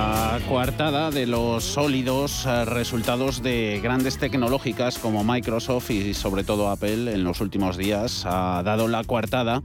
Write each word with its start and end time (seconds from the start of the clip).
La 0.00 0.40
coartada 0.48 1.10
de 1.10 1.26
los 1.26 1.62
sólidos 1.62 2.46
eh, 2.46 2.64
resultados 2.64 3.42
de 3.42 3.80
grandes 3.82 4.16
tecnológicas 4.16 4.98
como 4.98 5.24
Microsoft 5.24 5.90
y 5.90 6.14
sobre 6.14 6.42
todo 6.42 6.70
Apple 6.70 7.12
en 7.12 7.22
los 7.22 7.42
últimos 7.42 7.76
días 7.76 8.24
ha 8.24 8.62
dado 8.62 8.88
la 8.88 9.04
coartada 9.04 9.62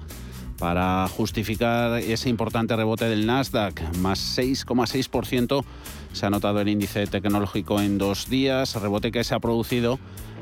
para 0.59 1.07
justificar 1.07 1.99
ese 1.99 2.27
importante 2.27 2.75
rebote 2.75 3.05
del 3.05 3.25
Nasdaq, 3.25 3.95
más 3.99 4.37
6,6% 4.37 5.63
se 6.11 6.25
ha 6.25 6.29
notado 6.29 6.59
el 6.59 6.67
índice 6.67 7.07
tecnológico 7.07 7.79
en 7.79 7.97
dos 7.97 8.29
días, 8.29 8.75
rebote 8.75 9.13
que 9.13 9.23
se 9.23 9.35
ha 9.35 9.39
producido 9.39 9.99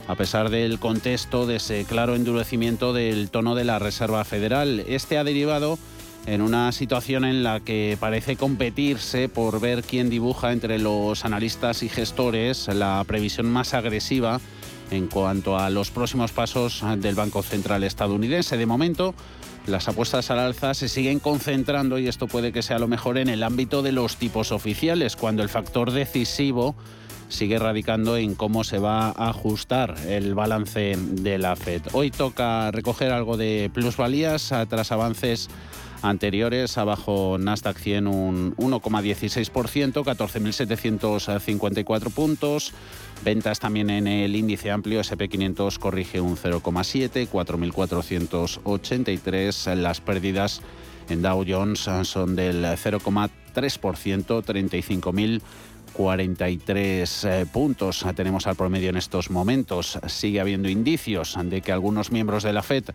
a 0.07 0.15
pesar 0.15 0.49
del 0.49 0.79
contexto 0.79 1.45
de 1.45 1.57
ese 1.57 1.85
claro 1.85 2.15
endurecimiento 2.15 2.93
del 2.93 3.29
tono 3.29 3.53
de 3.53 3.63
la 3.63 3.77
Reserva 3.77 4.23
Federal. 4.25 4.83
Este 4.87 5.19
ha 5.19 5.23
derivado 5.23 5.77
en 6.25 6.41
una 6.41 6.71
situación 6.71 7.25
en 7.25 7.43
la 7.43 7.59
que 7.59 7.97
parece 7.99 8.35
competirse 8.35 9.29
por 9.29 9.59
ver 9.59 9.83
quién 9.83 10.09
dibuja 10.09 10.51
entre 10.51 10.79
los 10.79 11.25
analistas 11.25 11.83
y 11.83 11.89
gestores 11.89 12.67
la 12.67 13.03
previsión 13.05 13.47
más 13.47 13.73
agresiva 13.73 14.39
en 14.91 15.07
cuanto 15.07 15.57
a 15.57 15.69
los 15.69 15.91
próximos 15.91 16.31
pasos 16.31 16.83
del 16.97 17.15
Banco 17.15 17.43
Central 17.43 17.83
estadounidense. 17.83 18.57
De 18.57 18.65
momento, 18.65 19.15
las 19.65 19.87
apuestas 19.87 20.29
al 20.29 20.39
alza 20.39 20.73
se 20.73 20.87
siguen 20.87 21.19
concentrando 21.19 21.97
y 21.97 22.07
esto 22.07 22.27
puede 22.27 22.51
que 22.51 22.61
sea 22.61 22.79
lo 22.79 22.87
mejor 22.87 23.17
en 23.17 23.29
el 23.29 23.43
ámbito 23.43 23.81
de 23.81 23.91
los 23.91 24.17
tipos 24.17 24.51
oficiales, 24.51 25.15
cuando 25.15 25.41
el 25.41 25.49
factor 25.49 25.91
decisivo 25.91 26.75
sigue 27.29 27.57
radicando 27.57 28.17
en 28.17 28.35
cómo 28.35 28.63
se 28.63 28.77
va 28.77 29.07
a 29.07 29.29
ajustar 29.29 29.95
el 30.07 30.35
balance 30.35 30.95
de 30.97 31.37
la 31.37 31.55
Fed. 31.55 31.81
Hoy 31.93 32.11
toca 32.11 32.69
recoger 32.71 33.11
algo 33.11 33.37
de 33.37 33.71
plusvalías 33.73 34.53
tras 34.69 34.91
avances 34.91 35.49
anteriores. 36.03 36.77
Abajo 36.77 37.37
Nasdaq 37.39 37.77
100 37.77 38.07
un 38.07 38.55
1,16%, 38.57 40.03
14.754 40.03 42.13
puntos. 42.13 42.73
Ventas 43.23 43.59
también 43.59 43.89
en 43.89 44.05
el 44.07 44.35
índice 44.35 44.69
amplio 44.69 45.01
SP500 45.01 45.79
corrige 45.79 46.21
un 46.21 46.37
0,7, 46.37 47.27
4.483. 47.27 49.75
Las 49.75 50.01
pérdidas 50.01 50.61
en 51.09 51.21
Dow 51.21 51.45
Jones 51.47 51.89
son 52.03 52.35
del 52.35 52.63
0,3%, 52.63 54.43
35.000 54.43 55.41
43 55.93 57.23
eh, 57.23 57.45
puntos 57.51 58.03
tenemos 58.15 58.47
al 58.47 58.55
promedio 58.55 58.89
en 58.89 58.97
estos 58.97 59.29
momentos. 59.29 59.99
Sigue 60.07 60.41
habiendo 60.41 60.67
indicios 60.67 61.37
de 61.41 61.61
que 61.61 61.71
algunos 61.71 62.11
miembros 62.11 62.43
de 62.43 62.51
la 62.51 62.63
Fed 62.63 62.85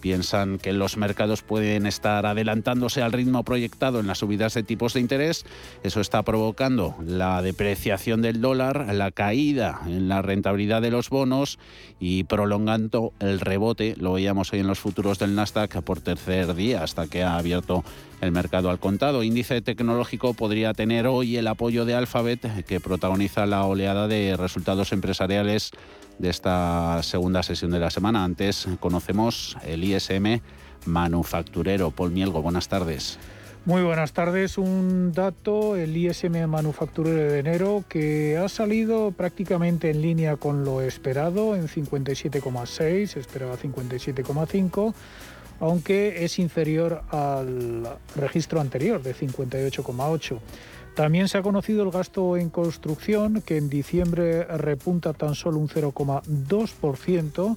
piensan 0.00 0.58
que 0.58 0.72
los 0.72 0.96
mercados 0.96 1.42
pueden 1.42 1.86
estar 1.86 2.26
adelantándose 2.26 3.02
al 3.02 3.12
ritmo 3.12 3.44
proyectado 3.44 4.00
en 4.00 4.06
las 4.06 4.18
subidas 4.18 4.54
de 4.54 4.62
tipos 4.62 4.94
de 4.94 5.00
interés. 5.00 5.44
Eso 5.82 6.00
está 6.00 6.22
provocando 6.22 6.96
la 7.04 7.42
depreciación 7.42 8.22
del 8.22 8.40
dólar, 8.40 8.92
la 8.94 9.10
caída 9.10 9.80
en 9.86 10.08
la 10.08 10.22
rentabilidad 10.22 10.82
de 10.82 10.90
los 10.90 11.10
bonos 11.10 11.58
y 11.98 12.24
prolongando 12.24 13.12
el 13.20 13.40
rebote. 13.40 13.94
Lo 13.98 14.14
veíamos 14.14 14.52
hoy 14.52 14.60
en 14.60 14.66
los 14.66 14.80
futuros 14.80 15.18
del 15.18 15.34
Nasdaq 15.34 15.82
por 15.82 16.00
tercer 16.00 16.54
día 16.54 16.82
hasta 16.82 17.06
que 17.06 17.22
ha 17.22 17.36
abierto 17.36 17.84
el 18.20 18.32
mercado 18.32 18.70
al 18.70 18.78
contado. 18.78 19.22
Índice 19.22 19.60
tecnológico 19.62 20.34
podría 20.34 20.74
tener 20.74 21.06
hoy 21.06 21.36
el 21.36 21.46
apoyo 21.46 21.84
de 21.84 21.94
Alphabet, 21.94 22.64
que 22.64 22.80
protagoniza 22.80 23.46
la 23.46 23.64
oleada 23.64 24.08
de 24.08 24.36
resultados 24.36 24.92
empresariales 24.92 25.72
de 26.20 26.28
esta 26.28 27.02
segunda 27.02 27.42
sesión 27.42 27.70
de 27.70 27.78
la 27.78 27.90
semana. 27.90 28.24
Antes 28.24 28.68
conocemos 28.78 29.56
el 29.64 29.82
ISM 29.84 30.40
manufacturero. 30.86 31.90
Paul 31.90 32.10
Mielgo, 32.12 32.42
buenas 32.42 32.68
tardes. 32.68 33.18
Muy 33.64 33.82
buenas 33.82 34.12
tardes. 34.12 34.56
Un 34.56 35.12
dato, 35.12 35.76
el 35.76 35.96
ISM 35.96 36.46
manufacturero 36.46 37.32
de 37.32 37.38
enero, 37.38 37.84
que 37.88 38.38
ha 38.38 38.48
salido 38.48 39.12
prácticamente 39.12 39.90
en 39.90 40.00
línea 40.00 40.36
con 40.36 40.64
lo 40.64 40.80
esperado, 40.80 41.54
en 41.54 41.68
57,6, 41.68 43.16
esperaba 43.16 43.56
57,5 43.56 44.94
aunque 45.60 46.24
es 46.24 46.38
inferior 46.38 47.02
al 47.10 47.86
registro 48.16 48.60
anterior 48.60 49.02
de 49.02 49.14
58,8. 49.14 50.38
También 51.00 51.28
se 51.28 51.38
ha 51.38 51.42
conocido 51.42 51.82
el 51.82 51.90
gasto 51.90 52.36
en 52.36 52.50
construcción, 52.50 53.40
que 53.40 53.56
en 53.56 53.70
diciembre 53.70 54.44
repunta 54.44 55.14
tan 55.14 55.34
solo 55.34 55.58
un 55.58 55.66
0,2% 55.66 57.56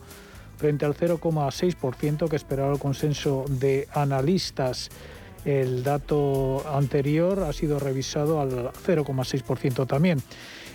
frente 0.55 0.85
al 0.85 0.95
0,6% 0.95 2.29
que 2.29 2.37
esperaba 2.37 2.71
el 2.71 2.79
consenso 2.79 3.43
de 3.49 3.89
analistas. 3.91 4.89
El 5.43 5.83
dato 5.83 6.65
anterior 6.73 7.41
ha 7.41 7.51
sido 7.51 7.79
revisado 7.79 8.39
al 8.39 8.71
0,6% 8.71 9.87
también. 9.87 10.23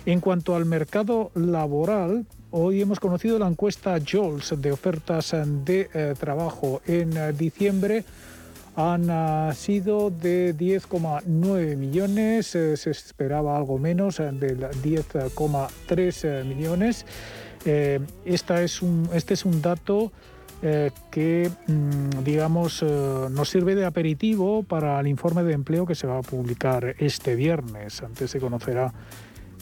En 0.05 0.19
cuanto 0.19 0.55
al 0.55 0.65
mercado 0.65 1.31
laboral, 1.33 2.27
hoy 2.51 2.83
hemos 2.83 2.99
conocido 2.99 3.39
la 3.39 3.47
encuesta 3.47 3.97
JOLS 3.97 4.61
de 4.61 4.71
ofertas 4.71 5.35
de 5.65 5.89
eh, 5.91 6.13
trabajo 6.19 6.83
en 6.85 7.17
eh, 7.17 7.33
diciembre 7.33 8.05
han 8.79 9.53
sido 9.55 10.09
de 10.09 10.55
10,9 10.55 11.75
millones, 11.75 12.55
eh, 12.55 12.77
se 12.77 12.91
esperaba 12.91 13.57
algo 13.57 13.77
menos, 13.77 14.21
eh, 14.21 14.31
de 14.31 14.55
10,3 14.55 16.23
eh, 16.23 16.43
millones. 16.45 17.05
Esta 18.23 18.63
es 18.63 18.81
un, 18.81 19.09
este 19.13 19.33
es 19.33 19.43
un 19.43 19.61
dato 19.61 20.13
que, 21.11 21.51
mm, 21.67 22.23
digamos, 22.23 22.83
nos 22.83 23.49
sirve 23.49 23.75
de 23.75 23.85
aperitivo 23.85 24.63
para 24.63 24.97
el 25.01 25.07
informe 25.07 25.43
de 25.43 25.53
empleo 25.53 25.85
que 25.85 25.95
se 25.95 26.07
va 26.07 26.19
a 26.19 26.21
publicar 26.21 26.95
este 26.99 27.35
viernes. 27.35 28.01
Antes 28.01 28.31
se 28.31 28.39
conocerá 28.39 28.93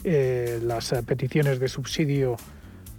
las 0.04 0.94
peticiones 1.04 1.58
de 1.58 1.66
subsidio 1.66 2.36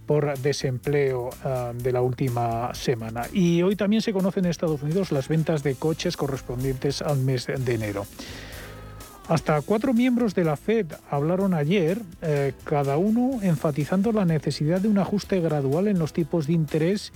por 0.09 0.39
desempleo 0.39 1.29
ah, 1.43 1.71
de 1.71 1.91
la 1.91 2.01
última 2.01 2.73
semana. 2.73 3.27
Y 3.31 3.61
hoy 3.61 3.75
también 3.75 4.01
se 4.01 4.11
conocen 4.11 4.43
en 4.43 4.49
Estados 4.49 4.81
Unidos 4.81 5.11
las 5.11 5.27
ventas 5.27 5.61
de 5.61 5.75
coches 5.75 6.17
correspondientes 6.17 7.03
al 7.03 7.19
mes 7.19 7.45
de 7.45 7.75
enero. 7.75 8.07
Hasta 9.27 9.61
cuatro 9.61 9.93
miembros 9.93 10.33
de 10.33 10.45
la 10.45 10.57
Fed 10.57 10.87
hablaron 11.11 11.53
ayer, 11.53 12.01
eh, 12.23 12.53
cada 12.63 12.97
uno 12.97 13.39
enfatizando 13.43 14.11
la 14.11 14.25
necesidad 14.25 14.81
de 14.81 14.87
un 14.87 14.97
ajuste 14.97 15.41
gradual 15.41 15.87
en 15.87 15.99
los 15.99 16.11
tipos 16.11 16.47
de 16.47 16.53
interés 16.53 17.13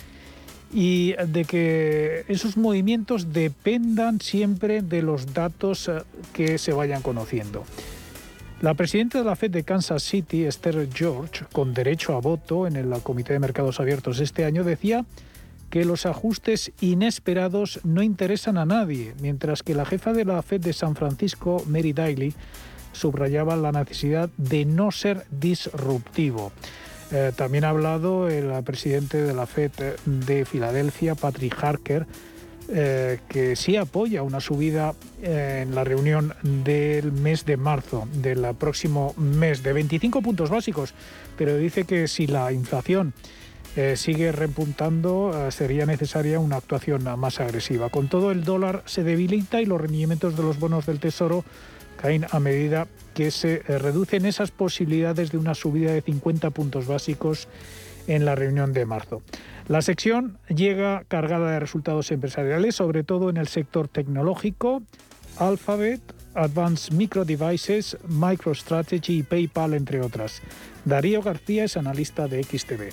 y 0.71 1.13
de 1.13 1.45
que 1.45 2.25
esos 2.27 2.57
movimientos 2.57 3.33
dependan 3.33 4.21
siempre 4.21 4.83
de 4.83 5.01
los 5.01 5.33
datos 5.33 5.87
eh, 5.87 6.03
que 6.31 6.59
se 6.59 6.73
vayan 6.73 7.01
conociendo. 7.01 7.63
La 8.63 8.75
presidenta 8.75 9.17
de 9.17 9.25
la 9.25 9.35
Fed 9.35 9.51
de 9.51 9.65
Kansas 9.65 10.03
City, 10.03 10.45
Esther 10.45 10.87
George, 10.89 11.43
con 11.51 11.73
derecho 11.73 12.15
a 12.15 12.21
voto 12.21 12.65
en 12.65 12.77
el 12.77 12.89
Comité 13.01 13.33
de 13.33 13.39
Mercados 13.39 13.81
Abiertos 13.81 14.21
este 14.21 14.45
año, 14.45 14.63
decía 14.63 15.03
que 15.69 15.83
los 15.83 16.05
ajustes 16.05 16.71
inesperados 16.79 17.81
no 17.83 18.01
interesan 18.01 18.57
a 18.57 18.65
nadie, 18.65 19.15
mientras 19.19 19.63
que 19.63 19.75
la 19.75 19.83
jefa 19.83 20.13
de 20.13 20.23
la 20.23 20.41
Fed 20.41 20.61
de 20.61 20.71
San 20.71 20.95
Francisco, 20.95 21.61
Mary 21.67 21.91
Daly, 21.91 22.33
subrayaba 22.93 23.57
la 23.57 23.73
necesidad 23.73 24.29
de 24.37 24.63
no 24.63 24.91
ser 24.91 25.25
disruptivo. 25.29 26.53
Eh, 27.11 27.33
también 27.35 27.65
ha 27.65 27.69
hablado 27.71 28.29
el 28.29 28.63
presidente 28.63 29.21
de 29.21 29.33
la 29.33 29.45
Fed 29.45 29.71
de 30.05 30.45
Filadelfia, 30.45 31.15
Patrick 31.15 31.61
Harker, 31.61 32.07
eh, 32.69 33.19
que 33.27 33.57
sí 33.57 33.75
apoya 33.75 34.23
una 34.23 34.39
subida 34.39 34.93
eh, 35.21 35.63
en 35.63 35.75
la 35.75 35.83
reunión 35.83 36.33
del 36.43 37.11
mes 37.11 37.45
de 37.45 37.57
marzo, 37.57 38.07
del 38.13 38.55
próximo 38.55 39.13
mes, 39.17 39.63
de 39.63 39.73
25 39.73 40.21
puntos 40.21 40.49
básicos, 40.49 40.93
pero 41.37 41.57
dice 41.57 41.83
que 41.83 42.07
si 42.07 42.25
la 42.25 42.53
inflación 42.53 43.13
eh, 43.75 43.95
sigue 43.97 44.31
repuntando, 44.31 45.51
sería 45.51 45.85
necesaria 45.85 46.39
una 46.39 46.55
actuación 46.55 47.03
más 47.19 47.41
agresiva. 47.41 47.89
Con 47.89 48.07
todo, 48.07 48.31
el 48.31 48.45
dólar 48.45 48.83
se 48.85 49.03
debilita 49.03 49.61
y 49.61 49.65
los 49.65 49.81
rendimientos 49.81 50.37
de 50.37 50.43
los 50.43 50.57
bonos 50.57 50.85
del 50.85 50.99
Tesoro 50.99 51.43
caen 51.97 52.25
a 52.31 52.39
medida 52.39 52.87
que 53.13 53.29
se 53.31 53.59
reducen 53.59 54.25
esas 54.25 54.51
posibilidades 54.51 55.31
de 55.31 55.37
una 55.37 55.53
subida 55.53 55.91
de 55.91 56.01
50 56.01 56.49
puntos 56.51 56.87
básicos 56.87 57.47
en 58.07 58.25
la 58.25 58.35
reunión 58.35 58.73
de 58.73 58.85
marzo. 58.85 59.21
La 59.67 59.81
sección 59.81 60.37
llega 60.49 61.03
cargada 61.07 61.51
de 61.51 61.59
resultados 61.59 62.11
empresariales, 62.11 62.75
sobre 62.75 63.03
todo 63.03 63.29
en 63.29 63.37
el 63.37 63.47
sector 63.47 63.87
tecnológico, 63.87 64.83
Alphabet, 65.37 66.01
Advanced 66.33 66.93
Micro 66.93 67.23
Devices, 67.23 67.97
MicroStrategy 68.07 69.19
y 69.19 69.23
PayPal, 69.23 69.73
entre 69.73 70.01
otras. 70.01 70.41
Darío 70.83 71.21
García 71.21 71.63
es 71.63 71.77
analista 71.77 72.27
de 72.27 72.43
XTV. 72.43 72.89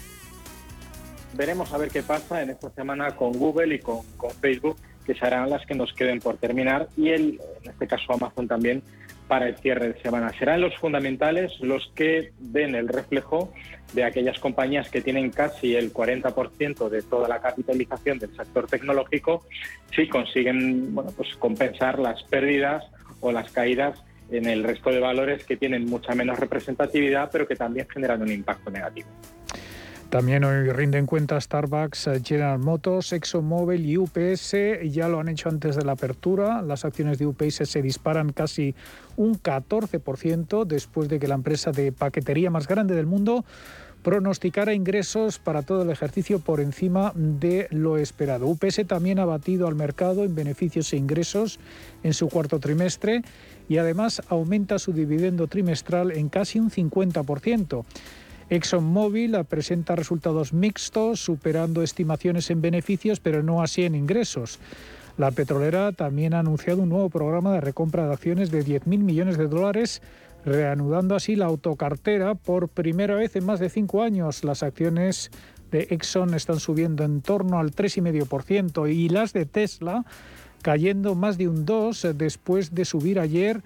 veremos 1.34 1.72
a 1.72 1.78
ver 1.78 1.90
qué 1.90 2.02
pasa 2.02 2.42
en 2.42 2.50
esta 2.50 2.70
semana 2.70 3.16
con 3.16 3.32
Google 3.32 3.74
y 3.74 3.78
con, 3.80 4.02
Facebook, 4.40 4.76
que 5.04 5.14
serán 5.14 5.50
las 5.50 5.66
que 5.66 5.74
nos 5.74 5.92
queden 5.92 6.20
por 6.20 6.36
terminar, 6.36 6.88
y 6.96 7.08
en 7.08 7.38
este 7.64 7.88
caso 7.88 8.12
Amazon 8.12 8.46
también 8.46 8.82
para 9.30 9.46
el 9.46 9.56
cierre 9.58 9.92
de 9.92 10.02
semana. 10.02 10.32
Serán 10.36 10.60
los 10.60 10.76
fundamentales 10.76 11.52
los 11.60 11.92
que 11.94 12.32
ven 12.40 12.74
el 12.74 12.88
reflejo 12.88 13.52
de 13.92 14.02
aquellas 14.02 14.40
compañías 14.40 14.90
que 14.90 15.02
tienen 15.02 15.30
casi 15.30 15.76
el 15.76 15.92
40% 15.92 16.88
de 16.88 17.02
toda 17.02 17.28
la 17.28 17.40
capitalización 17.40 18.18
del 18.18 18.34
sector 18.34 18.66
tecnológico, 18.66 19.46
si 19.94 20.08
consiguen 20.08 20.96
bueno, 20.96 21.12
pues 21.16 21.36
compensar 21.36 22.00
las 22.00 22.24
pérdidas 22.24 22.84
o 23.20 23.30
las 23.30 23.52
caídas 23.52 24.02
en 24.32 24.46
el 24.46 24.64
resto 24.64 24.90
de 24.90 24.98
valores 24.98 25.44
que 25.44 25.56
tienen 25.56 25.84
mucha 25.84 26.12
menos 26.16 26.36
representatividad, 26.36 27.30
pero 27.30 27.46
que 27.46 27.54
también 27.54 27.86
generan 27.88 28.22
un 28.22 28.32
impacto 28.32 28.68
negativo. 28.68 29.08
También 30.10 30.42
hoy 30.42 30.68
rinden 30.70 31.06
cuenta 31.06 31.40
Starbucks, 31.40 32.10
General 32.24 32.58
Motors, 32.58 33.12
ExxonMobil 33.12 33.86
y 33.86 33.96
UPS. 33.96 34.56
Ya 34.90 35.08
lo 35.08 35.20
han 35.20 35.28
hecho 35.28 35.48
antes 35.48 35.76
de 35.76 35.84
la 35.84 35.92
apertura. 35.92 36.62
Las 36.62 36.84
acciones 36.84 37.18
de 37.18 37.26
UPS 37.26 37.68
se 37.70 37.80
disparan 37.80 38.32
casi 38.32 38.74
un 39.16 39.40
14% 39.40 40.64
después 40.64 41.08
de 41.08 41.20
que 41.20 41.28
la 41.28 41.36
empresa 41.36 41.70
de 41.70 41.92
paquetería 41.92 42.50
más 42.50 42.66
grande 42.66 42.96
del 42.96 43.06
mundo 43.06 43.44
pronosticara 44.02 44.74
ingresos 44.74 45.38
para 45.38 45.62
todo 45.62 45.82
el 45.82 45.90
ejercicio 45.90 46.40
por 46.40 46.58
encima 46.58 47.12
de 47.14 47.68
lo 47.70 47.96
esperado. 47.96 48.48
UPS 48.48 48.84
también 48.88 49.20
ha 49.20 49.24
batido 49.26 49.68
al 49.68 49.76
mercado 49.76 50.24
en 50.24 50.34
beneficios 50.34 50.92
e 50.92 50.96
ingresos 50.96 51.60
en 52.02 52.14
su 52.14 52.28
cuarto 52.28 52.58
trimestre 52.58 53.22
y 53.68 53.76
además 53.76 54.22
aumenta 54.28 54.80
su 54.80 54.92
dividendo 54.92 55.46
trimestral 55.46 56.10
en 56.10 56.30
casi 56.30 56.58
un 56.58 56.68
50%. 56.68 57.84
ExxonMobil 58.50 59.44
presenta 59.48 59.94
resultados 59.94 60.52
mixtos, 60.52 61.20
superando 61.20 61.82
estimaciones 61.82 62.50
en 62.50 62.60
beneficios, 62.60 63.20
pero 63.20 63.42
no 63.42 63.62
así 63.62 63.84
en 63.84 63.94
ingresos. 63.94 64.58
La 65.16 65.30
petrolera 65.30 65.92
también 65.92 66.34
ha 66.34 66.40
anunciado 66.40 66.82
un 66.82 66.88
nuevo 66.88 67.10
programa 67.10 67.52
de 67.52 67.60
recompra 67.60 68.06
de 68.06 68.12
acciones 68.12 68.50
de 68.50 68.64
10.000 68.64 68.98
millones 68.98 69.38
de 69.38 69.46
dólares, 69.46 70.02
reanudando 70.44 71.14
así 71.14 71.36
la 71.36 71.46
autocartera 71.46 72.34
por 72.34 72.68
primera 72.68 73.14
vez 73.14 73.36
en 73.36 73.46
más 73.46 73.60
de 73.60 73.70
cinco 73.70 74.02
años. 74.02 74.42
Las 74.42 74.62
acciones 74.62 75.30
de 75.70 75.86
Exxon 75.90 76.34
están 76.34 76.58
subiendo 76.58 77.04
en 77.04 77.20
torno 77.20 77.58
al 77.58 77.70
3,5% 77.70 78.92
y 78.92 79.08
las 79.08 79.32
de 79.32 79.46
Tesla 79.46 80.04
cayendo 80.62 81.14
más 81.14 81.38
de 81.38 81.48
un 81.48 81.64
2% 81.66 82.12
después 82.14 82.74
de 82.74 82.84
subir 82.84 83.20
ayer 83.20 83.62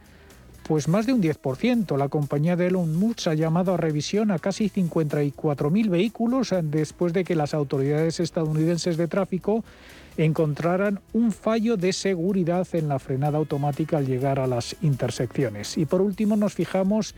pues 0.67 0.89
más 0.89 1.07
de 1.07 1.13
un 1.13 1.23
10%. 1.23 1.97
La 1.97 2.09
compañía 2.09 2.57
de 2.57 2.69
Elon 2.69 2.97
Musk 2.97 3.29
ha 3.29 3.35
llamado 3.35 3.75
a 3.75 3.77
revisión 3.77 4.31
a 4.31 4.39
casi 4.39 4.71
54.000 4.71 5.89
vehículos 5.89 6.53
eh, 6.53 6.61
después 6.63 7.13
de 7.13 7.25
que 7.25 7.37
las 7.37 7.55
autoridades 7.55 8.19
estadounidenses 8.21 8.97
de 8.97 9.07
tráfico 9.07 9.65
encontraran 10.17 11.01
un 11.13 11.33
fallo 11.33 11.77
de 11.77 11.93
seguridad 11.93 12.67
en 12.73 12.89
la 12.89 12.99
frenada 12.99 13.39
automática 13.39 13.99
al 13.99 14.07
llegar 14.07 14.39
a 14.39 14.47
las 14.47 14.77
intersecciones. 14.81 15.77
Y 15.77 15.87
por 15.87 16.01
último 16.01 16.37
nos 16.37 16.55
fijamos 16.55 17.15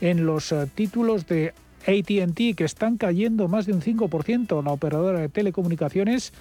en 0.00 0.24
los 0.26 0.52
eh, 0.52 0.66
títulos 0.74 1.26
de 1.26 1.52
ATT 1.86 2.56
que 2.56 2.64
están 2.64 2.96
cayendo 2.96 3.46
más 3.48 3.66
de 3.66 3.72
un 3.72 3.82
5%. 3.82 4.64
La 4.64 4.72
operadora 4.72 5.20
de 5.20 5.28
telecomunicaciones 5.28 6.32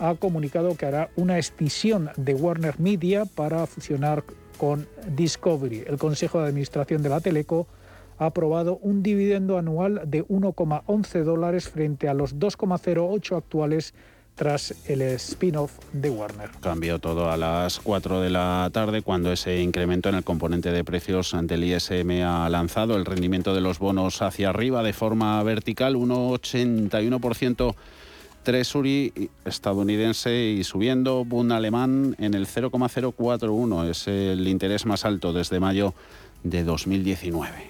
ha 0.00 0.14
comunicado 0.14 0.74
que 0.76 0.86
hará 0.86 1.10
una 1.16 1.38
escisión 1.38 2.10
de 2.16 2.34
Warner 2.34 2.80
Media 2.80 3.26
para 3.26 3.66
fusionar 3.66 4.24
con 4.58 4.88
Discovery. 5.14 5.84
El 5.86 5.98
Consejo 5.98 6.40
de 6.40 6.48
Administración 6.48 7.02
de 7.02 7.10
la 7.10 7.20
Teleco 7.20 7.66
ha 8.18 8.26
aprobado 8.26 8.78
un 8.82 9.02
dividendo 9.02 9.58
anual 9.58 10.02
de 10.06 10.24
1,11 10.26 11.22
dólares 11.22 11.68
frente 11.68 12.08
a 12.08 12.14
los 12.14 12.36
2,08 12.36 13.36
actuales 13.36 13.94
tras 14.34 14.74
el 14.88 15.02
spin-off 15.02 15.78
de 15.92 16.08
Warner. 16.08 16.50
Cambió 16.60 16.98
todo 16.98 17.30
a 17.30 17.36
las 17.36 17.78
4 17.80 18.20
de 18.20 18.30
la 18.30 18.70
tarde 18.72 19.02
cuando 19.02 19.32
ese 19.32 19.60
incremento 19.60 20.08
en 20.08 20.14
el 20.14 20.24
componente 20.24 20.72
de 20.72 20.82
precios 20.82 21.36
del 21.42 21.64
ISM 21.64 22.22
ha 22.24 22.48
lanzado 22.48 22.96
el 22.96 23.04
rendimiento 23.04 23.54
de 23.54 23.60
los 23.60 23.78
bonos 23.78 24.22
hacia 24.22 24.48
arriba 24.48 24.82
de 24.82 24.94
forma 24.94 25.42
vertical, 25.42 25.94
1,81% 25.96 27.74
Treasury 28.42 29.30
estadounidense 29.44 30.34
y 30.34 30.64
subiendo, 30.64 31.24
Bund 31.24 31.52
alemán 31.52 32.16
en 32.18 32.34
el 32.34 32.46
0,041, 32.46 33.90
es 33.90 34.08
el 34.08 34.46
interés 34.48 34.86
más 34.86 35.04
alto 35.04 35.32
desde 35.32 35.60
mayo 35.60 35.94
de 36.42 36.64
2019. 36.64 37.69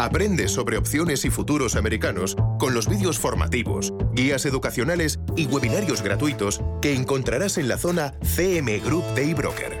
Aprende 0.00 0.48
sobre 0.48 0.78
opciones 0.78 1.26
y 1.26 1.30
futuros 1.30 1.76
americanos 1.76 2.34
con 2.58 2.72
los 2.72 2.88
vídeos 2.88 3.18
formativos, 3.18 3.92
guías 4.14 4.46
educacionales 4.46 5.20
y 5.36 5.44
webinarios 5.44 6.00
gratuitos 6.00 6.62
que 6.80 6.94
encontrarás 6.94 7.58
en 7.58 7.68
la 7.68 7.76
zona 7.76 8.14
CM 8.22 8.78
Group 8.78 9.04
de 9.14 9.30
eBroker. 9.30 9.78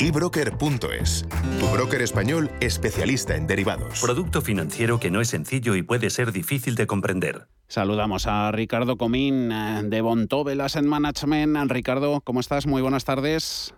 eBroker.es, 0.00 1.24
tu 1.60 1.68
broker 1.68 2.02
español 2.02 2.50
especialista 2.58 3.36
en 3.36 3.46
derivados. 3.46 4.00
Producto 4.00 4.42
financiero 4.42 4.98
que 4.98 5.12
no 5.12 5.20
es 5.20 5.28
sencillo 5.28 5.76
y 5.76 5.82
puede 5.82 6.10
ser 6.10 6.32
difícil 6.32 6.74
de 6.74 6.88
comprender. 6.88 7.46
Saludamos 7.68 8.26
a 8.26 8.50
Ricardo 8.50 8.96
Comín 8.96 9.52
eh, 9.52 9.82
de 9.84 10.00
Bontobel 10.00 10.62
Asset 10.62 10.84
Management. 10.84 11.70
Ricardo, 11.70 12.22
¿cómo 12.22 12.40
estás? 12.40 12.66
Muy 12.66 12.82
buenas 12.82 13.04
tardes. 13.04 13.72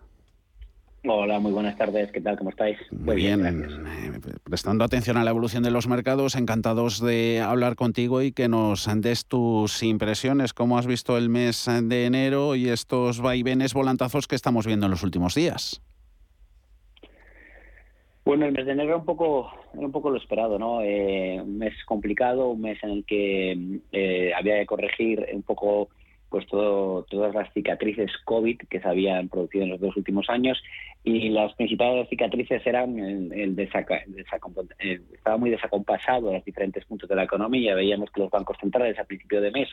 Hola, 1.08 1.38
muy 1.38 1.52
buenas 1.52 1.76
tardes. 1.76 2.10
¿Qué 2.10 2.20
tal? 2.20 2.36
¿Cómo 2.36 2.50
estáis? 2.50 2.76
Muy 2.90 3.16
bien, 3.16 3.46
eh, 3.46 4.38
prestando 4.42 4.84
atención 4.84 5.16
a 5.16 5.24
la 5.24 5.30
evolución 5.30 5.62
de 5.62 5.70
los 5.70 5.86
mercados, 5.86 6.34
encantados 6.34 7.00
de 7.00 7.40
hablar 7.40 7.76
contigo 7.76 8.22
y 8.22 8.32
que 8.32 8.48
nos 8.48 8.88
des 9.00 9.26
tus 9.26 9.84
impresiones. 9.84 10.52
¿Cómo 10.52 10.78
has 10.78 10.86
visto 10.86 11.16
el 11.16 11.28
mes 11.28 11.68
de 11.84 12.06
enero 12.06 12.56
y 12.56 12.68
estos 12.68 13.20
vaivenes 13.20 13.72
volantazos 13.72 14.26
que 14.26 14.34
estamos 14.34 14.66
viendo 14.66 14.86
en 14.86 14.90
los 14.90 15.04
últimos 15.04 15.34
días? 15.34 15.80
Bueno, 18.24 18.46
el 18.46 18.52
mes 18.52 18.66
de 18.66 18.72
enero 18.72 18.88
era 18.88 18.96
un 18.96 19.04
poco, 19.04 19.52
un 19.74 19.92
poco 19.92 20.10
lo 20.10 20.18
esperado, 20.18 20.58
¿no? 20.58 20.82
Eh, 20.82 21.40
un 21.40 21.58
mes 21.58 21.74
complicado, 21.84 22.48
un 22.48 22.60
mes 22.60 22.82
en 22.82 22.90
el 22.90 23.04
que 23.04 23.80
eh, 23.92 24.32
había 24.36 24.58
que 24.58 24.66
corregir 24.66 25.24
un 25.32 25.42
poco 25.42 25.88
pues 26.28 26.46
todo, 26.46 27.04
todas 27.04 27.34
las 27.34 27.52
cicatrices 27.52 28.10
COVID 28.24 28.58
que 28.68 28.80
se 28.80 28.88
habían 28.88 29.28
producido 29.28 29.64
en 29.64 29.70
los 29.70 29.80
dos 29.80 29.96
últimos 29.96 30.28
años 30.28 30.60
y 31.04 31.28
las 31.28 31.54
principales 31.54 32.08
cicatrices 32.08 32.66
eran 32.66 32.98
el, 32.98 33.32
el, 33.32 33.58
estaba 33.58 35.36
muy 35.36 35.50
desacompasado 35.50 36.32
los 36.32 36.44
diferentes 36.44 36.84
puntos 36.84 37.08
de 37.08 37.14
la 37.14 37.24
economía. 37.24 37.74
Veíamos 37.74 38.10
que 38.10 38.20
los 38.20 38.30
bancos 38.30 38.56
centrales 38.60 38.98
a 38.98 39.04
principio 39.04 39.40
de 39.40 39.50
mes 39.50 39.68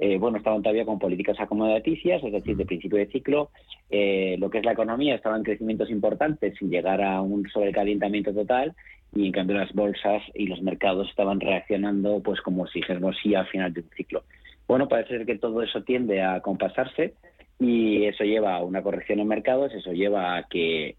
eh, 0.00 0.16
bueno, 0.16 0.38
estaban 0.38 0.62
todavía 0.62 0.84
con 0.84 1.00
políticas 1.00 1.40
acomodaticias, 1.40 2.22
es 2.22 2.32
decir, 2.32 2.56
de 2.56 2.66
principio 2.66 2.98
de 2.98 3.06
ciclo. 3.06 3.50
Eh, 3.90 4.36
lo 4.38 4.48
que 4.48 4.58
es 4.58 4.64
la 4.64 4.72
economía 4.72 5.16
estaba 5.16 5.36
en 5.36 5.42
crecimientos 5.42 5.90
importantes 5.90 6.56
sin 6.56 6.70
llegar 6.70 7.02
a 7.02 7.20
un 7.20 7.48
sobrecalentamiento 7.48 8.32
total 8.32 8.74
y 9.12 9.26
en 9.26 9.32
cambio 9.32 9.56
las 9.56 9.72
bolsas 9.72 10.22
y 10.34 10.46
los 10.46 10.62
mercados 10.62 11.08
estaban 11.08 11.40
reaccionando 11.40 12.20
pues 12.22 12.40
como 12.42 12.66
si 12.68 12.78
dijéramos 12.80 13.16
sí 13.20 13.34
al 13.34 13.48
final 13.48 13.72
de 13.72 13.80
un 13.80 13.90
ciclo. 13.96 14.22
Bueno, 14.68 14.86
parece 14.86 15.16
ser 15.16 15.26
que 15.26 15.38
todo 15.38 15.62
eso 15.62 15.82
tiende 15.82 16.22
a 16.22 16.40
compasarse 16.40 17.14
y 17.58 18.04
eso 18.04 18.22
lleva 18.22 18.54
a 18.54 18.62
una 18.62 18.82
corrección 18.82 19.18
en 19.18 19.26
mercados, 19.26 19.72
eso 19.74 19.92
lleva 19.92 20.36
a 20.36 20.44
que 20.44 20.94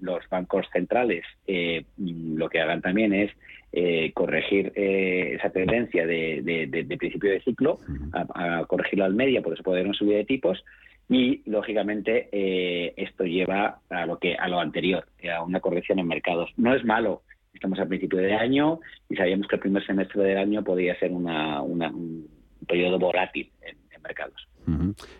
los, 0.00 0.28
bancos 0.30 0.66
centrales 0.72 1.24
eh, 1.46 1.84
lo 1.96 2.48
que 2.50 2.60
hagan 2.60 2.82
también 2.82 3.14
es 3.14 3.32
eh, 3.72 4.12
corregir 4.12 4.72
eh, 4.76 5.34
esa 5.34 5.50
tendencia 5.50 6.06
de, 6.06 6.86
principio 6.98 7.30
de 7.30 7.40
ciclo, 7.40 7.78
a, 8.12 8.64
corregirlo 8.66 9.06
al 9.06 9.14
media 9.14 9.42
porque 9.42 9.56
se 9.56 9.64
puede 9.64 9.82
una 9.82 9.94
subida 9.94 10.18
de 10.18 10.24
tipos 10.24 10.62
y 11.08 11.42
lógicamente 11.50 12.28
esto 13.00 13.24
lleva 13.24 13.78
a 13.88 14.06
lo 14.06 14.18
que 14.18 14.34
a 14.34 14.48
lo 14.48 14.60
anterior, 14.60 15.06
a 15.32 15.42
una 15.42 15.60
corrección 15.60 16.00
en 16.00 16.08
mercados. 16.08 16.50
No 16.56 16.74
es 16.74 16.84
malo, 16.84 17.22
estamos 17.54 17.78
al 17.78 17.88
principio 17.88 18.18
de 18.18 18.34
año 18.34 18.80
y 19.08 19.16
sabíamos 19.16 19.46
que 19.46 19.56
el 19.56 19.60
primer 19.60 19.86
semestre 19.86 20.22
del 20.22 20.38
año 20.38 20.64
podía 20.64 20.98
ser 20.98 21.12
una, 21.12 21.62
una 21.62 21.92
periodo 22.66 22.98
volátil 22.98 23.50
en, 23.62 23.76
mercados. 24.02 24.46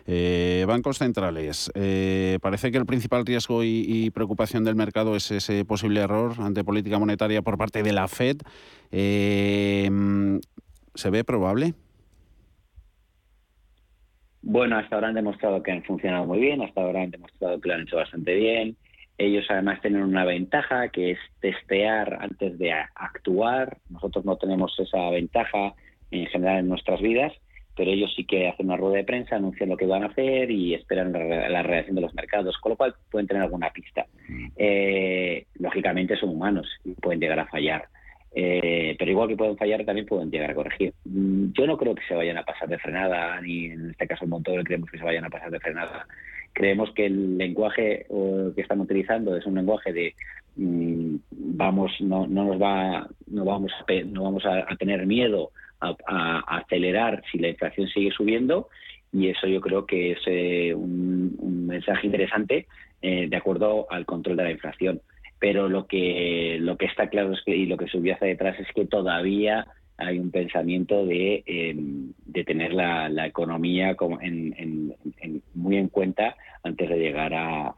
Eh, 0.05 0.63
bancos 0.65 0.97
centrales. 0.97 1.69
Eh, 1.75 2.37
parece 2.41 2.71
que 2.71 2.77
el 2.77 2.85
principal 2.85 3.25
riesgo 3.25 3.63
y, 3.63 4.09
preocupación 4.11 4.63
del 4.63 4.75
mercado 4.75 5.15
es 5.15 5.29
ese 5.31 5.65
posible 5.65 5.99
error 5.99 6.33
ante 6.39 6.63
política 6.63 6.99
monetaria 6.99 7.41
por 7.41 7.57
parte 7.57 7.83
de 7.83 7.91
la 7.91 8.07
Fed. 8.07 8.37
Eh, 8.91 9.89
¿Se 10.93 11.09
ve 11.09 11.23
probable? 11.23 11.73
Bueno, 14.41 14.77
hasta 14.77 14.95
ahora 14.95 15.09
han 15.09 15.15
demostrado 15.15 15.61
que 15.61 15.71
han 15.71 15.83
funcionado 15.83 16.25
muy 16.25 16.39
bien, 16.39 16.61
hasta 16.61 16.81
ahora 16.81 17.01
han 17.01 17.11
demostrado 17.11 17.59
que 17.59 17.67
lo 17.67 17.75
han 17.75 17.81
hecho 17.81 17.97
bastante 17.97 18.33
bien. 18.33 18.77
Ellos 19.17 19.45
además 19.49 19.81
tienen 19.81 20.03
una 20.03 20.23
ventaja 20.25 20.89
que 20.89 21.11
es 21.11 21.19
testear 21.41 22.17
antes 22.21 22.57
de 22.57 22.71
actuar. 22.71 23.77
Nosotros 23.89 24.23
no 24.25 24.37
tenemos 24.37 24.73
esa 24.79 25.09
ventaja 25.09 25.73
en 26.11 26.25
general 26.27 26.59
en 26.59 26.69
nuestras 26.69 27.01
vidas, 27.01 27.33
pero 27.75 27.91
ellos 27.91 28.11
sí 28.15 28.25
que 28.25 28.47
hacen 28.47 28.65
una 28.65 28.77
rueda 28.77 28.97
de 28.97 29.03
prensa, 29.03 29.35
anuncian 29.35 29.69
lo 29.69 29.77
que 29.77 29.85
van 29.85 30.03
a 30.03 30.07
hacer 30.07 30.49
y 30.49 30.73
esperan 30.73 31.11
la, 31.13 31.63
reacción 31.63 31.95
de 31.95 32.01
los 32.01 32.13
mercados, 32.15 32.57
con 32.57 32.71
lo 32.71 32.75
cual 32.75 32.95
pueden 33.11 33.27
tener 33.27 33.43
alguna 33.43 33.69
pista. 33.69 34.05
Mm. 34.27 34.47
Eh, 34.57 35.45
lógicamente 35.59 36.17
son 36.17 36.29
humanos 36.29 36.67
y 36.83 36.93
pueden 36.93 37.19
llegar 37.19 37.39
a 37.39 37.47
fallar. 37.47 37.85
Eh, 38.33 38.95
pero 38.99 39.11
igual 39.11 39.27
que 39.29 39.37
pueden 39.37 39.57
fallar, 39.57 39.85
también 39.85 40.07
pueden 40.07 40.31
llegar 40.31 40.51
a 40.51 40.55
corregir. 40.55 40.93
Mm, 41.05 41.51
yo 41.53 41.67
no 41.67 41.77
creo 41.77 41.93
que 41.93 42.05
se 42.07 42.15
vayan 42.15 42.37
a 42.37 42.43
pasar 42.43 42.67
de 42.67 42.79
frenada, 42.79 43.39
ni 43.41 43.67
en 43.67 43.91
este 43.91 44.07
caso 44.07 44.25
el 44.25 44.29
motor 44.29 44.63
creemos 44.63 44.89
que 44.89 44.97
se 44.97 45.03
vayan 45.03 45.25
a 45.25 45.29
pasar 45.29 45.51
de 45.51 45.59
frenada. 45.59 46.07
Creemos 46.53 46.91
que 46.93 47.05
el 47.05 47.37
lenguaje 47.37 48.07
que 48.55 48.61
están 48.61 48.81
utilizando 48.81 49.37
es 49.37 49.45
un 49.45 49.53
lenguaje 49.53 49.93
de 49.93 50.15
mm, 50.55 51.15
vamos, 51.31 51.91
no, 51.99 52.27
no 52.27 52.45
nos 52.45 52.61
va, 52.61 53.07
no 53.27 53.45
vamos 53.45 53.71
a, 53.71 53.93
no 54.05 54.23
vamos 54.23 54.43
a, 54.45 54.75
tener 54.77 55.05
miedo 55.05 55.51
a, 55.79 56.57
acelerar 56.57 57.23
si 57.31 57.39
la 57.39 57.49
inflación 57.49 57.87
sigue 57.87 58.11
subiendo. 58.11 58.69
Y 59.11 59.29
eso 59.29 59.47
yo 59.47 59.61
creo 59.61 59.85
que 59.85 60.11
es 60.11 60.19
eh, 60.25 60.73
un, 60.73 61.65
mensaje 61.67 62.07
interesante 62.07 62.67
eh, 63.01 63.27
de 63.29 63.37
acuerdo 63.37 63.87
al 63.89 64.05
control 64.05 64.37
de 64.37 64.43
la 64.43 64.51
inflación. 64.51 65.01
Pero 65.39 65.69
lo 65.69 65.85
que 65.85 66.57
lo 66.59 66.77
que 66.77 66.85
está 66.87 67.09
claro 67.09 67.33
es 67.33 67.41
que 67.43 67.55
y 67.55 67.67
lo 67.67 67.77
que 67.77 67.87
subyace 67.87 68.25
detrás 68.25 68.59
es 68.59 68.67
que 68.73 68.85
todavía 68.85 69.67
hay 69.97 70.19
un 70.19 70.29
pensamiento 70.29 71.05
de, 71.05 71.43
em, 71.45 72.13
de 72.25 72.43
tener 72.43 72.73
la, 72.73 73.09
la 73.09 73.25
economía 73.25 73.95
como 73.95 74.21
en, 74.21 74.93
muy 75.55 75.77
en 75.77 75.89
cuenta 75.89 76.35
antes 76.63 76.89
de 76.89 76.97
llegar 76.97 77.33
a, 77.33 77.73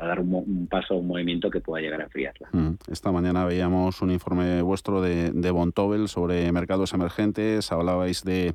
dar 0.00 0.20
un, 0.20 0.68
paso, 0.70 0.96
un 0.96 1.08
movimiento 1.08 1.50
que 1.50 1.60
pueda 1.60 1.82
llegar 1.82 2.00
a 2.00 2.04
enfriarla. 2.04 2.48
Mm. 2.52 2.74
Esta 2.90 3.10
mañana 3.10 3.44
veíamos 3.44 4.02
un 4.02 4.12
informe 4.12 4.62
vuestro 4.62 5.00
de, 5.00 5.30
de 5.32 5.50
Bontobel 5.50 6.08
sobre 6.08 6.50
mercados 6.52 6.92
emergentes, 6.92 7.72
hablabais 7.72 8.22
de 8.22 8.54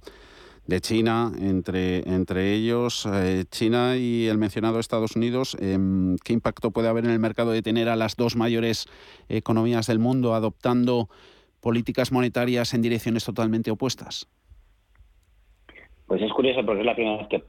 de 0.68 0.82
China, 0.82 1.32
entre, 1.40 2.00
entre 2.14 2.54
ellos 2.54 3.08
eh, 3.12 3.46
China 3.50 3.96
y 3.96 4.28
el 4.28 4.38
mencionado 4.38 4.80
Estados 4.80 5.16
Unidos. 5.16 5.56
Em, 5.60 6.18
¿Qué 6.18 6.34
impacto 6.34 6.72
puede 6.72 6.90
haber 6.90 7.06
en 7.06 7.12
el 7.12 7.20
mercado 7.20 7.52
de 7.52 7.62
tener 7.62 7.88
a 7.88 7.96
las 7.96 8.18
dos 8.18 8.36
mayores 8.36 8.86
economías 9.30 9.88
del 9.88 10.00
mundo 10.00 10.36
adoptando 10.36 11.10
políticas 11.62 12.12
monetarias 12.12 12.74
en 12.74 12.82
direcciones 12.82 13.26
totalmente 13.26 13.72
opuestas? 13.72 14.28
Pues 16.06 16.22
es 16.22 16.32
curioso 16.32 16.66
porque 16.66 16.82
es 16.82 16.86
la 16.86 16.96
primera 16.96 17.18
vez 17.18 17.28
que 17.28 17.44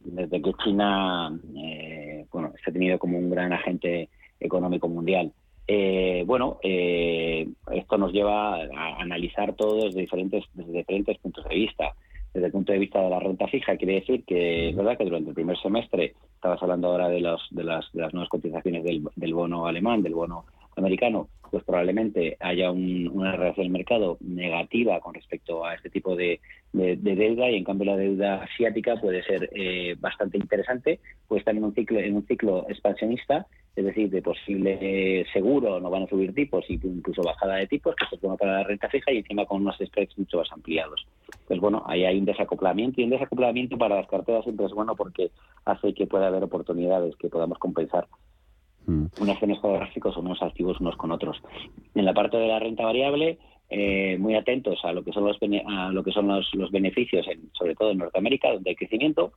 desde 0.00 0.42
que 0.42 0.52
China 0.64 1.38
eh, 1.56 2.26
bueno, 2.32 2.52
se 2.64 2.70
ha 2.70 2.72
tenido 2.72 2.98
como 2.98 3.18
un 3.18 3.30
gran 3.30 3.52
agente 3.52 4.08
económico 4.40 4.88
mundial. 4.88 5.32
Eh, 5.66 6.24
bueno, 6.26 6.58
esto 6.62 7.96
nos 7.96 8.12
lleva 8.12 8.56
a 8.56 9.00
analizar 9.00 9.54
todo 9.54 9.84
desde 9.84 10.00
diferentes, 10.00 10.44
desde 10.54 10.78
diferentes 10.78 11.18
puntos 11.18 11.44
de 11.48 11.54
vista 11.54 11.94
desde 12.32 12.46
el 12.46 12.52
punto 12.52 12.72
de 12.72 12.78
vista 12.78 13.00
de 13.00 13.10
la 13.10 13.18
renta 13.18 13.48
fija, 13.48 13.76
quiere 13.76 13.94
decir 13.94 14.24
que 14.24 14.70
es 14.70 14.76
verdad 14.76 14.96
que 14.96 15.04
durante 15.04 15.30
el 15.30 15.34
primer 15.34 15.58
semestre, 15.58 16.14
estabas 16.34 16.62
hablando 16.62 16.88
ahora 16.88 17.08
de, 17.08 17.20
los, 17.20 17.42
de, 17.50 17.64
las, 17.64 17.90
de 17.92 18.02
las 18.02 18.14
nuevas 18.14 18.28
cotizaciones 18.28 18.84
del, 18.84 19.02
del 19.16 19.34
bono 19.34 19.66
alemán, 19.66 20.02
del 20.02 20.14
bono 20.14 20.44
americano, 20.80 21.28
pues 21.50 21.64
probablemente 21.64 22.36
haya 22.40 22.70
una 22.70 23.32
reacción 23.32 23.64
del 23.64 23.72
mercado 23.72 24.18
negativa 24.20 25.00
con 25.00 25.14
respecto 25.14 25.64
a 25.64 25.74
este 25.74 25.90
tipo 25.90 26.14
de, 26.14 26.40
deuda 26.72 27.50
y 27.50 27.56
en 27.56 27.64
cambio 27.64 27.86
la 27.86 27.96
deuda 27.96 28.42
asiática 28.42 28.96
puede 28.96 29.22
ser 29.24 29.50
eh, 29.54 29.96
bastante 29.98 30.38
interesante, 30.38 31.00
puede 31.26 31.40
estar 31.40 31.54
en 31.56 31.64
un 31.64 31.74
ciclo 31.74 31.98
en 31.98 32.16
un 32.16 32.26
ciclo 32.26 32.66
expansionista 32.68 33.46
es 33.76 33.84
decir, 33.84 34.10
de 34.10 34.20
posible 34.20 35.24
seguro 35.32 35.80
no 35.80 35.90
van 35.90 36.02
a 36.02 36.08
subir 36.08 36.34
tipos 36.34 36.64
y 36.68 36.74
incluso 36.74 37.22
bajada 37.22 37.56
de 37.56 37.66
tipos, 37.66 37.94
que 37.94 38.04
es 38.14 38.20
bueno 38.20 38.36
para 38.36 38.58
la 38.58 38.64
renta 38.64 38.88
fija 38.88 39.12
y 39.12 39.18
encima 39.18 39.46
con 39.46 39.62
unos 39.62 39.76
spreads 39.78 40.18
mucho 40.18 40.38
más 40.38 40.50
ampliados. 40.52 41.06
Pues 41.46 41.60
bueno, 41.60 41.82
ahí 41.86 42.04
hay 42.04 42.18
un 42.18 42.24
desacoplamiento 42.24 43.00
y 43.00 43.04
un 43.04 43.10
desacoplamiento 43.10 43.78
para 43.78 43.96
las 43.96 44.08
carteras 44.08 44.44
siempre 44.44 44.66
es 44.66 44.72
bueno 44.72 44.96
porque 44.96 45.30
hace 45.64 45.94
que 45.94 46.06
pueda 46.06 46.26
haber 46.26 46.42
oportunidades 46.42 47.14
que 47.16 47.28
podamos 47.28 47.58
compensar 47.58 48.06
mm. 48.90 49.06
unos 49.20 49.30
acciones 49.30 49.60
geográficos 49.60 50.16
o 50.16 50.20
unos 50.20 50.42
activos 50.42 50.80
unos 50.80 50.96
con 50.96 51.12
otros. 51.12 51.40
En 51.94 52.04
la 52.04 52.14
parte 52.14 52.36
de 52.36 52.48
la 52.48 52.58
renta 52.58 52.84
variable, 52.84 53.38
eh, 53.68 54.16
muy 54.18 54.34
atentos 54.34 54.84
a 54.84 54.92
lo 54.92 55.04
que 55.04 55.12
son 55.12 55.24
los 55.24 55.38
a 55.66 55.90
lo 55.92 56.02
que 56.02 56.10
son 56.10 56.26
los, 56.26 56.52
los 56.54 56.70
beneficios, 56.72 57.26
sobre 57.52 57.76
todo 57.76 57.92
en 57.92 57.98
Norteamérica, 57.98 58.52
donde 58.52 58.70
hay 58.70 58.76
crecimiento, 58.76 59.32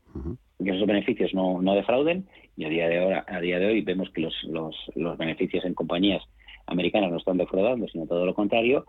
que 0.64 0.72
esos 0.72 0.88
beneficios 0.88 1.34
no, 1.34 1.62
no 1.62 1.76
defrauden 1.76 2.26
y 2.58 2.66
a 2.66 2.70
día 2.70 2.88
de 2.88 3.00
ahora, 3.00 3.26
a 3.28 3.40
día 3.40 3.60
de 3.60 3.68
hoy 3.68 3.82
vemos 3.82 4.10
que 4.10 4.22
los, 4.22 4.34
los, 4.46 4.76
los 4.96 5.18
beneficios 5.18 5.64
en 5.66 5.76
compañías 5.76 6.24
americanas 6.66 7.12
no 7.12 7.18
están 7.18 7.38
defraudando, 7.38 7.88
sino 7.88 8.08
todo 8.08 8.26
lo 8.26 8.34
contrario. 8.34 8.86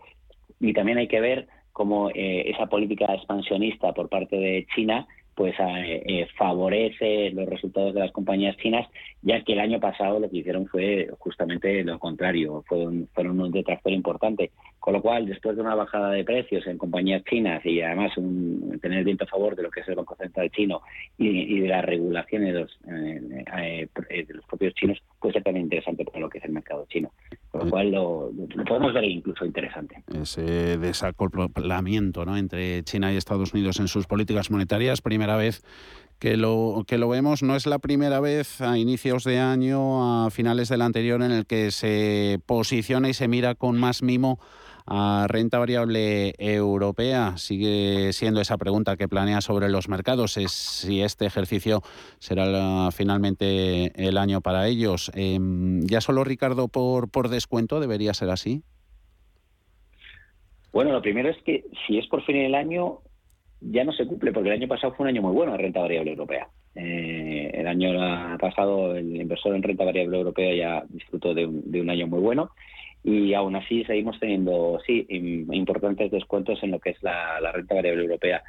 Y 0.59 0.73
también 0.73 0.97
hay 0.97 1.07
que 1.07 1.19
ver 1.19 1.47
cómo 1.73 2.09
eh, 2.09 2.49
esa 2.49 2.67
política 2.67 3.13
expansionista 3.13 3.93
por 3.93 4.09
parte 4.09 4.37
de 4.37 4.65
China 4.75 5.07
pues 5.35 5.53
eh, 5.59 6.01
eh, 6.05 6.27
favorece 6.37 7.29
los 7.31 7.45
resultados 7.47 7.93
de 7.93 7.99
las 7.99 8.11
compañías 8.11 8.55
chinas, 8.57 8.87
ya 9.21 9.43
que 9.43 9.53
el 9.53 9.59
año 9.59 9.79
pasado 9.79 10.19
lo 10.19 10.29
que 10.29 10.37
hicieron 10.37 10.65
fue 10.67 11.09
justamente 11.19 11.83
lo 11.83 11.99
contrario, 11.99 12.63
fueron, 12.67 13.09
fueron 13.13 13.41
un 13.41 13.51
detractor 13.51 13.91
importante. 13.91 14.51
Con 14.85 14.93
lo 14.93 15.01
cual, 15.01 15.25
después 15.25 15.55
de 15.55 15.63
una 15.63 15.73
bajada 15.73 16.11
de 16.11 16.23
precios 16.23 16.67
en 16.67 16.77
compañías 16.77 17.23
chinas 17.23 17.65
y 17.65 17.81
además 17.81 18.15
un, 18.17 18.77
tener 18.79 19.03
viento 19.03 19.23
a 19.23 19.27
favor 19.27 19.55
de 19.55 19.63
lo 19.63 19.71
que 19.71 19.79
es 19.79 19.87
el 19.87 19.95
Banco 19.95 20.15
Central 20.15 20.51
chino 20.51 20.83
y, 21.17 21.59
de 21.59 21.67
las 21.67 21.83
regulaciones 21.83 22.53
de 22.53 22.59
los, 22.59 22.79
eh, 23.57 23.87
de 23.97 24.33
los 24.35 24.45
propios 24.45 24.75
chinos, 24.75 24.99
puede 25.19 25.33
ser 25.33 25.43
también 25.43 25.65
interesante 25.65 26.05
para 26.05 26.19
lo 26.19 26.29
que 26.29 26.37
es 26.37 26.45
el 26.45 26.51
mercado 26.51 26.85
chino. 26.87 27.11
Con 27.49 27.61
lo 27.61 27.69
cual 27.71 27.89
lo, 27.89 28.31
podemos 28.67 28.93
ver 28.93 29.05
incluso 29.05 29.43
interesante. 29.43 30.03
Ese 30.21 30.77
desacoplamiento 30.77 32.23
¿no? 32.23 32.37
entre 32.37 32.83
China 32.83 33.11
y 33.11 33.17
Estados 33.17 33.55
Unidos 33.55 33.79
en 33.79 33.87
sus 33.87 34.05
políticas 34.05 34.51
monetarias, 34.51 35.01
primera 35.01 35.35
vez 35.35 35.63
que 36.19 36.37
lo, 36.37 36.83
que 36.87 36.99
lo 36.99 37.09
vemos, 37.09 37.41
no 37.41 37.55
es 37.55 37.65
la 37.65 37.79
primera 37.79 38.19
vez 38.19 38.61
a 38.61 38.77
inicios 38.77 39.23
de 39.23 39.39
año, 39.39 40.25
a 40.25 40.29
finales 40.29 40.69
del 40.69 40.83
anterior, 40.83 41.23
en 41.23 41.31
el 41.31 41.47
que 41.47 41.71
se 41.71 42.39
posiciona 42.45 43.09
y 43.09 43.15
se 43.15 43.27
mira 43.27 43.55
con 43.55 43.79
más 43.79 44.03
mimo 44.03 44.39
a 44.87 45.25
renta 45.27 45.57
variable 45.59 46.33
europea. 46.37 47.37
Sigue 47.37 48.13
siendo 48.13 48.41
esa 48.41 48.57
pregunta 48.57 48.97
que 48.97 49.07
planea 49.07 49.41
sobre 49.41 49.69
los 49.69 49.89
mercados, 49.89 50.37
es 50.37 50.51
si 50.51 51.01
este 51.01 51.25
ejercicio 51.25 51.81
será 52.19 52.89
finalmente 52.91 53.91
el 53.95 54.17
año 54.17 54.41
para 54.41 54.67
ellos. 54.67 55.11
Em, 55.15 55.81
ya 55.85 56.01
solo 56.01 56.23
Ricardo 56.23 56.67
por, 56.67 57.09
por 57.09 57.29
descuento 57.29 57.79
debería 57.79 58.13
ser 58.13 58.29
así. 58.29 58.61
Bueno, 60.71 60.91
lo 60.91 61.01
primero 61.01 61.29
es 61.29 61.37
que 61.43 61.63
si 61.87 61.97
es 61.97 62.07
por 62.07 62.23
fin 62.25 62.35
el 62.35 62.53
año, 62.53 62.99
ya 63.61 63.83
no 63.83 63.93
se 63.93 64.05
cumple, 64.05 64.33
porque 64.33 64.49
el 64.49 64.55
año 64.55 64.67
pasado 64.67 64.93
fue 64.93 65.05
un 65.05 65.09
año 65.09 65.21
muy 65.21 65.31
bueno 65.31 65.53
en 65.53 65.59
renta 65.59 65.79
variable 65.79 66.11
europea. 66.11 66.47
Eh, 66.75 67.51
el 67.53 67.67
año 67.67 68.37
pasado 68.37 68.97
el 68.97 69.15
inversor 69.15 69.55
en 69.55 69.63
renta 69.63 69.85
variable 69.85 70.17
europea 70.17 70.53
ya 70.53 70.83
disfrutó 70.89 71.33
de 71.33 71.47
de 71.49 71.79
un 71.79 71.89
año 71.89 72.05
muy 72.05 72.19
bueno 72.19 72.51
y 73.05 73.35
aún 73.35 73.55
así 73.55 73.83
seguimos 73.83 74.19
teniendo, 74.19 74.79
sí, 74.85 75.05
importantes 75.09 76.09
descuentos 76.09 76.61
en 76.63 76.71
lo 76.71 76.79
que 76.79 76.89
es 76.89 77.03
la, 77.03 77.39
renta 77.53 77.75
variable 77.75 78.01
europea. 78.01 78.41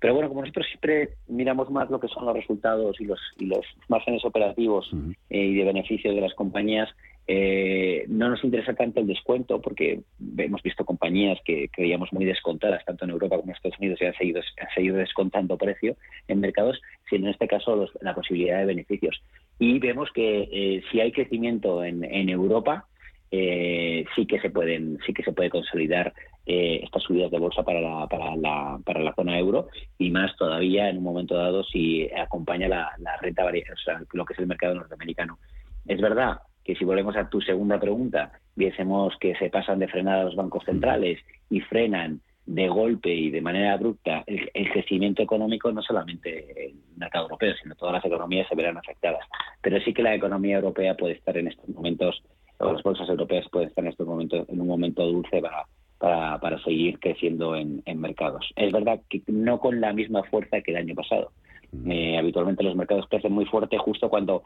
Pero 0.00 0.14
bueno, 0.14 0.28
como 0.28 0.40
nosotros 0.40 0.66
siempre 0.66 1.10
miramos 1.28 1.70
más 1.70 1.88
lo 1.90 2.00
que 2.00 2.08
son 2.08 2.26
los 2.26 2.34
resultados 2.34 3.00
y 3.00 3.04
los, 3.04 3.20
y 3.38 3.46
los 3.46 3.64
márgenes 3.88 4.24
operativos 4.24 4.90
eh, 5.28 5.44
y 5.44 5.54
de 5.54 5.64
beneficios 5.64 6.12
de 6.14 6.22
las 6.22 6.34
compañías, 6.34 6.88
eh, 7.28 8.04
no 8.08 8.30
nos 8.30 8.42
interesa 8.42 8.74
tanto 8.74 8.98
el 8.98 9.06
descuento 9.06 9.60
porque 9.60 10.00
hemos 10.38 10.62
visto 10.62 10.84
compañías 10.84 11.38
que 11.44 11.68
creíamos 11.68 12.12
muy 12.12 12.24
descontadas, 12.24 12.84
tanto 12.84 13.04
en 13.04 13.12
Europa 13.12 13.36
como 13.36 13.52
en 13.52 13.56
Estados 13.56 13.78
Unidos, 13.78 14.00
y 14.00 14.06
han 14.06 14.14
seguido, 14.14 14.40
han 14.60 14.74
seguido 14.74 14.96
descontando 14.96 15.56
precio 15.56 15.94
en 16.26 16.40
mercados, 16.40 16.80
sino 17.08 17.26
en 17.26 17.32
este 17.34 17.46
caso 17.46 17.88
la 18.00 18.14
posibilidad 18.16 18.58
de 18.58 18.66
beneficios. 18.66 19.22
Y 19.60 19.78
vemos 19.78 20.10
que 20.12 20.48
eh, 20.50 20.82
si 20.90 21.00
hay 21.00 21.12
crecimiento 21.12 21.84
en, 21.84 22.02
en 22.02 22.28
Europa, 22.28 22.86
eh, 23.30 24.04
sí 24.16 24.26
que 24.26 24.40
se 24.40 24.50
pueden 24.50 24.98
sí 25.06 25.12
que 25.12 25.22
se 25.22 25.32
puede 25.32 25.50
consolidar 25.50 26.12
eh, 26.46 26.80
estas 26.82 27.02
subidas 27.04 27.30
de 27.30 27.38
bolsa 27.38 27.62
para 27.62 27.80
la, 27.80 28.06
para 28.08 28.34
la 28.34 28.80
para 28.84 29.00
la 29.00 29.14
zona 29.14 29.38
euro 29.38 29.68
y 29.98 30.10
más 30.10 30.34
todavía 30.36 30.88
en 30.88 30.98
un 30.98 31.04
momento 31.04 31.36
dado 31.36 31.62
si 31.62 32.10
acompaña 32.12 32.68
la, 32.68 32.90
renta 33.20 33.44
variable, 33.44 33.72
o 33.72 33.76
sea, 33.76 34.00
lo 34.12 34.24
que 34.24 34.32
es 34.32 34.38
el 34.38 34.46
mercado 34.46 34.74
norteamericano. 34.74 35.38
Es 35.86 36.00
verdad 36.00 36.38
que 36.64 36.74
si 36.74 36.84
volvemos 36.84 37.16
a 37.16 37.28
tu 37.28 37.40
segunda 37.40 37.78
pregunta, 37.78 38.32
viésemos 38.56 39.16
que 39.20 39.34
se 39.36 39.48
pasan 39.48 39.78
de 39.78 39.88
frenada 39.88 40.24
los 40.24 40.36
bancos 40.36 40.64
centrales 40.64 41.20
y 41.48 41.60
frenan 41.60 42.20
de 42.46 42.68
golpe 42.68 43.14
y 43.14 43.30
de 43.30 43.40
manera 43.40 43.74
abrupta 43.74 44.24
el, 44.26 44.50
crecimiento 44.72 45.22
económico, 45.22 45.70
no 45.70 45.82
solamente 45.82 46.68
en 46.70 46.76
el 46.76 46.98
mercado 46.98 47.26
europeo, 47.26 47.54
sino 47.62 47.76
todas 47.76 47.94
las 47.94 48.04
economías 48.04 48.48
se 48.48 48.56
verán 48.56 48.76
afectadas. 48.76 49.24
Pero 49.62 49.80
sí 49.80 49.94
que 49.94 50.02
la 50.02 50.14
economía 50.14 50.56
europea 50.56 50.96
puede 50.96 51.14
estar 51.14 51.36
en 51.36 51.48
estos 51.48 51.68
momentos 51.68 52.22
las 52.60 52.82
bolsas 52.82 53.08
europeas 53.08 53.46
pueden 53.50 53.68
estar 53.68 53.84
en 53.84 53.90
este 53.90 54.04
momento 54.04 54.44
en 54.48 54.60
un 54.60 54.66
momento 54.66 55.04
dulce 55.04 55.40
para, 55.40 56.38
para, 56.38 56.62
seguir 56.62 56.98
creciendo 56.98 57.56
en, 57.56 57.82
mercados. 57.96 58.46
Es 58.56 58.72
verdad 58.72 59.00
que 59.08 59.22
no 59.26 59.60
con 59.60 59.80
la 59.80 59.92
misma 59.92 60.22
fuerza 60.24 60.60
que 60.60 60.70
el 60.70 60.78
año 60.78 60.94
pasado. 60.94 61.32
Mm. 61.72 61.90
Eh, 61.90 62.18
habitualmente 62.18 62.64
los 62.64 62.76
mercados 62.76 63.06
crecen 63.08 63.32
muy 63.32 63.44
fuerte 63.44 63.78
justo 63.78 64.08
cuando 64.08 64.42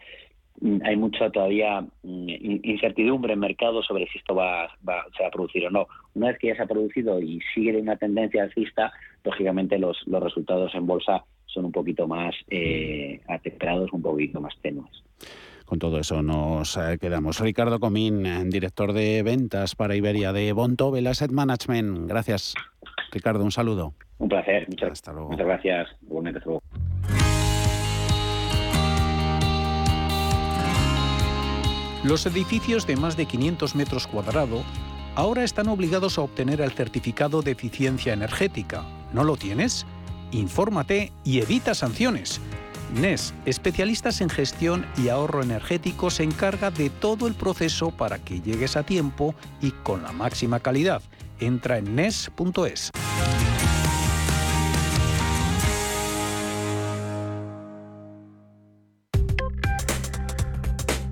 mm, 0.61 0.81
hay 0.85 0.97
mucha 0.97 1.31
todavía 1.31 1.81
mm, 2.03 2.29
incertidumbre 2.63 3.33
en 3.33 3.39
mercado 3.39 3.83
sobre 3.83 4.07
si 4.09 4.19
esto 4.19 4.35
va, 4.35 4.69
se 5.17 5.23
va 5.23 5.29
a 5.29 5.33
producir 5.33 5.67
o 5.67 5.71
no. 5.71 5.87
Una 6.15 6.29
vez 6.29 6.39
que 6.39 6.49
ya 6.49 6.57
se 6.57 6.63
ha 6.63 6.67
producido 6.67 7.21
y 7.21 7.41
sigue 7.55 7.81
una 7.81 7.97
tendencia 7.97 8.43
alcista, 8.43 8.93
lógicamente 9.25 9.79
los, 9.79 9.97
los 10.07 10.23
resultados 10.23 10.75
en 10.75 10.87
bolsa 10.87 11.25
son 11.47 11.67
un 11.67 11.73
poquito 11.73 12.07
más 12.07 12.35
eh, 12.51 13.21
atemperados, 13.29 13.93
un 13.93 14.03
poquito 14.03 14.41
más 14.41 14.55
tenues. 14.61 15.03
Con 15.65 15.79
todo 15.79 15.99
eso 15.99 16.23
nos 16.23 16.77
eh, 16.77 16.99
quedamos. 17.01 17.41
Ricardo 17.41 17.81
Comín, 17.81 18.51
director 18.51 18.93
de 18.93 19.23
ventas 19.23 19.75
para 19.75 19.97
Iberia 19.97 20.33
de 20.33 20.53
Bontobel 20.53 21.07
Asset 21.07 21.31
Management. 21.31 22.07
Gracias, 22.09 22.55
Ricardo. 23.11 23.45
Un 23.45 23.53
saludo. 23.53 23.95
Un 24.19 24.29
placer. 24.29 24.67
Muchas, 24.69 25.03
muchas 25.15 25.47
gracias. 25.47 25.89
Los 32.05 32.27
edificios 32.27 32.87
de 32.87 32.97
más 32.97 33.17
de 33.17 33.25
500 33.25 33.75
metros 33.75 34.07
cuadrados 34.07 34.63
ahora 35.15 35.43
están 35.43 35.69
obligados 35.69 36.19
a 36.19 36.23
obtener 36.23 36.61
el 36.61 36.73
certificado 36.73 37.41
de 37.41 37.53
eficiencia 37.53 38.13
energética. 38.13 38.85
¿No 39.15 39.25
lo 39.25 39.37
tienes? 39.37 39.87
Infórmate 40.31 41.13
y 41.25 41.41
evita 41.41 41.75
sanciones. 41.75 42.43
NES, 42.93 43.35
especialistas 43.47 44.21
en 44.21 44.29
gestión 44.29 44.87
y 44.97 45.09
ahorro 45.09 45.43
energético, 45.43 46.11
se 46.11 46.23
encarga 46.23 46.71
de 46.71 46.91
todo 46.91 47.27
el 47.27 47.35
proceso 47.35 47.91
para 47.91 48.19
que 48.19 48.41
llegues 48.41 48.77
a 48.77 48.83
tiempo 48.83 49.35
y 49.61 49.71
con 49.71 50.03
la 50.03 50.13
máxima 50.13 50.61
calidad. 50.61 51.03
Entra 51.41 51.79
en 51.79 51.95
NES.es. 51.97 52.91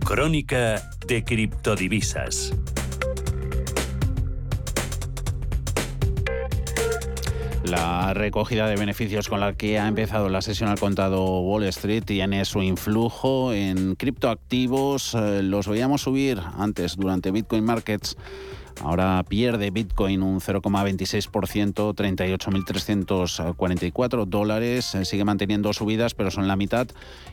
Crónica 0.04 0.90
de 1.06 1.24
criptodivisas. 1.24 2.52
La 7.72 8.12
recogida 8.12 8.66
de 8.66 8.76
beneficios 8.76 9.30
con 9.30 9.40
la 9.40 9.54
que 9.54 9.78
ha 9.78 9.88
empezado 9.88 10.28
la 10.28 10.42
sesión 10.42 10.68
al 10.68 10.78
contado 10.78 11.40
Wall 11.40 11.64
Street 11.64 12.04
tiene 12.04 12.44
su 12.44 12.60
influjo 12.60 13.54
en 13.54 13.94
criptoactivos. 13.94 15.14
Eh, 15.14 15.42
los 15.42 15.68
veíamos 15.68 16.02
subir 16.02 16.38
antes 16.58 16.96
durante 16.98 17.30
Bitcoin 17.30 17.64
Markets 17.64 18.18
Ahora 18.80 19.22
pierde 19.28 19.70
Bitcoin 19.70 20.22
un 20.22 20.40
0,26%, 20.40 21.94
38.344 21.94 24.26
dólares. 24.26 24.94
Eh, 24.94 25.04
sigue 25.04 25.24
manteniendo 25.24 25.72
subidas, 25.72 26.14
pero 26.14 26.30
son 26.30 26.48
la 26.48 26.56
mitad. 26.56 26.88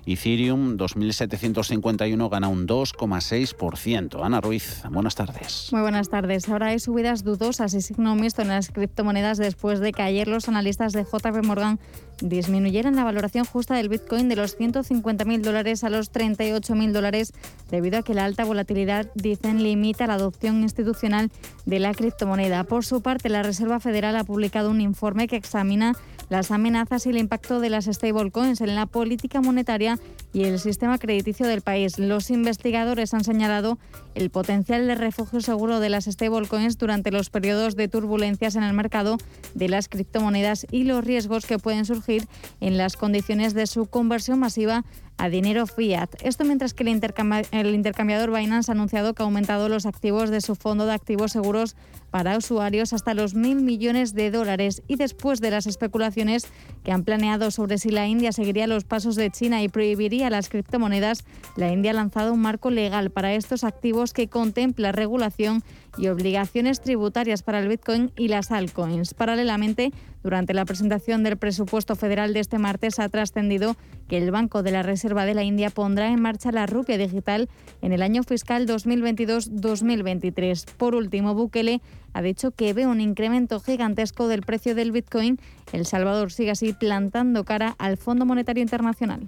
Ethereum, 0.06 0.78
2.751, 0.78 2.30
gana 2.30 2.48
un 2.48 2.68
2,6%. 2.68 4.24
Ana 4.24 4.42
Ruiz, 4.42 4.84
buenas 4.92 5.16
tardes. 5.16 5.70
Muy 5.72 5.82
buenas 5.82 6.10
tardes. 6.10 6.48
Ahora 6.50 6.68
hay 6.68 6.80
subidas 6.80 7.24
dudosas 7.24 7.74
y 7.74 7.82
signo 7.82 8.16
mixto 8.16 8.42
en 8.42 8.50
las 8.50 8.70
criptomonedas 8.70 9.38
después 9.38 9.80
de 9.80 9.92
que 9.92 10.02
ayer 10.02 10.28
los 10.28 10.48
analistas 10.48 10.94
de 10.94 11.04
JP 11.04 11.46
Morgan 11.46 11.80
disminuyeran 12.22 12.96
la 12.96 13.04
valoración 13.04 13.46
justa 13.46 13.76
del 13.76 13.90
Bitcoin 13.90 14.30
de 14.30 14.36
los 14.36 14.58
150.000 14.58 15.42
dólares 15.42 15.84
a 15.84 15.90
los 15.90 16.12
38.000 16.12 16.92
dólares 16.92 17.34
debido 17.72 18.00
a 18.00 18.04
que 18.04 18.14
la 18.14 18.26
alta 18.26 18.46
volatilidad, 18.46 19.12
dicen, 19.16 19.64
limita 19.64 20.08
la 20.08 20.16
adopción 20.16 20.62
institucional 20.62 21.32
de 21.66 21.80
la 21.80 21.94
criptomoneda. 21.94 22.64
Por 22.64 22.86
su 22.86 23.02
parte, 23.02 23.30
la 23.30 23.44
Reserva 23.44 23.80
Federal 23.80 24.16
ha 24.16 24.24
publicado 24.24 24.70
un 24.70 24.82
informe 24.82 25.28
que 25.28 25.36
examina 25.36 25.94
las 26.30 26.52
amenazas 26.52 27.06
y 27.06 27.10
el 27.10 27.18
impacto 27.18 27.60
de 27.60 27.70
las 27.70 27.86
stablecoins 27.86 28.62
en 28.62 28.76
la 28.76 28.86
política 28.86 29.42
monetaria 29.42 29.98
y 30.32 30.44
el 30.44 30.60
sistema 30.60 31.00
crediticio 31.00 31.48
del 31.48 31.62
país. 31.62 31.98
Los 31.98 32.30
investigadores 32.30 33.16
han 33.16 33.24
señalado 33.24 33.80
el 34.14 34.30
potencial 34.30 34.86
de 34.86 34.94
refugio 34.94 35.42
seguro 35.42 35.80
de 35.80 35.90
las 35.90 36.06
stablecoins 36.06 36.78
durante 36.78 37.12
los 37.12 37.32
periodos 37.32 37.76
de 37.76 37.88
turbulencias 37.88 38.56
en 38.56 38.64
el 38.64 38.74
mercado 38.74 39.18
de 39.56 39.70
las 39.70 39.90
criptomonedas 39.90 40.68
y 40.70 40.84
los 40.84 41.04
riesgos 41.04 41.48
que 41.48 41.58
pueden 41.58 41.86
surgir 41.86 42.09
en 42.60 42.78
las 42.78 42.98
condiciones 42.98 43.54
de 43.54 43.68
su 43.68 43.86
conversión 43.86 44.40
masiva 44.40 44.84
a 45.20 45.30
dinero 45.30 45.68
fiat. 45.68 46.10
Esto 46.24 46.46
mientras 46.46 46.74
que 46.74 46.84
el, 46.84 46.90
intercambiador 47.76 48.32
Binance 48.34 48.72
ha 48.72 48.74
anunciado 48.74 49.14
que 49.14 49.22
ha 49.22 49.26
aumentado 49.26 49.68
los 49.68 49.86
activos 49.86 50.30
de 50.30 50.40
su 50.40 50.56
fondo 50.56 50.86
de 50.86 50.94
activos 50.94 51.34
seguros 51.34 51.76
para 52.10 52.38
usuarios 52.38 52.94
hasta 52.94 53.14
los 53.14 53.36
mil 53.36 53.62
millones 53.62 54.14
de 54.14 54.32
dólares 54.32 54.82
y 54.88 54.96
después 54.96 55.42
de 55.42 55.52
las 55.52 55.68
especulaciones 55.68 56.48
que 56.84 56.92
han 56.92 57.04
planeado 57.04 57.52
sobre 57.52 57.78
si 57.78 57.90
la 57.90 58.08
India 58.08 58.32
seguiría 58.32 58.66
los 58.66 58.86
pasos 58.86 59.16
de 59.16 59.30
China 59.30 59.62
y 59.62 59.68
prohibiría 59.68 60.30
las 60.30 60.50
criptomonedas, 60.50 61.26
la 61.58 61.72
India 61.72 61.92
ha 61.92 61.96
lanzado 61.96 62.34
un 62.34 62.42
marco 62.42 62.72
legal 62.72 63.12
para 63.12 63.34
estos 63.34 63.66
activos 63.66 64.14
que 64.14 64.30
contempla 64.30 64.94
regulación 64.94 65.64
y 65.98 66.08
obligaciones 66.08 66.80
tributarias 66.82 67.44
para 67.44 67.60
el 67.60 67.68
Bitcoin 67.68 68.12
y 68.16 68.30
las 68.30 68.52
altcoins. 68.52 69.14
Paralelamente, 69.14 69.92
durante 70.24 70.54
la 70.54 70.66
presentación 70.66 71.24
del 71.24 71.38
presupuesto 71.38 71.96
federal 71.96 72.34
de 72.34 72.40
este 72.40 72.58
martes 72.58 73.00
ha 73.00 73.10
trascendido 73.10 73.76
que 74.08 74.18
el 74.18 74.32
Banco 74.32 74.64
de 74.64 74.72
la 74.72 74.84
Reserva 74.84 75.09
de 75.10 75.34
la 75.34 75.44
India 75.44 75.70
pondrá 75.70 76.08
en 76.08 76.22
marcha 76.22 76.52
la 76.52 76.66
rupia 76.66 76.98
digital 76.98 77.50
en 77.82 77.92
el 77.92 78.02
año 78.02 78.24
fiscal 78.24 78.68
2022-2023. 78.68 80.66
Por 80.78 80.96
último, 80.96 81.34
Bukele 81.36 81.82
ha 82.14 82.22
dicho 82.22 82.52
que 82.52 82.74
ve 82.74 82.88
un 82.88 83.02
incremento 83.02 83.60
gigantesco 83.60 84.28
del 84.28 84.44
precio 84.44 84.76
del 84.76 84.92
Bitcoin. 84.92 85.40
El 85.74 85.86
Salvador 85.86 86.32
sigue 86.32 86.52
así 86.52 86.74
plantando 86.74 87.44
cara 87.44 87.76
al 87.78 87.98
Fondo 87.98 88.26
Monetario 88.26 88.62
Internacional. 88.62 89.28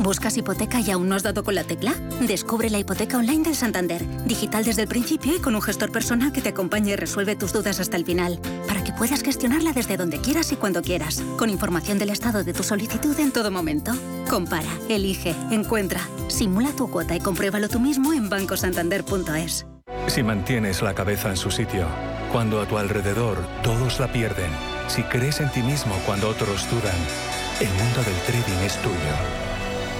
¿Buscas 0.00 0.36
hipoteca 0.36 0.80
y 0.80 0.90
aún 0.90 1.08
no 1.08 1.16
has 1.16 1.22
dado 1.22 1.44
con 1.44 1.54
la 1.54 1.64
tecla? 1.64 1.92
Descubre 2.20 2.70
la 2.70 2.78
hipoteca 2.78 3.18
online 3.18 3.44
del 3.44 3.54
Santander, 3.54 4.02
digital 4.24 4.64
desde 4.64 4.82
el 4.82 4.88
principio 4.88 5.36
y 5.36 5.38
con 5.38 5.54
un 5.54 5.62
gestor 5.62 5.92
personal 5.92 6.32
que 6.32 6.40
te 6.40 6.48
acompañe 6.48 6.92
y 6.92 6.96
resuelve 6.96 7.36
tus 7.36 7.52
dudas 7.52 7.78
hasta 7.78 7.96
el 7.96 8.04
final, 8.04 8.40
para 8.66 8.82
que 8.82 8.92
puedas 8.92 9.22
gestionarla 9.22 9.72
desde 9.72 9.96
donde 9.96 10.20
quieras 10.20 10.50
y 10.52 10.56
cuando 10.56 10.82
quieras, 10.82 11.22
con 11.36 11.50
información 11.50 11.98
del 11.98 12.10
estado 12.10 12.42
de 12.42 12.54
tu 12.54 12.62
solicitud 12.62 13.18
en 13.20 13.32
todo 13.32 13.50
momento. 13.50 13.92
Compara, 14.30 14.70
elige, 14.88 15.34
encuentra, 15.50 16.00
simula 16.28 16.72
tu 16.72 16.90
cuota 16.90 17.14
y 17.14 17.20
compruébalo 17.20 17.68
tú 17.68 17.78
mismo 17.78 18.12
en 18.12 18.28
bancosantander.es. 18.28 19.66
Si 20.06 20.22
mantienes 20.22 20.80
la 20.80 20.94
cabeza 20.94 21.28
en 21.28 21.36
su 21.36 21.50
sitio, 21.50 21.86
cuando 22.32 22.60
a 22.60 22.66
tu 22.66 22.78
alrededor 22.78 23.36
todos 23.62 24.00
la 24.00 24.10
pierden, 24.10 24.50
si 24.86 25.02
crees 25.02 25.40
en 25.40 25.50
ti 25.50 25.60
mismo 25.60 25.94
cuando 26.06 26.28
otros 26.28 26.68
dudan, 26.70 26.96
el 27.60 27.68
mundo 27.68 28.02
del 28.04 28.16
trading 28.26 28.64
es 28.64 28.76
tuyo. 28.78 29.47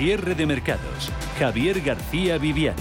Cierre 0.00 0.34
de 0.34 0.46
mercados. 0.46 1.10
Javier 1.38 1.82
García 1.82 2.38
Viviani. 2.38 2.80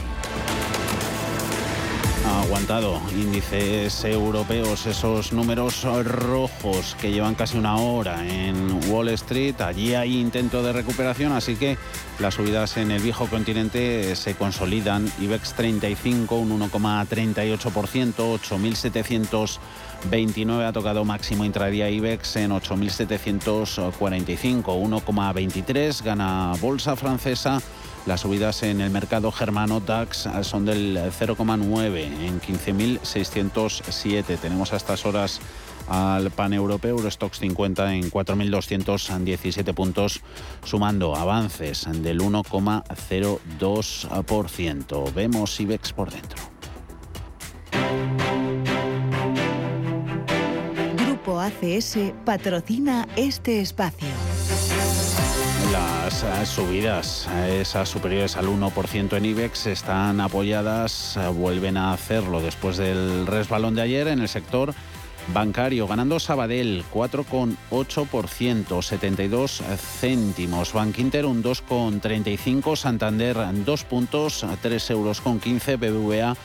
ha 2.25 2.43
aguantado 2.43 3.01
índices 3.12 4.05
europeos, 4.05 4.86
esos 4.86 5.34
números 5.34 5.84
rojos 6.05 6.95
que 7.01 7.12
llevan 7.12 7.36
casi 7.36 7.58
una 7.58 7.75
hora 7.75 8.25
en 8.25 8.79
Wall 8.89 9.10
Street. 9.10 9.60
Allí 9.60 9.95
hay 9.95 10.17
intento 10.17 10.63
de 10.63 10.71
recuperación, 10.71 11.34
así 11.34 11.58
que 11.58 11.77
las 12.19 12.36
subidas 12.36 12.77
en 12.77 12.89
el 12.91 13.01
viejo 13.01 13.27
continente 13.27 14.15
se 14.15 14.36
consolidan. 14.36 15.12
IBEX 15.19 15.55
35, 15.55 16.38
un 16.38 16.58
1,38%, 16.58 18.39
8.729 20.08 20.68
ha 20.68 20.74
tocado 20.74 21.06
máximo 21.06 21.46
intradía 21.46 21.90
IBEX 21.90 22.36
en 22.38 22.52
8.745, 22.52 24.64
1,23 24.64 26.04
gana 26.04 26.54
bolsa 26.62 26.96
francesa 26.96 27.60
las 28.06 28.22
subidas 28.22 28.64
en 28.64 28.80
el 28.82 28.90
mercado 28.90 29.32
germano 29.32 29.80
DAX 29.82 30.28
son 30.42 30.66
del 30.66 30.98
0,9 30.98 32.26
en 32.26 32.42
15.607. 32.42 34.40
Tenemos 34.40 34.74
a 34.74 34.78
estas 34.78 35.06
horas 35.06 35.40
al 35.88 36.32
pan 36.32 36.54
europeo 36.54 36.98
Eurostox 36.98 37.38
50 37.40 37.94
en 37.94 38.10
4.217 38.10 39.76
puntos, 39.76 40.22
sumando 40.64 41.16
avances 41.16 41.86
del 42.02 42.22
1,02%. 42.22 45.14
Vemos 45.14 45.60
IBEX 45.60 45.94
por 45.94 46.10
dentro. 46.10 46.59
ACS 51.50 51.98
patrocina 52.26 53.08
este 53.16 53.60
espacio. 53.60 54.08
Las 55.72 56.24
eh, 56.24 56.46
subidas, 56.46 57.28
eh, 57.32 57.62
esas 57.62 57.90
superiores 57.90 58.38
al 58.38 58.48
1% 58.48 59.18
en 59.18 59.26
IBEX, 59.26 59.66
están 59.68 60.22
apoyadas, 60.22 61.18
eh, 61.18 61.28
vuelven 61.30 61.78
a 61.78 61.94
hacerlo 61.94 62.40
después 62.42 62.78
del 62.78 63.26
resbalón 63.26 63.74
de 63.76 63.82
ayer 63.82 64.08
en 64.10 64.20
el 64.20 64.28
sector 64.28 64.76
bancario, 65.34 65.88
ganando 65.88 66.20
Sabadell 66.20 66.84
4,8%, 66.94 68.82
72 68.82 69.64
céntimos, 70.00 70.74
Bankinter 70.74 71.26
un 71.26 71.44
2,35, 71.44 72.76
Santander 72.76 73.38
2 73.66 73.84
puntos, 73.86 74.46
3 74.62 74.90
euros 74.92 75.22
con 75.22 75.40
15, 75.40 75.78
BBVA 75.78 76.36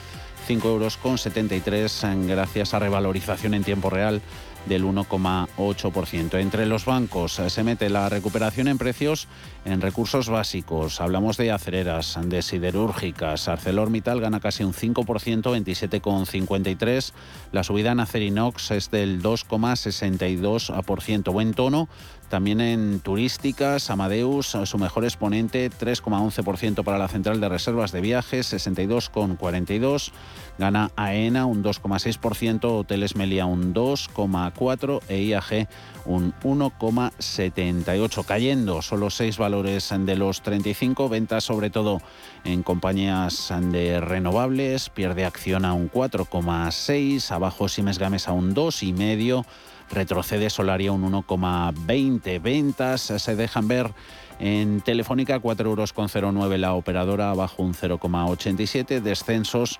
5 0.47 0.67
euros 0.69 0.97
con 0.97 1.17
73 1.17 2.05
gracias 2.27 2.75
a 2.75 2.79
revalorización 2.79 3.55
en 3.55 3.63
tiempo 3.63 3.89
real 3.89 4.21
del 4.65 4.83
1,8%. 4.83 6.39
Entre 6.39 6.65
los 6.65 6.85
bancos 6.85 7.39
eh, 7.39 7.49
se 7.49 7.63
mete 7.63 7.89
la 7.89 8.09
recuperación 8.09 8.67
en 8.67 8.77
precios 8.77 9.27
en 9.65 9.81
recursos 9.81 10.29
básicos. 10.29 11.01
Hablamos 11.01 11.35
de 11.37 11.51
acereras, 11.51 12.17
de 12.23 12.41
siderúrgicas. 12.41 13.47
ArcelorMittal 13.47 14.21
gana 14.21 14.39
casi 14.39 14.63
un 14.63 14.73
5%, 14.73 15.03
27,53. 15.03 17.11
La 17.51 17.63
subida 17.63 17.91
en 17.91 17.99
Acerinox 17.99 18.71
es 18.71 18.89
del 18.91 19.21
2,62%. 19.21 21.33
Buen 21.33 21.53
tono 21.53 21.89
también 22.29 22.59
en 22.59 23.01
turísticas, 23.01 23.91
Amadeus, 23.91 24.57
su 24.63 24.77
mejor 24.77 25.03
exponente, 25.03 25.69
3,11% 25.69 26.83
para 26.83 26.97
la 26.97 27.07
central 27.07 27.39
de 27.39 27.47
reservas 27.49 27.91
de 27.91 28.01
viajes, 28.01 28.51
62,42%. 28.51 30.11
Gana 30.57 30.89
AENA 30.95 31.45
un 31.45 31.63
2,6%, 31.63 32.79
Hoteles 32.79 33.15
Melia 33.15 33.45
un 33.45 33.73
2,4% 33.73 35.01
e 35.09 35.21
IAG 35.21 35.67
un 36.05 36.33
1,78%. 36.41 38.25
Cayendo 38.25 38.81
solo 38.81 39.09
seis 39.09 39.37
valores 39.37 39.54
de 39.63 40.15
los 40.15 40.41
35, 40.41 41.09
ventas 41.09 41.43
sobre 41.43 41.69
todo 41.69 42.01
en 42.43 42.63
compañías 42.63 43.53
de 43.71 44.01
renovables, 44.01 44.89
pierde 44.89 45.25
acción 45.25 45.65
a 45.65 45.73
un 45.73 45.89
4,6%, 45.89 47.31
abajo 47.31 47.67
Siemens 47.67 47.99
Gamesa 47.99 48.31
un 48.31 48.53
2,5%. 48.53 49.45
Retrocede 49.91 50.49
Solaria 50.49 50.91
un 50.91 51.03
1,20. 51.11 52.41
Ventas 52.41 53.01
se 53.01 53.35
dejan 53.35 53.67
ver 53.67 53.93
en 54.39 54.81
Telefónica 54.81 55.39
4,09 55.39 55.65
euros 55.65 56.59
la 56.59 56.73
operadora, 56.73 57.29
abajo 57.29 57.61
un 57.61 57.73
0,87. 57.73 58.99
Descensos 59.01 59.79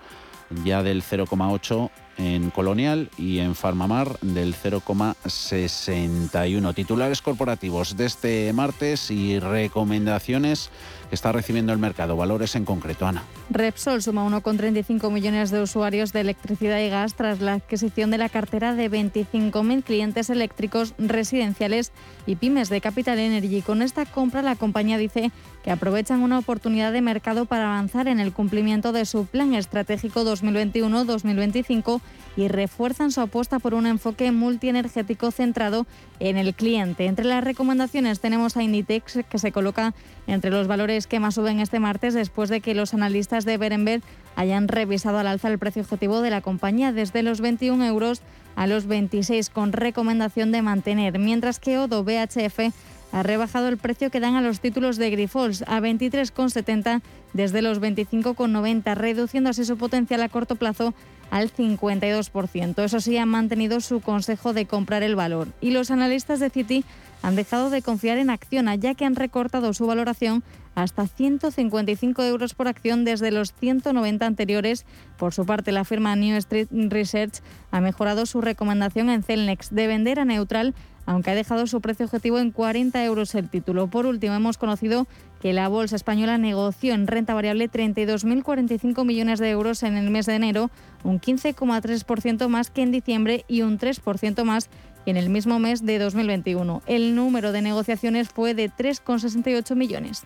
ya 0.64 0.84
del 0.84 1.02
0,8 1.02 1.90
en 2.18 2.50
Colonial 2.50 3.10
y 3.18 3.40
en 3.40 3.56
Farmamar 3.56 4.18
del 4.22 4.56
0,61. 4.56 6.74
Titulares 6.74 7.22
corporativos 7.22 7.98
de 7.98 8.06
este 8.06 8.54
martes 8.54 9.12
y 9.12 9.40
recomendaciones 9.40 10.72
que 11.10 11.16
está 11.16 11.32
recibiendo 11.32 11.74
el 11.74 11.80
mercado. 11.80 12.18
Valores 12.18 12.56
en 12.56 12.66
concreto, 12.66 13.08
Ana. 13.08 13.24
Repsol 13.50 14.02
suma 14.02 14.28
1,35 14.28 15.12
millones 15.12 15.52
de 15.52 15.62
usuarios 15.62 16.14
de 16.14 16.22
electricidad 16.22 16.80
y 16.80 16.90
gas 16.90 17.16
tras 17.16 17.42
la 17.42 17.54
adquisición 17.54 18.12
de 18.12 18.18
la 18.18 18.30
cartera 18.30 18.74
de 18.74 18.90
25.000 18.90 19.84
clientes 19.84 20.30
eléctricos 20.30 20.94
residenciales 20.98 21.92
y 22.26 22.38
pymes 22.38 22.70
de 22.70 22.82
Capital 22.82 23.20
Energy. 23.20 23.62
Con 23.62 23.82
esta 23.82 24.06
compra, 24.06 24.42
la 24.42 24.56
compañía 24.56 24.98
dice 24.98 25.32
que 25.64 25.72
aprovechan 25.72 26.22
una 26.22 26.40
oportunidad 26.40 26.92
de 26.92 27.02
mercado 27.02 27.46
para 27.46 27.66
avanzar 27.66 28.08
en 28.08 28.20
el 28.20 28.34
cumplimiento 28.34 28.92
de 28.92 29.06
su 29.06 29.26
plan 29.26 29.54
estratégico 29.54 30.24
2021-2025 30.24 32.02
y 32.38 32.48
refuerzan 32.48 33.12
su 33.12 33.22
apuesta 33.22 33.60
por 33.60 33.74
un 33.74 33.88
enfoque 33.88 34.32
multienergético 34.32 35.32
centrado 35.32 35.86
en 36.20 36.38
el 36.38 36.54
cliente. 36.54 37.06
Entre 37.06 37.26
las 37.26 37.44
recomendaciones 37.44 38.20
tenemos 38.20 38.58
a 38.58 38.64
Inditex, 38.64 39.20
que 39.30 39.40
se 39.40 39.52
coloca 39.52 39.94
entre 40.28 40.52
los 40.52 40.68
valores 40.68 41.08
que 41.08 41.20
más 41.20 41.36
suben 41.36 41.60
este 41.60 41.80
martes 41.80 42.14
después 42.14 42.50
de 42.50 42.62
que 42.62 42.76
los 42.76 42.94
analistas 42.94 43.46
de 43.46 43.58
Berenberg 43.58 44.04
hayan 44.36 44.68
revisado 44.68 45.20
al 45.20 45.28
alza 45.28 45.48
el 45.48 45.60
precio 45.60 45.84
objetivo 45.84 46.22
de 46.22 46.30
la 46.30 46.42
compañía 46.42 46.92
desde 46.92 47.24
los 47.24 47.42
21 47.42 47.86
euros 47.86 48.22
a 48.56 48.68
los 48.68 48.86
26 48.86 49.50
con 49.50 49.72
recomendación 49.72 50.52
de 50.52 50.62
mantener, 50.62 51.20
mientras 51.20 51.60
que 51.60 51.78
Odo 51.78 52.04
BHF 52.04 52.74
ha 53.12 53.24
rebajado 53.24 53.70
el 53.70 53.78
precio 53.78 54.10
que 54.10 54.20
dan 54.20 54.36
a 54.36 54.42
los 54.42 54.60
títulos 54.60 54.98
de 54.98 55.10
Grifols 55.10 55.62
a 55.68 55.80
23,70 55.80 57.02
desde 57.34 57.62
los 57.62 57.80
25,90, 57.80 58.94
reduciendo 58.96 59.50
así 59.50 59.64
su 59.64 59.78
potencial 59.78 60.22
a 60.22 60.30
corto 60.30 60.56
plazo 60.56 60.94
al 61.36 61.52
52%. 61.52 62.82
Eso 62.82 63.02
sí, 63.02 63.18
han 63.18 63.28
mantenido 63.28 63.82
su 63.82 64.00
consejo 64.00 64.54
de 64.54 64.68
comprar 64.68 65.04
el 65.04 65.18
valor. 65.18 65.50
Y 65.60 65.72
los 65.72 65.92
analistas 65.92 66.40
de 66.40 66.50
Citi 66.50 66.86
han 67.24 67.36
dejado 67.36 67.70
de 67.70 67.82
confiar 67.82 68.20
en 68.20 68.30
Acciona, 68.30 68.76
ya 68.76 68.94
que 68.94 69.04
han 69.04 69.18
recortado 69.18 69.74
su 69.74 69.86
valoración 69.86 70.46
hasta 70.76 71.08
155 71.08 72.24
euros 72.24 72.54
por 72.54 72.70
acción 72.70 73.04
desde 73.04 73.32
los 73.32 73.52
190 73.52 74.26
anteriores. 74.26 74.86
Por 75.18 75.34
su 75.34 75.46
parte, 75.46 75.74
la 75.74 75.84
firma 75.84 76.16
New 76.16 76.38
Street 76.38 76.70
Research 76.72 77.42
ha 77.70 77.82
mejorado 77.82 78.26
su 78.26 78.40
recomendación 78.40 79.10
en 79.10 79.22
Celnex 79.22 79.76
de 79.76 79.88
vender 79.88 80.22
a 80.22 80.26
neutral 80.26 80.74
aunque 81.06 81.32
ha 81.32 81.36
dejado 81.36 81.68
su 81.68 81.82
precio 81.82 82.06
objetivo 82.06 82.40
en 82.40 82.52
40 82.52 83.04
euros 83.06 83.36
el 83.36 83.50
título. 83.50 83.88
Por 83.88 84.06
último, 84.06 84.34
hemos 84.34 84.58
conocido 84.58 85.08
que 85.42 85.54
la 85.54 85.68
Bolsa 85.68 85.96
Española 85.96 86.38
negoció 86.38 86.94
en 86.94 87.08
renta 87.08 87.34
variable 87.34 87.70
32.045 87.70 89.06
millones 89.06 89.40
de 89.40 89.50
euros 89.50 89.84
en 89.84 89.98
el 89.98 90.10
mes 90.10 90.26
de 90.26 90.36
enero, 90.36 90.72
un 91.04 91.20
15,3% 91.20 92.48
más 92.48 92.70
que 92.70 92.82
en 92.82 92.92
diciembre 92.92 93.46
y 93.48 93.62
un 93.62 93.78
3% 93.78 94.44
más 94.44 94.70
que 95.04 95.12
en 95.12 95.18
el 95.18 95.30
mismo 95.30 95.60
mes 95.60 95.86
de 95.86 96.00
2021. 96.00 96.82
El 96.88 97.16
número 97.16 97.52
de 97.52 97.62
negociaciones 97.62 98.30
fue 98.30 98.54
de 98.54 98.70
3,68 98.70 99.76
millones. 99.76 100.24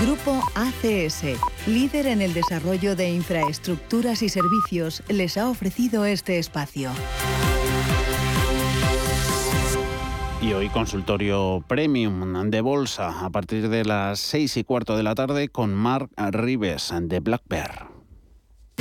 Grupo 0.00 0.42
ACS, 0.56 1.24
líder 1.66 2.06
en 2.06 2.22
el 2.22 2.34
desarrollo 2.34 2.96
de 2.96 3.10
infraestructuras 3.10 4.22
y 4.22 4.28
servicios, 4.28 5.02
les 5.08 5.36
ha 5.36 5.48
ofrecido 5.48 6.04
este 6.04 6.38
espacio. 6.38 6.90
Y 10.42 10.54
hoy 10.54 10.68
consultorio 10.70 11.64
premium 11.68 12.50
de 12.50 12.60
bolsa 12.62 13.24
a 13.24 13.30
partir 13.30 13.68
de 13.68 13.84
las 13.84 14.18
seis 14.18 14.56
y 14.56 14.64
cuarto 14.64 14.96
de 14.96 15.04
la 15.04 15.14
tarde 15.14 15.48
con 15.48 15.72
Mark 15.72 16.10
Rives 16.16 16.92
de 17.00 17.20
Black 17.20 17.42
Bear. 17.48 17.91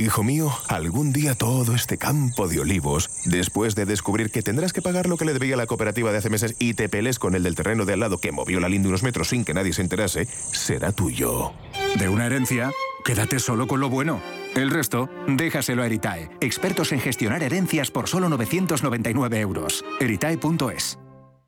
Hijo 0.00 0.22
mío, 0.22 0.50
algún 0.68 1.12
día 1.12 1.34
todo 1.34 1.74
este 1.74 1.98
campo 1.98 2.48
de 2.48 2.58
olivos, 2.58 3.10
después 3.26 3.74
de 3.74 3.84
descubrir 3.84 4.30
que 4.30 4.40
tendrás 4.40 4.72
que 4.72 4.80
pagar 4.80 5.06
lo 5.06 5.18
que 5.18 5.26
le 5.26 5.34
debía 5.34 5.56
la 5.56 5.66
cooperativa 5.66 6.10
de 6.10 6.16
hace 6.16 6.30
meses 6.30 6.56
y 6.58 6.72
te 6.72 6.88
pelees 6.88 7.18
con 7.18 7.34
el 7.34 7.42
del 7.42 7.54
terreno 7.54 7.84
de 7.84 7.92
al 7.92 8.00
lado 8.00 8.16
que 8.16 8.32
movió 8.32 8.60
la 8.60 8.70
línea 8.70 8.88
unos 8.88 9.02
metros 9.02 9.28
sin 9.28 9.44
que 9.44 9.52
nadie 9.52 9.74
se 9.74 9.82
enterase, 9.82 10.24
será 10.24 10.92
tuyo. 10.92 11.52
De 11.96 12.08
una 12.08 12.24
herencia, 12.24 12.72
quédate 13.04 13.38
solo 13.38 13.66
con 13.66 13.80
lo 13.80 13.90
bueno. 13.90 14.22
El 14.54 14.70
resto, 14.70 15.10
déjaselo 15.26 15.82
a 15.82 15.86
Eritae, 15.86 16.30
expertos 16.40 16.92
en 16.92 17.00
gestionar 17.00 17.42
herencias 17.42 17.90
por 17.90 18.08
solo 18.08 18.30
999 18.30 19.38
euros. 19.38 19.84
Eritae.es. 20.00 20.98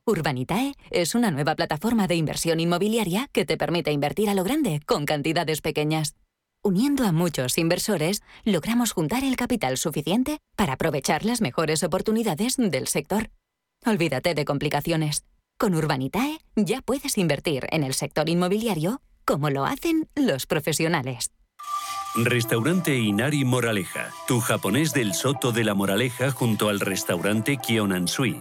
Urbanitae 0.04 0.74
es 0.90 1.14
una 1.14 1.30
nueva 1.30 1.54
plataforma 1.54 2.06
de 2.06 2.16
inversión 2.16 2.60
inmobiliaria 2.60 3.28
que 3.32 3.46
te 3.46 3.56
permite 3.56 3.92
invertir 3.92 4.28
a 4.28 4.34
lo 4.34 4.44
grande 4.44 4.80
con 4.84 5.06
cantidades 5.06 5.62
pequeñas. 5.62 6.16
Uniendo 6.64 7.04
a 7.04 7.10
muchos 7.10 7.58
inversores, 7.58 8.22
logramos 8.44 8.92
juntar 8.92 9.24
el 9.24 9.34
capital 9.34 9.76
suficiente 9.78 10.38
para 10.54 10.74
aprovechar 10.74 11.24
las 11.24 11.40
mejores 11.40 11.82
oportunidades 11.82 12.54
del 12.56 12.86
sector. 12.86 13.30
Olvídate 13.84 14.34
de 14.34 14.44
complicaciones. 14.44 15.24
Con 15.58 15.74
Urbanitae 15.74 16.38
ya 16.54 16.80
puedes 16.80 17.18
invertir 17.18 17.66
en 17.72 17.82
el 17.82 17.94
sector 17.94 18.28
inmobiliario 18.28 19.00
como 19.24 19.50
lo 19.50 19.64
hacen 19.64 20.08
los 20.14 20.46
profesionales. 20.46 21.32
Restaurante 22.14 22.96
Inari 22.96 23.44
Moraleja, 23.44 24.10
tu 24.28 24.38
japonés 24.38 24.92
del 24.92 25.14
Soto 25.14 25.50
de 25.50 25.64
la 25.64 25.74
Moraleja 25.74 26.30
junto 26.30 26.68
al 26.68 26.78
restaurante 26.78 27.56
Kionansui. 27.56 28.40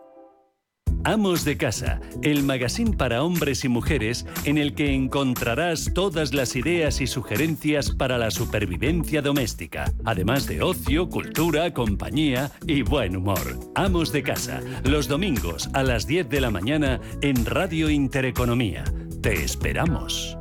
Amos 1.03 1.43
de 1.45 1.57
Casa, 1.57 1.99
el 2.21 2.43
magazine 2.43 2.95
para 2.95 3.23
hombres 3.23 3.65
y 3.65 3.69
mujeres 3.69 4.25
en 4.45 4.59
el 4.59 4.75
que 4.75 4.93
encontrarás 4.93 5.91
todas 5.95 6.33
las 6.33 6.55
ideas 6.55 7.01
y 7.01 7.07
sugerencias 7.07 7.89
para 7.89 8.19
la 8.19 8.29
supervivencia 8.29 9.21
doméstica, 9.23 9.91
además 10.05 10.45
de 10.45 10.61
ocio, 10.61 11.09
cultura, 11.09 11.73
compañía 11.73 12.51
y 12.67 12.83
buen 12.83 13.15
humor. 13.15 13.59
Amos 13.73 14.11
de 14.11 14.21
Casa, 14.21 14.61
los 14.83 15.07
domingos 15.07 15.69
a 15.73 15.81
las 15.81 16.05
10 16.05 16.29
de 16.29 16.41
la 16.41 16.51
mañana 16.51 17.01
en 17.21 17.45
Radio 17.45 17.89
Intereconomía. 17.89 18.83
Te 19.23 19.33
esperamos. 19.43 20.37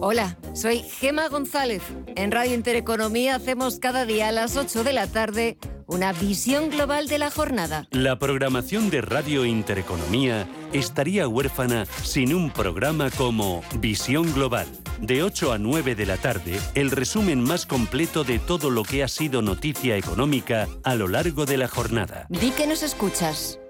Hola, 0.00 0.36
soy 0.52 0.80
Gema 0.80 1.28
González. 1.28 1.82
En 2.16 2.32
Radio 2.32 2.54
Intereconomía 2.54 3.36
hacemos 3.36 3.78
cada 3.78 4.04
día 4.04 4.28
a 4.28 4.32
las 4.32 4.56
8 4.56 4.82
de 4.82 4.92
la 4.92 5.06
tarde 5.06 5.58
una 5.92 6.12
visión 6.14 6.70
global 6.70 7.06
de 7.06 7.18
la 7.18 7.30
jornada. 7.30 7.86
La 7.90 8.18
programación 8.18 8.88
de 8.88 9.02
Radio 9.02 9.44
Intereconomía 9.44 10.48
estaría 10.72 11.28
huérfana 11.28 11.84
sin 12.02 12.34
un 12.34 12.50
programa 12.50 13.10
como 13.10 13.62
Visión 13.78 14.32
Global. 14.32 14.66
De 15.00 15.22
8 15.22 15.52
a 15.52 15.58
9 15.58 15.94
de 15.94 16.06
la 16.06 16.16
tarde, 16.16 16.58
el 16.74 16.90
resumen 16.90 17.42
más 17.42 17.66
completo 17.66 18.24
de 18.24 18.38
todo 18.38 18.70
lo 18.70 18.84
que 18.84 19.02
ha 19.02 19.08
sido 19.08 19.42
noticia 19.42 19.98
económica 19.98 20.66
a 20.82 20.94
lo 20.94 21.08
largo 21.08 21.44
de 21.44 21.58
la 21.58 21.68
jornada. 21.68 22.26
Di 22.30 22.52
que 22.52 22.66
nos 22.66 22.82
escuchas. 22.82 23.60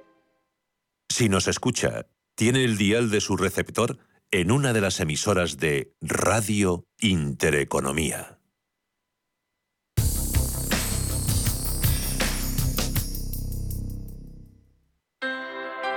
Si 1.08 1.28
nos 1.28 1.48
escucha, 1.48 2.06
tiene 2.36 2.64
el 2.64 2.78
dial 2.78 3.10
de 3.10 3.20
su 3.20 3.36
receptor 3.36 3.98
en 4.30 4.52
una 4.52 4.72
de 4.72 4.80
las 4.80 5.00
emisoras 5.00 5.58
de 5.58 5.92
Radio 6.00 6.86
Intereconomía. 7.00 8.38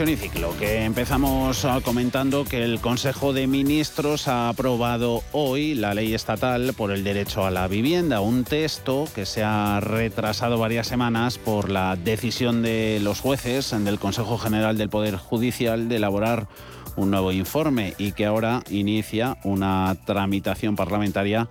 Y 0.00 0.16
ciclo, 0.16 0.56
que 0.58 0.84
empezamos 0.84 1.66
ah, 1.66 1.80
comentando 1.84 2.46
que 2.46 2.64
el 2.64 2.80
Consejo 2.80 3.34
de 3.34 3.46
Ministros 3.46 4.28
ha 4.28 4.48
aprobado 4.48 5.22
hoy 5.32 5.74
la 5.74 5.92
ley 5.92 6.14
estatal 6.14 6.72
por 6.74 6.90
el 6.90 7.04
derecho 7.04 7.44
a 7.44 7.50
la 7.50 7.68
vivienda, 7.68 8.22
un 8.22 8.44
texto 8.44 9.04
que 9.14 9.26
se 9.26 9.44
ha 9.44 9.78
retrasado 9.80 10.58
varias 10.58 10.86
semanas 10.86 11.36
por 11.36 11.68
la 11.68 11.96
decisión 11.96 12.62
de 12.62 12.98
los 13.02 13.20
jueces 13.20 13.74
del 13.84 13.98
Consejo 13.98 14.38
General 14.38 14.78
del 14.78 14.88
Poder 14.88 15.16
Judicial 15.16 15.90
de 15.90 15.96
elaborar 15.96 16.48
un 16.96 17.10
nuevo 17.10 17.30
informe 17.30 17.92
y 17.98 18.12
que 18.12 18.24
ahora 18.24 18.62
inicia 18.70 19.36
una 19.44 19.94
tramitación 20.06 20.76
parlamentaria 20.76 21.46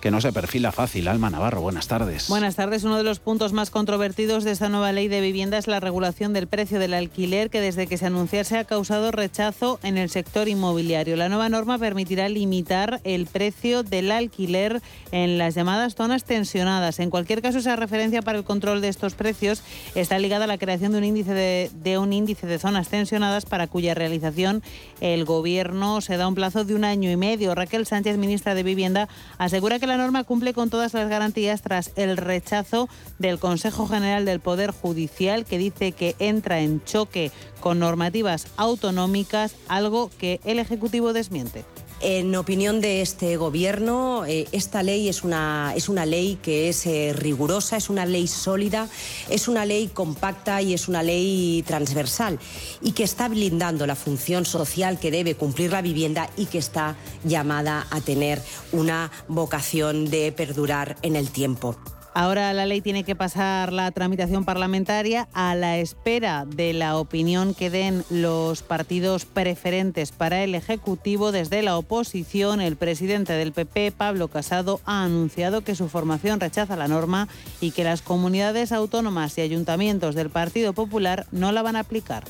que 0.00 0.10
no 0.10 0.20
se 0.20 0.32
perfila 0.32 0.72
fácil. 0.72 1.08
Alma 1.08 1.30
Navarro, 1.30 1.60
buenas 1.60 1.86
tardes. 1.86 2.28
Buenas 2.28 2.56
tardes. 2.56 2.84
Uno 2.84 2.96
de 2.96 3.02
los 3.02 3.20
puntos 3.20 3.52
más 3.52 3.70
controvertidos 3.70 4.44
de 4.44 4.52
esta 4.52 4.68
nueva 4.68 4.92
ley 4.92 5.08
de 5.08 5.20
vivienda 5.20 5.58
es 5.58 5.66
la 5.66 5.78
regulación 5.78 6.32
del 6.32 6.46
precio 6.46 6.78
del 6.78 6.94
alquiler 6.94 7.50
que 7.50 7.60
desde 7.60 7.86
que 7.86 7.98
se 7.98 8.06
anunciase 8.06 8.56
ha 8.56 8.64
causado 8.64 9.10
rechazo 9.10 9.78
en 9.82 9.98
el 9.98 10.08
sector 10.08 10.48
inmobiliario. 10.48 11.16
La 11.16 11.28
nueva 11.28 11.48
norma 11.48 11.78
permitirá 11.78 12.28
limitar 12.28 13.00
el 13.04 13.26
precio 13.26 13.82
del 13.82 14.10
alquiler 14.10 14.80
en 15.12 15.36
las 15.38 15.54
llamadas 15.54 15.94
zonas 15.94 16.24
tensionadas. 16.24 16.98
En 16.98 17.10
cualquier 17.10 17.42
caso, 17.42 17.58
esa 17.58 17.76
referencia 17.76 18.22
para 18.22 18.38
el 18.38 18.44
control 18.44 18.80
de 18.80 18.88
estos 18.88 19.14
precios 19.14 19.62
está 19.94 20.18
ligada 20.18 20.44
a 20.44 20.48
la 20.48 20.58
creación 20.58 20.92
de 20.92 20.98
un 20.98 21.04
índice 21.04 21.34
de, 21.34 21.70
de 21.82 21.98
un 21.98 22.12
índice 22.12 22.46
de 22.46 22.58
zonas 22.58 22.88
tensionadas 22.88 23.44
para 23.44 23.66
cuya 23.66 23.94
realización 23.94 24.62
el 25.00 25.24
Gobierno 25.24 26.00
se 26.00 26.16
da 26.16 26.26
un 26.26 26.34
plazo 26.34 26.64
de 26.64 26.74
un 26.74 26.84
año 26.84 27.10
y 27.10 27.16
medio. 27.16 27.54
Raquel 27.54 27.86
Sánchez, 27.86 28.16
ministra 28.16 28.54
de 28.54 28.62
Vivienda, 28.62 29.08
asegura 29.36 29.78
que 29.78 29.89
la 29.90 29.96
norma 29.96 30.22
cumple 30.22 30.54
con 30.54 30.70
todas 30.70 30.94
las 30.94 31.08
garantías 31.08 31.62
tras 31.62 31.90
el 31.96 32.16
rechazo 32.16 32.88
del 33.18 33.40
Consejo 33.40 33.88
General 33.88 34.24
del 34.24 34.38
Poder 34.38 34.70
Judicial 34.70 35.44
que 35.44 35.58
dice 35.58 35.90
que 35.90 36.14
entra 36.20 36.60
en 36.60 36.82
choque 36.84 37.32
con 37.60 37.80
normativas 37.80 38.46
autonómicas, 38.56 39.56
algo 39.66 40.08
que 40.18 40.40
el 40.44 40.60
Ejecutivo 40.60 41.12
desmiente. 41.12 41.64
En 42.02 42.34
opinión 42.34 42.80
de 42.80 43.02
este 43.02 43.36
Gobierno, 43.36 44.24
eh, 44.24 44.48
esta 44.52 44.82
ley 44.82 45.10
es 45.10 45.22
una, 45.22 45.74
es 45.76 45.90
una 45.90 46.06
ley 46.06 46.38
que 46.42 46.70
es 46.70 46.86
eh, 46.86 47.12
rigurosa, 47.14 47.76
es 47.76 47.90
una 47.90 48.06
ley 48.06 48.26
sólida, 48.26 48.88
es 49.28 49.48
una 49.48 49.66
ley 49.66 49.88
compacta 49.88 50.62
y 50.62 50.72
es 50.72 50.88
una 50.88 51.02
ley 51.02 51.62
transversal 51.66 52.38
y 52.80 52.92
que 52.92 53.04
está 53.04 53.28
blindando 53.28 53.86
la 53.86 53.96
función 53.96 54.46
social 54.46 54.98
que 54.98 55.10
debe 55.10 55.34
cumplir 55.34 55.72
la 55.72 55.82
vivienda 55.82 56.30
y 56.38 56.46
que 56.46 56.56
está 56.56 56.96
llamada 57.22 57.86
a 57.90 58.00
tener 58.00 58.40
una 58.72 59.10
vocación 59.28 60.08
de 60.08 60.32
perdurar 60.32 60.96
en 61.02 61.16
el 61.16 61.30
tiempo. 61.30 61.76
Ahora 62.12 62.52
la 62.52 62.66
ley 62.66 62.80
tiene 62.80 63.04
que 63.04 63.14
pasar 63.14 63.72
la 63.72 63.90
tramitación 63.92 64.44
parlamentaria 64.44 65.28
a 65.32 65.54
la 65.54 65.78
espera 65.78 66.44
de 66.44 66.72
la 66.72 66.96
opinión 66.96 67.54
que 67.54 67.70
den 67.70 68.04
los 68.10 68.62
partidos 68.62 69.26
preferentes 69.26 70.10
para 70.10 70.42
el 70.42 70.56
Ejecutivo. 70.56 71.30
Desde 71.30 71.62
la 71.62 71.76
oposición, 71.76 72.60
el 72.60 72.76
presidente 72.76 73.34
del 73.34 73.52
PP, 73.52 73.92
Pablo 73.92 74.26
Casado, 74.26 74.80
ha 74.86 75.04
anunciado 75.04 75.60
que 75.60 75.76
su 75.76 75.88
formación 75.88 76.40
rechaza 76.40 76.76
la 76.76 76.88
norma 76.88 77.28
y 77.60 77.70
que 77.70 77.84
las 77.84 78.02
comunidades 78.02 78.72
autónomas 78.72 79.38
y 79.38 79.42
ayuntamientos 79.42 80.16
del 80.16 80.30
Partido 80.30 80.72
Popular 80.72 81.26
no 81.30 81.52
la 81.52 81.62
van 81.62 81.76
a 81.76 81.80
aplicar. 81.80 82.24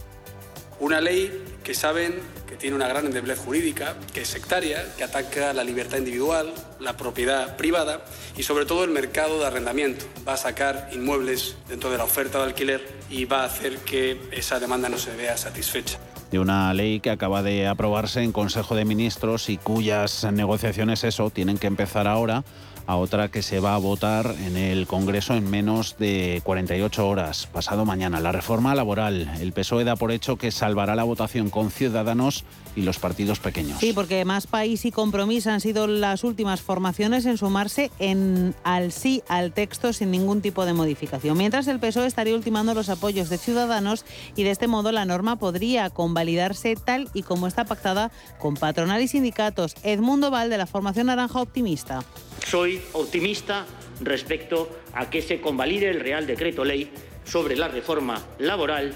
Una 0.78 1.00
ley 1.00 1.30
que 1.64 1.74
saben 1.74 2.14
tiene 2.60 2.76
una 2.76 2.86
gran 2.86 3.06
endeblez 3.06 3.38
jurídica, 3.38 3.96
que 4.12 4.20
es 4.22 4.28
sectaria, 4.28 4.84
que 4.96 5.02
ataca 5.02 5.52
la 5.52 5.64
libertad 5.64 5.98
individual, 5.98 6.52
la 6.78 6.96
propiedad 6.96 7.56
privada 7.56 8.04
y 8.36 8.42
sobre 8.42 8.66
todo 8.66 8.84
el 8.84 8.90
mercado 8.90 9.40
de 9.40 9.46
arrendamiento. 9.46 10.04
Va 10.28 10.34
a 10.34 10.36
sacar 10.36 10.90
inmuebles 10.92 11.56
dentro 11.68 11.90
de 11.90 11.98
la 11.98 12.04
oferta 12.04 12.38
de 12.38 12.44
alquiler 12.44 12.86
y 13.08 13.24
va 13.24 13.42
a 13.42 13.46
hacer 13.46 13.78
que 13.78 14.20
esa 14.30 14.60
demanda 14.60 14.88
no 14.88 14.98
se 14.98 15.16
vea 15.16 15.36
satisfecha. 15.36 15.98
de 16.30 16.38
una 16.38 16.72
ley 16.74 17.00
que 17.00 17.10
acaba 17.10 17.42
de 17.42 17.66
aprobarse 17.66 18.22
en 18.22 18.30
Consejo 18.30 18.76
de 18.76 18.84
Ministros 18.84 19.48
y 19.48 19.56
cuyas 19.56 20.24
negociaciones, 20.32 21.02
eso, 21.02 21.30
tienen 21.30 21.58
que 21.58 21.66
empezar 21.66 22.06
ahora 22.06 22.44
a 22.90 22.96
otra 22.96 23.28
que 23.30 23.42
se 23.42 23.60
va 23.60 23.76
a 23.76 23.78
votar 23.78 24.34
en 24.44 24.56
el 24.56 24.88
Congreso 24.88 25.34
en 25.34 25.48
menos 25.48 25.96
de 25.98 26.40
48 26.42 27.08
horas, 27.08 27.46
pasado 27.46 27.84
mañana. 27.84 28.18
La 28.18 28.32
reforma 28.32 28.74
laboral. 28.74 29.30
El 29.40 29.52
PSOE 29.52 29.84
da 29.84 29.94
por 29.94 30.10
hecho 30.10 30.36
que 30.36 30.50
salvará 30.50 30.96
la 30.96 31.04
votación 31.04 31.50
con 31.50 31.70
Ciudadanos 31.70 32.44
y 32.74 32.82
los 32.82 32.98
partidos 32.98 33.38
pequeños. 33.38 33.78
Sí, 33.78 33.92
porque 33.92 34.24
Más 34.24 34.48
País 34.48 34.84
y 34.84 34.90
Compromiso 34.90 35.50
han 35.50 35.60
sido 35.60 35.86
las 35.86 36.24
últimas 36.24 36.62
formaciones 36.62 37.26
en 37.26 37.38
sumarse 37.38 37.92
en 38.00 38.56
al 38.64 38.90
sí 38.90 39.22
al 39.28 39.52
texto 39.52 39.92
sin 39.92 40.10
ningún 40.10 40.40
tipo 40.40 40.66
de 40.66 40.72
modificación. 40.72 41.38
Mientras 41.38 41.68
el 41.68 41.78
PSOE 41.78 42.08
estaría 42.08 42.34
ultimando 42.34 42.74
los 42.74 42.88
apoyos 42.88 43.28
de 43.28 43.38
Ciudadanos 43.38 44.04
y 44.34 44.42
de 44.42 44.50
este 44.50 44.66
modo 44.66 44.90
la 44.90 45.04
norma 45.04 45.36
podría 45.36 45.90
convalidarse 45.90 46.74
tal 46.74 47.08
y 47.14 47.22
como 47.22 47.46
está 47.46 47.64
pactada 47.64 48.10
con 48.40 48.54
patronal 48.54 49.00
y 49.00 49.06
sindicatos. 49.06 49.76
Edmundo 49.84 50.32
Val 50.32 50.50
de 50.50 50.58
la 50.58 50.66
Formación 50.66 51.06
Naranja 51.06 51.40
Optimista. 51.40 52.04
Soy 52.46 52.80
optimista 52.92 53.66
respecto 54.00 54.68
a 54.94 55.10
que 55.10 55.22
se 55.22 55.40
convalide 55.40 55.90
el 55.90 56.00
Real 56.00 56.26
Decreto 56.26 56.64
Ley 56.64 56.90
sobre 57.24 57.56
la 57.56 57.68
reforma 57.68 58.22
laboral 58.38 58.94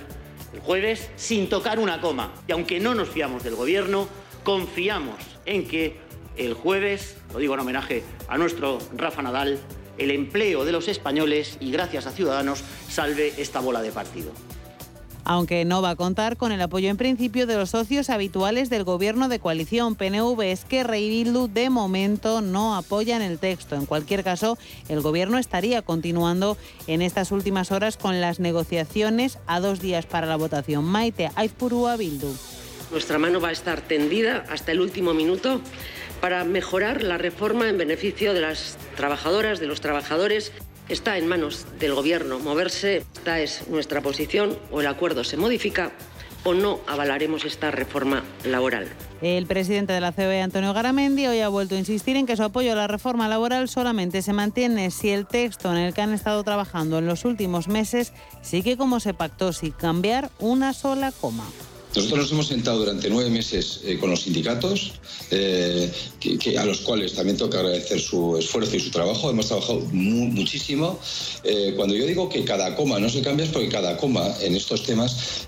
el 0.55 0.61
jueves 0.61 1.11
sin 1.17 1.49
tocar 1.49 1.79
una 1.79 2.01
coma. 2.01 2.33
Y 2.47 2.53
aunque 2.53 2.81
no 2.81 2.95
nos 2.95 3.09
fiamos 3.09 3.43
del 3.43 3.57
Gobierno, 3.57 4.09
confiamos 4.45 5.17
en 5.47 5.67
que 5.67 5.97
el 6.37 6.55
jueves, 6.55 7.17
lo 7.33 7.39
digo 7.39 7.55
en 7.55 7.61
homenaje 7.61 8.03
a 8.29 8.39
nuestro 8.39 8.79
Rafa 8.97 9.23
Nadal, 9.23 9.59
el 9.99 10.11
empleo 10.11 10.65
de 10.65 10.73
los 10.73 10.89
españoles 10.89 11.57
y 11.61 11.71
gracias 11.71 12.07
a 12.07 12.13
Ciudadanos 12.13 12.65
salve 12.89 13.33
esta 13.37 13.61
bola 13.61 13.83
de 13.83 13.93
partido 13.93 14.33
aunque 15.25 15.65
no 15.65 15.83
va 15.83 15.91
a 15.91 15.97
contar 15.97 16.37
con 16.37 16.53
el 16.53 16.61
apoyo 16.61 16.89
en 16.91 16.97
principio 16.97 17.47
de 17.47 17.57
los 17.57 17.71
socios 17.71 18.11
habituales 18.11 18.71
del 18.71 18.85
gobierno 18.85 19.29
de 19.29 19.39
coalición 19.39 19.95
PNV, 19.97 20.41
Esquerra 20.43 20.99
y 20.99 21.09
Bildu 21.09 21.49
de 21.49 21.71
momento 21.71 22.41
no 22.41 22.77
apoyan 22.77 23.23
el 23.23 23.39
texto. 23.39 23.75
En 23.77 23.87
cualquier 23.87 24.25
caso, 24.25 24.59
el 24.89 25.01
gobierno 25.01 25.39
estaría 25.39 25.83
continuando 25.83 26.57
en 26.87 27.03
estas 27.03 27.33
últimas 27.33 27.73
horas 27.73 27.97
con 27.97 28.21
las 28.21 28.41
negociaciones 28.41 29.39
a 29.47 29.61
dos 29.61 29.81
días 29.81 30.07
para 30.07 30.27
la 30.27 30.37
votación. 30.37 30.85
Maite 30.85 31.31
Aizpurúa 31.35 31.97
Bildu. 31.97 32.33
Nuestra 32.91 33.19
mano 33.19 33.41
va 33.41 33.49
a 33.49 33.53
estar 33.53 33.81
tendida 33.81 34.45
hasta 34.51 34.73
el 34.73 34.81
último 34.81 35.15
minuto 35.15 35.61
para 36.21 36.45
mejorar 36.45 37.03
la 37.03 37.19
reforma 37.19 37.69
en 37.69 37.77
beneficio 37.77 38.35
de 38.35 38.41
las 38.41 38.79
trabajadoras, 38.97 39.61
de 39.61 39.67
los 39.67 39.81
trabajadores 39.81 40.53
Está 40.89 41.17
en 41.17 41.27
manos 41.27 41.67
del 41.79 41.95
Gobierno 41.95 42.39
moverse. 42.39 43.05
Esta 43.15 43.41
es 43.41 43.69
nuestra 43.69 44.03
posición. 44.03 44.59
O 44.71 44.83
el 44.83 44.87
acuerdo 44.87 45.25
se 45.25 45.39
modifica 45.39 45.93
o 46.45 46.53
no 46.53 46.81
avalaremos 46.87 47.47
esta 47.47 47.71
reforma 47.71 48.23
laboral. 48.45 48.87
El 49.23 49.47
presidente 49.47 49.95
de 49.95 50.01
la 50.01 50.13
COE, 50.13 50.43
Antonio 50.43 50.75
Garamendi, 50.75 51.27
hoy 51.27 51.41
ha 51.41 51.49
vuelto 51.49 51.75
a 51.75 51.79
insistir 51.79 52.17
en 52.17 52.27
que 52.27 52.37
su 52.37 52.43
apoyo 52.43 52.73
a 52.73 52.75
la 52.75 52.87
reforma 52.87 53.29
laboral 53.29 53.71
solamente 53.71 54.21
se 54.21 54.35
mantiene 54.35 54.91
si 54.91 55.09
el 55.09 55.27
texto 55.27 55.73
en 55.73 55.79
el 55.79 55.95
que 55.95 56.03
han 56.03 56.13
estado 56.13 56.45
trabajando 56.45 56.99
en 56.99 57.07
los 57.07 57.25
últimos 57.25 57.67
meses 57.67 58.13
sigue 58.43 58.77
como 58.77 59.01
se 59.01 59.15
pactó, 59.15 59.55
sin 59.55 59.73
cambiar 59.73 60.31
una 60.39 60.75
sola 60.75 61.13
coma. 61.13 61.47
Nosotros 61.95 62.19
nos 62.19 62.33
hemos 62.33 62.47
sentado 62.49 62.79
durante 62.79 63.09
nueve 63.09 63.31
meses 63.31 63.81
eh, 63.85 63.99
con 63.99 64.11
los 64.11 64.23
sindicatos, 64.23 64.95
eh, 65.31 65.93
que, 66.19 66.59
a 66.59 66.65
los 66.65 66.81
cuales 66.81 67.15
también 67.15 67.37
tengo 67.37 67.51
que 67.51 67.59
agradecer 67.59 68.01
su 68.01 68.37
esfuerzo 68.37 68.75
y 68.75 68.81
su 68.81 68.91
trabajo. 68.91 69.31
Hemos 69.31 69.47
trabajado 69.47 69.81
muchísimo. 69.93 70.99
Eh, 71.45 71.73
cuando 71.77 71.95
yo 71.95 72.05
digo 72.05 72.29
que 72.29 72.45
cada 72.45 72.75
coma 72.75 72.99
no 72.99 73.09
se 73.09 73.23
cambia 73.23 73.47
es 73.47 73.53
porque 73.53 73.69
cada 73.69 73.97
coma 73.97 74.27
en 74.41 74.57
estos 74.57 74.83
temas 74.83 75.47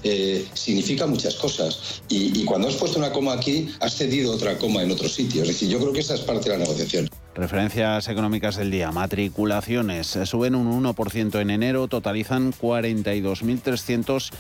significa 0.55 1.07
muchas 1.07 1.35
cosas. 1.35 2.01
Y, 2.09 2.41
y 2.41 2.45
cuando 2.45 2.69
has 2.69 2.77
puesto 2.77 2.99
una 2.99 3.11
coma 3.11 3.33
aquí, 3.33 3.69
has 3.81 3.97
cedido 3.97 4.33
otra 4.33 4.57
coma 4.57 4.83
en 4.83 4.93
otro 4.93 5.09
sitio. 5.09 5.43
Es 5.43 5.49
decir, 5.49 5.69
yo 5.69 5.81
creo 5.81 5.93
que 5.93 6.01
esa 6.01 6.15
es 6.15 6.21
parte 6.21 6.49
de 6.49 6.59
la 6.59 6.65
negociación. 6.65 7.09
Referencias 7.37 8.09
económicas 8.09 8.57
del 8.57 8.71
día. 8.71 8.91
Matriculaciones 8.93 10.19
suben 10.25 10.55
un 10.55 10.83
1% 10.83 11.39
en 11.39 11.51
enero, 11.51 11.87
totalizan 11.87 12.55
42.300 12.55 14.31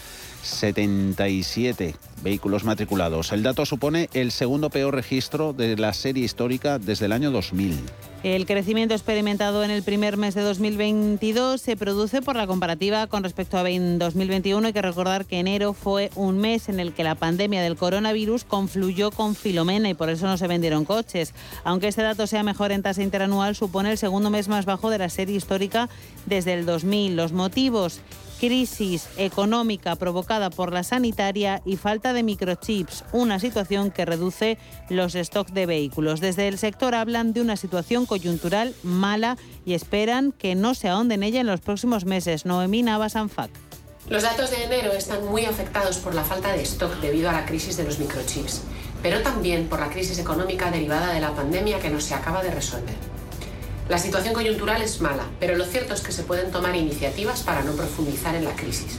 77 0.47 1.95
vehículos 2.23 2.65
matriculados. 2.65 3.33
El 3.33 3.43
dato 3.43 3.67
supone 3.67 4.09
el 4.13 4.33
segundo 4.33 4.71
peor 4.71 4.95
registro 4.95 5.53
de 5.53 5.77
la 5.77 5.93
serie 5.93 6.25
histórica 6.25 6.79
desde 6.79 7.07
el 7.07 7.13
año 7.13 7.31
2000. 7.31 7.79
El 8.23 8.45
crecimiento 8.45 8.93
experimentado 8.93 9.63
en 9.63 9.71
el 9.71 9.85
primer 9.85 10.17
mes 10.17 10.35
de 10.35 10.41
2022 10.41 11.61
se 11.61 11.77
produce 11.77 12.23
por 12.23 12.35
la 12.35 12.49
comparativa 12.49 13.07
con 13.07 13.23
respecto 13.23 13.57
a 13.57 13.63
2021. 13.63 14.67
Hay 14.67 14.73
que 14.73 14.83
recordar 14.83 15.27
que 15.27 15.39
enero 15.39 15.75
fue 15.75 16.11
un 16.17 16.39
mes 16.39 16.69
en 16.69 16.81
el 16.81 16.93
que 16.93 17.05
la 17.05 17.15
pandemia 17.15 17.63
del 17.63 17.77
coronavirus 17.77 18.43
confluyó 18.43 19.13
con 19.13 19.37
Filomena 19.37 19.89
y 19.89 19.95
por 19.95 20.11
eso 20.11 20.27
no 20.27 20.39
se 20.39 20.49
vendieron 20.49 20.85
coches. 20.85 21.35
Aunque 21.63 21.87
este 21.87 22.03
dato 22.03 22.27
sea 22.27 22.43
mejor 22.43 22.73
en 22.73 22.83
tasa 22.83 23.03
interanual, 23.03 23.55
supone 23.55 23.93
el 23.93 23.99
segundo 23.99 24.31
mes 24.31 24.49
más 24.49 24.65
bajo 24.65 24.91
de 24.91 24.99
la 24.99 25.09
serie 25.09 25.37
histórica 25.37 25.89
desde 26.25 26.55
el 26.55 26.67
2000. 26.67 27.15
Los 27.15 27.33
motivos 27.33 28.01
crisis 28.41 29.09
económica 29.17 29.97
provocada 29.97 30.51
por 30.51 30.73
la 30.73 30.83
sanitaria 30.83 31.63
y 31.65 31.77
falta 31.77 32.13
de 32.13 32.23
microchips, 32.23 33.05
una 33.13 33.39
situación 33.39 33.91
que 33.91 34.05
reduce 34.05 34.59
los 34.89 35.15
stocks 35.15 35.55
de 35.55 35.67
vehículos. 35.67 36.21
Desde 36.21 36.49
el 36.49 36.59
sector 36.59 36.95
hablan 36.95 37.33
de 37.33 37.41
una 37.41 37.57
situación 37.57 38.07
coyuntural 38.07 38.75
mala 38.83 39.37
y 39.65 39.75
esperan 39.75 40.33
que 40.33 40.55
no 40.55 40.75
se 40.75 40.89
ahonde 40.89 41.15
en 41.15 41.23
ella 41.23 41.41
en 41.41 41.47
los 41.47 41.61
próximos 41.61 42.05
meses. 42.05 42.47
Noemí 42.47 42.83
Navas 42.83 43.17
Anfac. 43.17 43.51
Los 44.09 44.23
datos 44.23 44.51
de 44.51 44.63
enero 44.63 44.93
están 44.93 45.25
muy 45.27 45.45
afectados 45.47 45.99
por 45.99 46.15
la 46.15 46.23
falta 46.23 46.53
de 46.53 46.63
stock 46.63 47.01
debido 47.01 47.29
a 47.29 47.33
la 47.33 47.45
crisis 47.45 47.77
de 47.77 47.83
los 47.83 47.99
microchips, 47.99 48.63
pero 49.03 49.21
también 49.23 49.69
por 49.69 49.81
la 49.81 49.91
crisis 49.91 50.19
económica 50.21 50.71
derivada 50.71 51.13
de 51.13 51.21
la 51.21 51.35
pandemia 51.35 51.81
que 51.81 51.91
no 51.91 52.01
se 52.01 52.15
acaba 52.15 52.43
de 52.43 52.53
resolver. 52.53 53.16
La 53.89 53.99
situación 53.99 54.35
coyuntural 54.35 54.83
es 54.83 55.01
mala, 55.01 55.25
pero 55.39 55.57
lo 55.57 55.65
cierto 55.65 55.95
es 55.95 56.01
que 56.01 56.11
se 56.11 56.25
pueden 56.25 56.51
tomar 56.51 56.75
iniciativas 56.75 57.45
para 57.45 57.63
no 57.63 57.73
profundizar 57.73 58.35
en 58.35 58.45
la 58.45 58.57
crisis. 58.57 58.99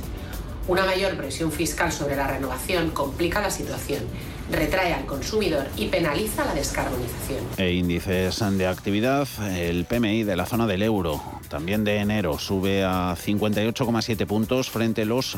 Una 0.69 0.85
mayor 0.85 1.17
presión 1.17 1.51
fiscal 1.51 1.91
sobre 1.91 2.15
la 2.15 2.27
renovación 2.27 2.91
complica 2.91 3.41
la 3.41 3.51
situación, 3.51 4.03
retrae 4.49 4.93
al 4.93 5.05
consumidor 5.05 5.67
y 5.75 5.87
penaliza 5.87 6.45
la 6.45 6.53
descarbonización. 6.53 7.39
E 7.57 7.73
índices 7.73 8.39
de 8.57 8.67
actividad, 8.67 9.27
el 9.57 9.83
PMI 9.83 10.23
de 10.23 10.37
la 10.37 10.45
zona 10.45 10.67
del 10.67 10.83
euro, 10.83 11.21
también 11.49 11.83
de 11.83 11.97
enero, 11.97 12.39
sube 12.39 12.85
a 12.85 13.15
58,7 13.15 14.25
puntos 14.25 14.69
frente 14.69 15.01
a 15.01 15.05
los 15.05 15.37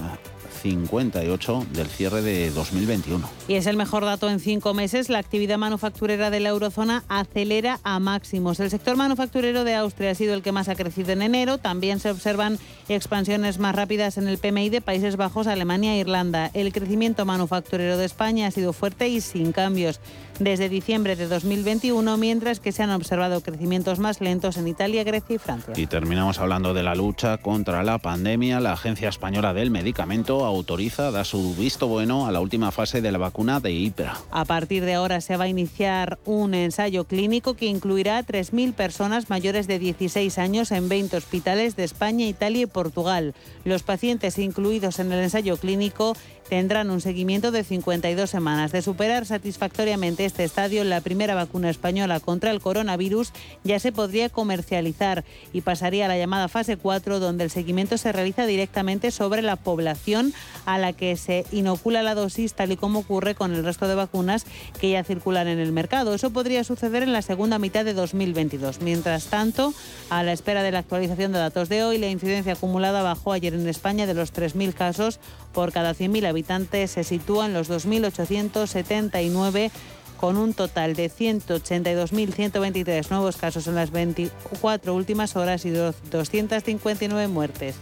58 0.62 1.67
del 1.74 1.88
cierre 1.88 2.22
de 2.22 2.52
2021. 2.52 3.28
Y 3.48 3.56
es 3.56 3.65
el 3.65 3.78
mejor 3.78 4.06
dato 4.06 4.30
en 4.30 4.39
cinco 4.39 4.74
meses. 4.74 5.10
La 5.10 5.19
actividad 5.19 5.58
manufacturera 5.58 6.30
de 6.30 6.39
la 6.39 6.50
eurozona 6.50 7.04
acelera 7.08 7.80
a 7.84 8.00
máximos. 8.00 8.60
El 8.60 8.69
sector 8.69 8.95
manufacturero 8.98 9.63
de 9.63 9.76
Austria 9.76 10.12
ha 10.12 10.15
sido 10.15 10.34
el 10.34 10.41
que 10.41 10.52
más 10.52 10.69
ha 10.69 10.76
crecido 10.76 11.12
en 11.12 11.22
enero. 11.22 11.58
También 11.58 12.00
se 12.00 12.12
observan 12.12 12.60
expansiones 12.88 13.60
más 13.60 13.76
rápidas 13.76 14.17
en 14.17 14.28
el 14.28 14.38
PMI 14.38 14.69
de 14.69 14.82
Países 14.82 15.15
Bajos, 15.15 15.48
Alemania 15.48 15.95
e 15.95 16.00
Irlanda. 16.00 16.52
El 16.54 16.72
crecimiento 16.74 17.26
manufacturero 17.26 17.98
de 17.98 18.06
España 18.06 18.48
ha 18.48 18.52
sido 18.52 18.74
fuerte 18.74 19.08
y 19.08 19.22
sin 19.22 19.52
cambios 19.52 20.00
desde 20.39 20.69
diciembre 20.69 21.15
de 21.15 21.28
2021, 21.28 22.17
mientras 22.17 22.60
que 22.60 22.71
se 22.71 22.84
han 22.84 22.91
observado 22.91 23.41
crecimientos 23.41 23.99
más 23.99 24.21
lentos 24.21 24.58
en 24.58 24.67
Italia, 24.67 25.04
Grecia 25.04 25.36
y 25.36 25.39
Francia. 25.39 25.73
Y 25.75 25.88
terminamos 25.88 26.39
hablando 26.39 26.73
de 26.73 26.84
la 26.84 26.95
lucha 26.95 27.38
contra 27.38 27.84
la 27.84 27.97
pandemia. 27.97 28.60
La 28.60 28.73
Agencia 28.73 29.10
Española 29.10 29.54
del 29.54 29.71
Medicamento 29.71 30.45
autoriza, 30.45 31.12
da 31.12 31.23
su 31.23 31.56
visto 31.56 31.88
bueno 31.88 32.25
a 32.25 32.32
la 32.32 32.39
última 32.39 32.71
fase 32.71 33.02
de 33.02 33.12
la 33.12 33.17
vacuna 33.17 33.60
de 33.60 33.71
IPRA. 33.71 34.17
A 34.32 34.45
partir 34.45 34.86
de 34.86 34.93
ahora 34.93 35.21
se 35.21 35.38
va 35.38 35.45
a 35.45 35.49
iniciar 35.49 36.19
un 36.25 36.54
ensayo 36.54 37.06
clínico 37.06 37.56
que 37.56 37.65
incluirá 37.65 38.17
a 38.17 38.25
3.000 38.25 38.73
personas 38.73 39.30
mayores 39.30 39.67
de 39.67 39.80
16 39.80 40.38
años 40.38 40.71
en 40.71 40.89
20 40.89 41.17
hospitales 41.17 41.75
de 41.75 41.84
España, 41.84 42.25
Italia 42.25 42.63
y 42.63 42.65
Portugal. 42.65 43.34
Los 43.65 43.84
pacientes 43.84 44.38
incluidos 44.38 44.99
en 44.99 45.12
el 45.12 45.23
ensayo 45.23 45.58
clínico 45.58 46.15
tendrán 46.49 46.89
un 46.89 46.99
seguimiento 46.99 47.52
de 47.52 47.63
52 47.63 48.30
semanas. 48.30 48.71
De 48.71 48.82
superar 48.82 49.25
satisfactoriamente 49.25 50.25
este 50.29 50.45
estadio, 50.45 50.83
la 50.83 51.01
primera 51.01 51.35
vacuna 51.35 51.69
española 51.69 52.19
contra 52.19 52.51
el 52.51 52.61
coronavirus 52.61 53.33
ya 53.63 53.79
se 53.79 53.91
podría 53.91 54.29
comercializar 54.29 55.25
y 55.53 55.61
pasaría 55.61 56.05
a 56.05 56.07
la 56.07 56.17
llamada 56.17 56.47
fase 56.47 56.77
4, 56.77 57.19
donde 57.19 57.43
el 57.43 57.49
seguimiento 57.49 57.97
se 57.97 58.11
realiza 58.11 58.45
directamente 58.45 59.11
sobre 59.11 59.41
la 59.41 59.57
población 59.57 60.33
a 60.65 60.77
la 60.77 60.93
que 60.93 61.17
se 61.17 61.45
inocula 61.51 62.03
la 62.03 62.15
dosis, 62.15 62.53
tal 62.53 62.71
y 62.71 62.77
como 62.77 62.99
ocurre 62.99 63.36
con 63.36 63.53
el 63.53 63.63
resto 63.63 63.88
de 63.88 63.95
vacunas 63.95 64.45
que 64.80 64.91
ya 64.91 65.03
circulan 65.03 65.47
en 65.47 65.59
el 65.59 65.71
mercado. 65.71 66.13
Eso 66.13 66.30
podría 66.30 66.63
suceder 66.63 67.03
en 67.03 67.11
la 67.11 67.21
segunda 67.21 67.59
mitad 67.59 67.84
de 67.84 67.93
2022. 67.93 68.82
Mientras 68.82 69.25
tanto, 69.25 69.73
a 70.09 70.23
la 70.23 70.32
espera 70.32 70.63
de 70.63 70.71
la 70.71 70.80
actualización 70.80 71.34
de 71.34 71.39
datos 71.39 71.69
de 71.69 71.84
hoy, 71.84 71.97
la 71.97 72.07
incidencia 72.07 72.53
acumulada 72.53 73.03
bajó 73.03 73.34
ayer 73.34 73.53
en 73.53 73.67
España 73.67 74.07
de 74.07 74.13
los 74.13 74.34
3.000 74.34 74.73
casos 74.73 75.19
por 75.53 75.71
cada 75.71 75.93
100.000 75.93 76.27
habitantes 76.27 76.91
se 76.91 77.03
sitúa 77.03 77.47
en 77.47 77.53
los 77.53 77.69
2.879 77.69 79.71
con 80.20 80.38
un 80.38 80.53
total 80.53 80.95
de 80.95 81.09
182.123 81.09 83.09
nuevos 83.09 83.38
casos 83.38 83.67
en 83.67 83.76
las 83.76 83.91
24 83.91 84.93
últimas 84.93 85.36
horas 85.36 85.65
y 85.65 85.70
259 85.70 87.28
muertes. 87.28 87.76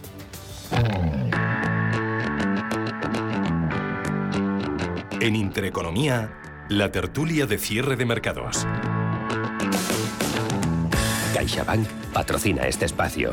En 5.20 5.34
Intereconomía, 5.34 6.38
la 6.68 6.92
tertulia 6.92 7.46
de 7.46 7.58
cierre 7.58 7.96
de 7.96 8.04
mercados. 8.04 8.66
CaixaBank 11.34 11.88
patrocina 12.12 12.68
este 12.68 12.84
espacio. 12.84 13.30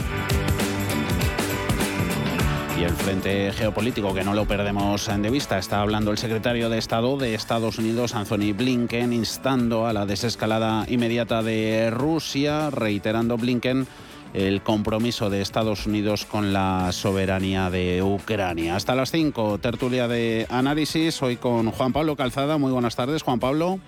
Y 2.78 2.84
el 2.84 2.92
frente 2.92 3.54
geopolítico, 3.54 4.14
que 4.14 4.24
no 4.26 4.34
lo 4.34 4.46
perdemos 4.46 5.08
de 5.08 5.30
vista, 5.30 5.58
está 5.58 5.80
hablando 5.80 6.12
el 6.12 6.18
secretario 6.18 6.70
de 6.70 6.78
Estado 6.78 7.18
de 7.18 7.34
Estados 7.34 7.78
Unidos, 7.78 8.16
Anthony 8.16 8.54
Blinken, 8.54 9.14
instando 9.14 9.88
a 9.88 9.94
la 9.94 10.06
desescalada 10.06 10.86
inmediata 10.90 11.42
de 11.42 11.90
Rusia, 11.90 12.70
reiterando 12.72 13.38
Blinken 13.38 13.88
el 14.34 14.62
compromiso 14.62 15.30
de 15.30 15.42
Estados 15.42 15.86
Unidos 15.88 16.26
con 16.26 16.52
la 16.52 16.92
soberanía 16.92 17.70
de 17.70 18.04
Ucrania. 18.04 18.76
Hasta 18.76 18.94
las 18.94 19.10
5, 19.10 19.60
tertulia 19.60 20.10
de 20.10 20.46
análisis, 20.50 21.22
hoy 21.22 21.38
con 21.38 21.72
Juan 21.72 21.94
Pablo 21.94 22.18
Calzada. 22.18 22.58
Muy 22.58 22.74
buenas 22.74 22.98
tardes, 22.98 23.24
Juan 23.24 23.40
Pablo. 23.40 23.80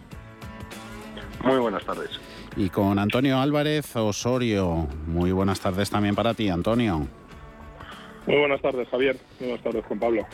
Muy 1.43 1.57
buenas 1.57 1.83
tardes. 1.83 2.11
Y 2.55 2.69
con 2.69 2.97
Antonio 2.97 3.41
Álvarez 3.41 3.93
Osorio. 3.97 4.87
Muy 5.07 5.33
buenas 5.33 5.59
tardes 5.59 5.89
también 5.89 6.15
para 6.15 6.33
ti, 6.33 6.47
Antonio. 6.47 7.05
Muy 8.27 8.37
buenas 8.37 8.61
tardes, 8.61 8.87
Javier. 8.89 9.17
Muy 9.39 9.49
buenas 9.49 9.63
tardes, 9.63 9.85
Juan 9.85 9.99
Pablo. 9.99 10.27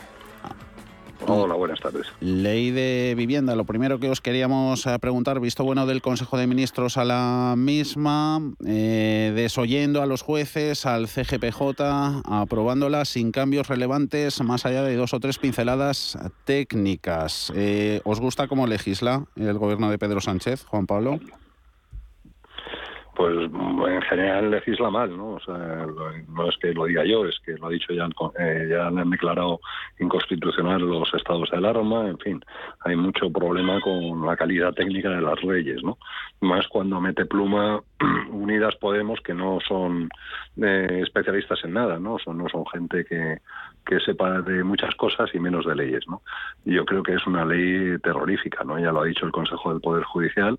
Hola, 1.26 1.54
buenas 1.54 1.80
tardes. 1.80 2.06
Ley 2.20 2.70
de 2.70 3.14
vivienda. 3.16 3.54
Lo 3.54 3.64
primero 3.64 3.98
que 3.98 4.10
os 4.10 4.20
queríamos 4.20 4.84
eh, 4.86 4.98
preguntar, 4.98 5.40
visto 5.40 5.64
bueno 5.64 5.86
del 5.86 6.02
Consejo 6.02 6.36
de 6.36 6.46
Ministros 6.46 6.98
a 6.98 7.04
la 7.04 7.54
misma, 7.56 8.40
eh, 8.66 9.32
desoyendo 9.34 10.02
a 10.02 10.06
los 10.06 10.22
jueces, 10.22 10.84
al 10.86 11.08
CGPJ, 11.08 12.22
aprobándola 12.24 13.04
sin 13.04 13.32
cambios 13.32 13.68
relevantes, 13.68 14.42
más 14.42 14.66
allá 14.66 14.82
de 14.82 14.96
dos 14.96 15.14
o 15.14 15.20
tres 15.20 15.38
pinceladas 15.38 16.18
técnicas. 16.44 17.52
Eh, 17.54 18.00
¿Os 18.04 18.20
gusta 18.20 18.48
cómo 18.48 18.66
legisla 18.66 19.24
el 19.36 19.56
gobierno 19.56 19.90
de 19.90 19.98
Pedro 19.98 20.20
Sánchez, 20.20 20.64
Juan 20.64 20.86
Pablo? 20.86 21.20
Pues 23.14 23.34
en 23.36 24.02
general 24.02 24.50
legisla 24.50 24.90
mal, 24.90 25.16
¿no? 25.16 25.34
O 25.34 25.40
sea, 25.40 25.86
no 26.28 26.48
es 26.48 26.56
que 26.58 26.72
lo 26.72 26.86
diga 26.86 27.04
yo, 27.04 27.26
es 27.26 27.38
que 27.44 27.52
lo 27.52 27.66
ha 27.66 27.70
dicho 27.70 27.92
ya, 27.92 28.08
eh, 28.38 28.66
ya 28.70 28.86
han 28.86 29.10
declarado 29.10 29.60
inconstitucional 29.98 30.82
los 30.82 31.12
estados 31.14 31.50
de 31.50 31.56
alarma, 31.56 32.08
en 32.08 32.18
fin, 32.18 32.44
hay 32.84 32.96
mucho 32.96 33.30
problema 33.30 33.80
con 33.80 34.26
la 34.26 34.36
calidad 34.36 34.72
técnica 34.74 35.10
de 35.10 35.20
las 35.20 35.42
leyes, 35.42 35.82
¿no? 35.82 35.98
Más 36.40 36.66
cuando 36.68 37.00
mete 37.00 37.24
pluma 37.26 37.80
Unidas 38.30 38.74
Podemos, 38.76 39.20
que 39.20 39.34
no 39.34 39.58
son 39.66 40.08
eh, 40.62 41.00
especialistas 41.02 41.64
en 41.64 41.74
nada, 41.74 41.98
¿no? 41.98 42.18
Son, 42.18 42.36
no 42.38 42.48
son 42.48 42.66
gente 42.66 43.04
que, 43.04 43.38
que 43.84 44.00
sepa 44.00 44.40
de 44.40 44.64
muchas 44.64 44.94
cosas 44.94 45.30
y 45.34 45.38
menos 45.38 45.66
de 45.66 45.74
leyes, 45.74 46.06
¿no? 46.08 46.22
Yo 46.64 46.84
creo 46.84 47.02
que 47.02 47.14
es 47.14 47.26
una 47.26 47.44
ley 47.44 47.98
terrorífica, 47.98 48.64
¿no? 48.64 48.78
Ya 48.78 48.92
lo 48.92 49.02
ha 49.02 49.06
dicho 49.06 49.26
el 49.26 49.32
Consejo 49.32 49.70
del 49.70 49.80
Poder 49.80 50.04
Judicial, 50.04 50.58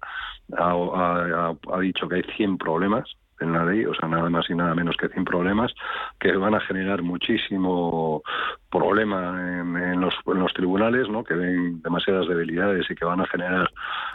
ha, 0.58 1.54
ha 1.74 1.80
dicho 1.80 2.08
que 2.08 2.16
hay 2.16 2.24
100 2.36 2.58
problemas 2.58 3.16
en 3.40 3.54
la 3.54 3.66
ley, 3.66 3.86
o 3.86 3.94
sea, 3.94 4.08
nada 4.08 4.30
más 4.30 4.50
y 4.50 4.56
nada 4.56 4.76
menos 4.76 4.96
que 4.98 5.10
100 5.10 5.26
problemas 5.26 5.74
que 6.20 6.36
van 6.36 6.56
a 6.56 6.62
generar 6.62 7.02
muchísimo 7.02 8.24
problema 8.70 9.62
en, 9.62 10.02
los, 10.02 10.14
en 10.26 10.40
los, 10.40 10.54
tribunales, 10.54 11.10
¿no? 11.10 11.24
que 11.24 11.34
ven 11.34 11.82
demasiadas 11.82 12.28
debilidades 12.28 12.90
y 12.90 12.96
que 12.96 13.06
van 13.06 13.22
a 13.22 13.28
generar 13.28 13.72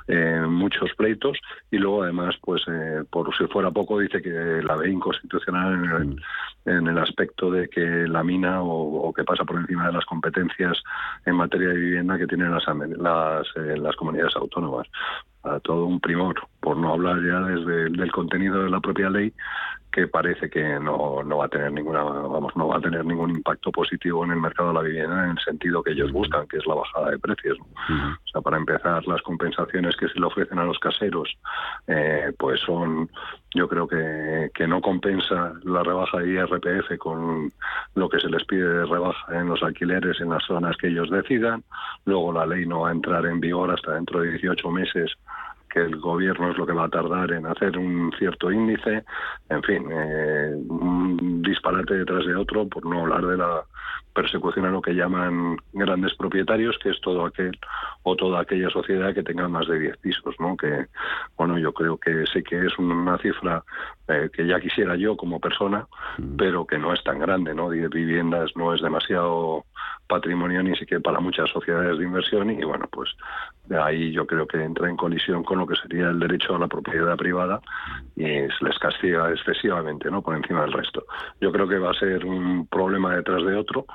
eh, 0.09 0.43
muchos 0.47 0.91
pleitos. 0.97 1.39
Y 1.71 1.79
luego 1.79 2.03
además, 2.03 2.37
pues 2.43 2.63
eh, 2.69 3.05
por 3.11 3.35
si 3.37 3.47
fuera 3.47 3.71
poco, 3.71 3.99
dice 3.99 4.21
que 4.21 4.63
la 4.63 4.77
ve 4.77 4.91
inconstitucional 4.91 5.75
en 5.75 5.85
el, 5.85 6.77
en 6.77 6.87
el 6.87 6.99
aspecto 6.99 7.51
de 7.51 7.69
que 7.69 7.81
la 7.81 8.23
mina 8.23 8.63
o, 8.63 9.13
que 9.15 9.25
pasa 9.25 9.45
por 9.45 9.59
encima 9.59 9.87
de 9.87 9.95
las 9.95 10.05
competencias 10.05 10.83
en 11.25 11.37
materia 11.37 11.69
de 11.69 11.75
vivienda 11.75 12.19
que 12.19 12.27
tienen 12.27 12.53
las, 12.53 12.65
las, 12.99 13.47
eh, 13.57 13.77
las 13.79 13.97
comunidades 13.97 14.37
autónomas 14.37 14.87
a 15.43 15.61
todo 15.61 15.87
un 15.87 16.01
primor, 16.01 16.37
por 16.61 16.77
no 16.77 16.93
hablar 16.93 17.17
ya 17.17 17.41
desde 17.41 17.91
del 17.91 18.13
contenido 18.13 18.63
de 18.63 18.71
la 18.71 18.81
propia 18.81 19.09
ley, 19.11 19.33
que 19.93 20.07
parece 20.07 20.49
que 20.49 20.63
no, 20.79 21.23
no 21.25 21.39
va 21.39 21.47
a 21.47 21.49
tener 21.49 21.73
ninguna 21.73 22.03
vamos 22.03 22.55
no 22.57 22.69
va 22.69 22.77
a 22.77 22.81
tener 22.81 23.05
ningún 23.05 23.31
impacto 23.31 23.73
positivo 23.73 24.25
en 24.25 24.31
el 24.31 24.41
mercado 24.41 24.69
de 24.69 24.75
la 24.75 24.83
vivienda 24.83 25.25
en 25.25 25.31
el 25.31 25.39
sentido 25.41 25.83
que 25.83 25.93
ellos 25.93 26.13
buscan 26.13 26.47
que 26.47 26.59
es 26.59 26.67
la 26.67 26.75
bajada 26.75 27.11
de 27.11 27.19
precios 27.19 27.59
o 27.59 28.29
sea 28.33 28.41
para 28.41 28.57
empezar 28.57 29.05
las 29.07 29.21
compensaciones 29.23 29.97
que 29.97 30.09
se 30.09 30.21
le 30.21 30.27
ofrecen 30.27 30.59
a 30.59 30.65
los 30.65 30.79
caseros 30.79 31.29
eh, 31.89 32.33
pues 32.39 32.61
son 32.61 33.11
yo 33.53 33.69
creo 33.69 33.89
que, 33.89 34.51
que 34.55 34.69
no 34.69 34.81
compensa 34.81 35.55
la 35.65 35.83
rebaja 35.83 36.19
de 36.19 36.35
IRPF 36.35 36.97
con 36.99 37.51
lo 37.95 38.09
que 38.09 38.21
se 38.21 38.29
les 38.29 38.45
pide 38.45 38.67
de 38.67 38.87
rebaja 38.87 39.41
en 39.41 39.49
los 39.49 39.63
alquileres 39.63 40.21
en 40.21 40.31
las 40.31 40.45
zonas 40.45 40.77
que 40.77 40.87
ellos 40.87 41.11
decidan. 41.11 41.65
Luego 42.05 42.33
la 42.33 42.47
ley 42.47 42.65
no 42.65 42.83
va 42.83 42.91
a 42.91 42.93
entrar 42.93 43.27
en 43.27 43.41
vigor 43.41 43.73
hasta 43.73 43.95
dentro 43.95 44.21
de 44.21 44.31
18 44.31 44.71
meses 44.71 45.11
que 45.73 45.81
el 45.81 45.97
gobierno 45.97 46.51
es 46.51 46.59
lo 46.59 46.67
que 46.67 46.73
va 46.73 46.85
a 46.85 46.89
tardar 46.89 47.33
en 47.33 47.47
hacer 47.47 47.79
un 47.79 48.13
cierto 48.19 48.51
índice, 48.51 49.05
en 49.49 49.63
fin, 49.63 49.87
eh, 49.91 50.55
un 50.69 51.43
disparate 51.43 51.95
detrás 51.95 52.27
de 52.27 52.35
otro, 52.35 52.69
por 52.69 52.85
no 52.85 53.01
hablar 53.01 53.27
de 53.27 53.37
la 53.37 53.65
persecución 54.13 54.67
a 54.67 54.71
lo 54.71 54.83
que 54.83 54.95
llaman 54.95 55.57
grandes 55.73 56.15
propietarios, 56.15 56.77
que 56.83 56.91
es 56.91 57.01
todo 57.01 57.25
aquel 57.25 57.57
o 58.03 58.17
toda 58.17 58.41
aquella 58.41 58.69
sociedad 58.71 59.15
que 59.15 59.23
tenga 59.23 59.49
más 59.49 59.69
de 59.69 59.79
10 59.79 59.97
pisos, 59.99 60.35
¿no? 60.39 60.57
Que, 60.57 60.87
bueno, 61.37 61.59
yo 61.59 61.73
creo 61.73 61.97
que 61.97 62.25
sé 62.27 62.43
que 62.43 62.67
es 62.67 62.79
una 62.79 63.17
cifra 63.19 63.63
eh, 64.09 64.29
que 64.33 64.47
ya 64.47 64.61
quisiera 64.61 64.97
yo 64.97 65.17
como 65.17 65.39
persona, 65.39 65.87
mm. 66.19 66.37
pero 66.37 66.67
que 66.67 66.79
no 66.79 66.93
es 66.93 67.03
tan 67.05 67.19
grande, 67.19 67.55
¿no? 67.55 67.71
10 67.71 67.91
viviendas 67.91 68.51
no 68.57 68.75
es 68.75 68.83
demasiado 68.83 69.65
patrimonio 70.11 70.63
ni 70.63 70.77
siquiera 70.77 71.01
para 71.01 71.21
muchas 71.21 71.49
sociedades 71.51 71.99
de 71.99 72.05
inversión 72.05 72.51
y, 72.51 72.65
bueno, 72.65 72.89
pues 72.91 73.11
de 73.67 73.81
ahí 73.81 74.11
yo 74.11 74.27
creo 74.27 74.47
que 74.47 74.63
entra 74.63 74.91
en 74.91 74.97
colisión 74.97 75.45
con 75.45 75.59
lo 75.59 75.67
que 75.67 75.77
sería 75.77 76.09
el 76.09 76.19
derecho 76.19 76.57
a 76.57 76.59
la 76.59 76.67
propiedad 76.67 77.17
privada 77.17 77.61
y 78.17 78.25
se 78.25 78.65
les 78.65 78.79
castiga 78.81 79.31
excesivamente, 79.31 80.11
¿no? 80.11 80.21
Por 80.21 80.37
encima 80.37 80.63
del 80.63 80.73
resto. 80.73 81.05
Yo 81.41 81.53
creo 81.53 81.69
que 81.69 81.79
va 81.79 81.93
a 81.93 81.95
ser 81.95 82.27
un 82.27 82.67
problema 82.67 83.15
detrás 83.15 83.45
de 83.45 83.55
otro 83.55 83.87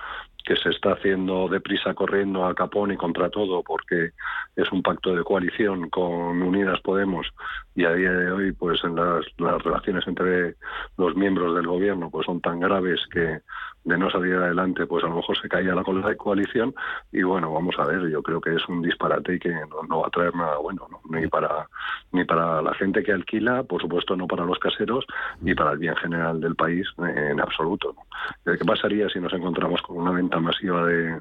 que 0.46 0.56
se 0.56 0.70
está 0.70 0.94
haciendo 0.94 1.50
deprisa 1.50 1.94
corriendo 1.96 2.46
a 2.46 2.54
capón 2.54 2.92
y 2.92 2.98
contra 2.98 3.30
todo 3.30 3.64
porque 3.64 4.12
es 4.56 4.72
un 4.72 4.84
pacto 4.84 5.16
de 5.16 5.24
coalición 5.24 5.90
con 5.90 6.42
Unidas 6.42 6.80
Podemos 6.82 7.28
y 7.74 7.84
a 7.84 7.94
día 7.94 8.12
de 8.12 8.32
hoy 8.32 8.52
pues 8.52 8.82
en 8.84 8.96
las, 8.96 9.26
las 9.40 9.62
relaciones 9.64 10.08
entre 10.08 10.56
los 10.98 11.16
miembros 11.16 11.56
del 11.56 11.66
gobierno 11.66 12.12
pues 12.12 12.28
son 12.28 12.42
tan 12.42 12.60
graves 12.60 13.02
que 13.12 13.40
de 13.86 13.98
no 13.98 14.10
salir 14.10 14.36
adelante, 14.36 14.88
pues 14.88 15.04
a 15.04 15.08
lo 15.08 15.18
mejor 15.18 15.38
se 15.40 15.48
caía 15.48 15.76
la 15.76 15.84
coalición 16.18 16.74
y 17.12 17.22
bueno, 17.22 17.54
vamos 17.54 17.76
a 17.78 17.86
ver, 17.86 18.10
yo 18.10 18.22
creo 18.24 18.42
que 18.42 18.56
es 18.56 18.68
un 18.68 18.82
disparate 18.82 19.36
y 19.36 19.40
que 19.40 19.54
no, 19.88 20.02
va 20.02 20.08
a 20.08 20.10
traer 20.10 20.36
nada 20.36 20.58
bueno, 20.58 20.88
ni 21.10 21.28
para 21.28 21.68
ni 22.12 22.26
para 22.26 22.62
la 22.64 22.74
gente 22.74 23.04
que 23.04 23.12
alquila, 23.12 23.64
por 23.64 23.82
supuesto 23.82 24.16
no 24.16 24.28
para 24.28 24.44
los 24.44 24.58
caseros, 24.58 25.06
ni 25.42 25.54
para 25.54 25.74
el 25.74 25.78
bien 25.78 25.96
general 25.98 26.42
del 26.42 26.56
país 26.56 26.88
en 26.98 27.40
absoluto. 27.40 27.96
¿Qué 28.44 28.66
pasaría 28.66 29.08
si 29.10 29.20
nos 29.20 29.34
encontramos 29.34 29.82
con 29.84 29.98
una 29.98 30.12
venta 30.12 30.40
masiva 30.40 30.86
de, 30.86 31.20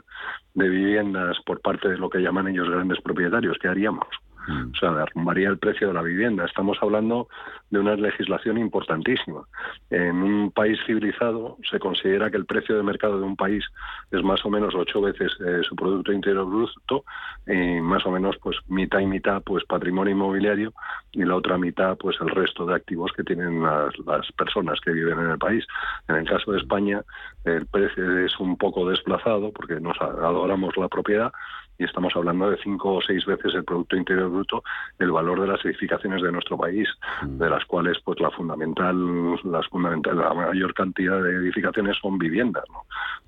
de 0.54 0.68
viviendas 0.68 1.36
por 1.44 1.60
parte 1.60 1.88
de 1.88 1.98
lo 1.98 2.08
que 2.08 2.20
llaman 2.20 2.48
ellos 2.48 2.70
grandes 2.70 3.00
propietarios? 3.02 3.58
¿Qué 3.60 3.68
haríamos? 3.68 4.06
Mm. 4.46 4.70
O 4.72 4.76
sea, 4.78 4.92
derrumbaría 4.92 5.48
el 5.48 5.58
precio 5.58 5.88
de 5.88 5.94
la 5.94 6.02
vivienda. 6.02 6.44
Estamos 6.44 6.78
hablando 6.80 7.28
de 7.70 7.78
una 7.78 7.96
legislación 7.96 8.58
importantísima. 8.58 9.42
En 9.90 10.16
un 10.16 10.50
país 10.50 10.78
civilizado 10.86 11.56
se 11.70 11.78
considera 11.78 12.30
que 12.30 12.36
el 12.36 12.46
precio 12.46 12.76
de 12.76 12.82
mercado 12.82 13.18
de 13.18 13.24
un 13.24 13.36
país 13.36 13.64
es 14.10 14.22
más 14.22 14.44
o 14.44 14.50
menos 14.50 14.74
ocho 14.74 15.00
veces 15.00 15.32
eh, 15.44 15.60
su 15.62 15.74
Producto 15.74 16.12
Interior 16.12 16.46
Bruto 16.46 17.04
y 17.46 17.80
más 17.80 18.04
o 18.06 18.10
menos 18.10 18.36
pues 18.42 18.56
mitad 18.68 19.00
y 19.00 19.06
mitad 19.06 19.42
pues 19.42 19.64
patrimonio 19.64 20.12
inmobiliario 20.12 20.72
y 21.12 21.24
la 21.24 21.36
otra 21.36 21.58
mitad 21.58 21.96
pues 21.96 22.16
el 22.20 22.28
resto 22.28 22.66
de 22.66 22.74
activos 22.74 23.12
que 23.12 23.24
tienen 23.24 23.62
las, 23.62 23.98
las 24.06 24.30
personas 24.32 24.80
que 24.80 24.92
viven 24.92 25.18
en 25.18 25.30
el 25.30 25.38
país. 25.38 25.66
En 26.08 26.16
el 26.16 26.28
caso 26.28 26.52
de 26.52 26.58
España 26.58 27.02
el 27.44 27.66
precio 27.66 28.24
es 28.24 28.38
un 28.38 28.56
poco 28.56 28.88
desplazado 28.88 29.52
porque 29.52 29.80
nos 29.80 30.00
adoramos 30.00 30.76
la 30.76 30.88
propiedad 30.88 31.32
y 31.78 31.84
estamos 31.84 32.14
hablando 32.16 32.50
de 32.50 32.58
cinco 32.62 32.94
o 32.94 33.02
seis 33.02 33.24
veces 33.26 33.54
el 33.54 33.64
Producto 33.64 33.96
Interior 33.96 34.30
Bruto, 34.30 34.62
el 34.98 35.10
valor 35.10 35.40
de 35.40 35.48
las 35.48 35.64
edificaciones 35.64 36.22
de 36.22 36.32
nuestro 36.32 36.56
país, 36.56 36.88
mm. 37.22 37.38
de 37.38 37.50
las 37.50 37.64
cuales 37.64 37.98
pues 38.04 38.20
la 38.20 38.30
fundamental, 38.30 38.96
las 39.44 39.66
fundamental, 39.68 40.18
la 40.18 40.34
mayor 40.34 40.74
cantidad 40.74 41.22
de 41.22 41.36
edificaciones 41.36 41.96
son 42.00 42.18
viviendas, 42.18 42.64
¿no? 42.70 42.80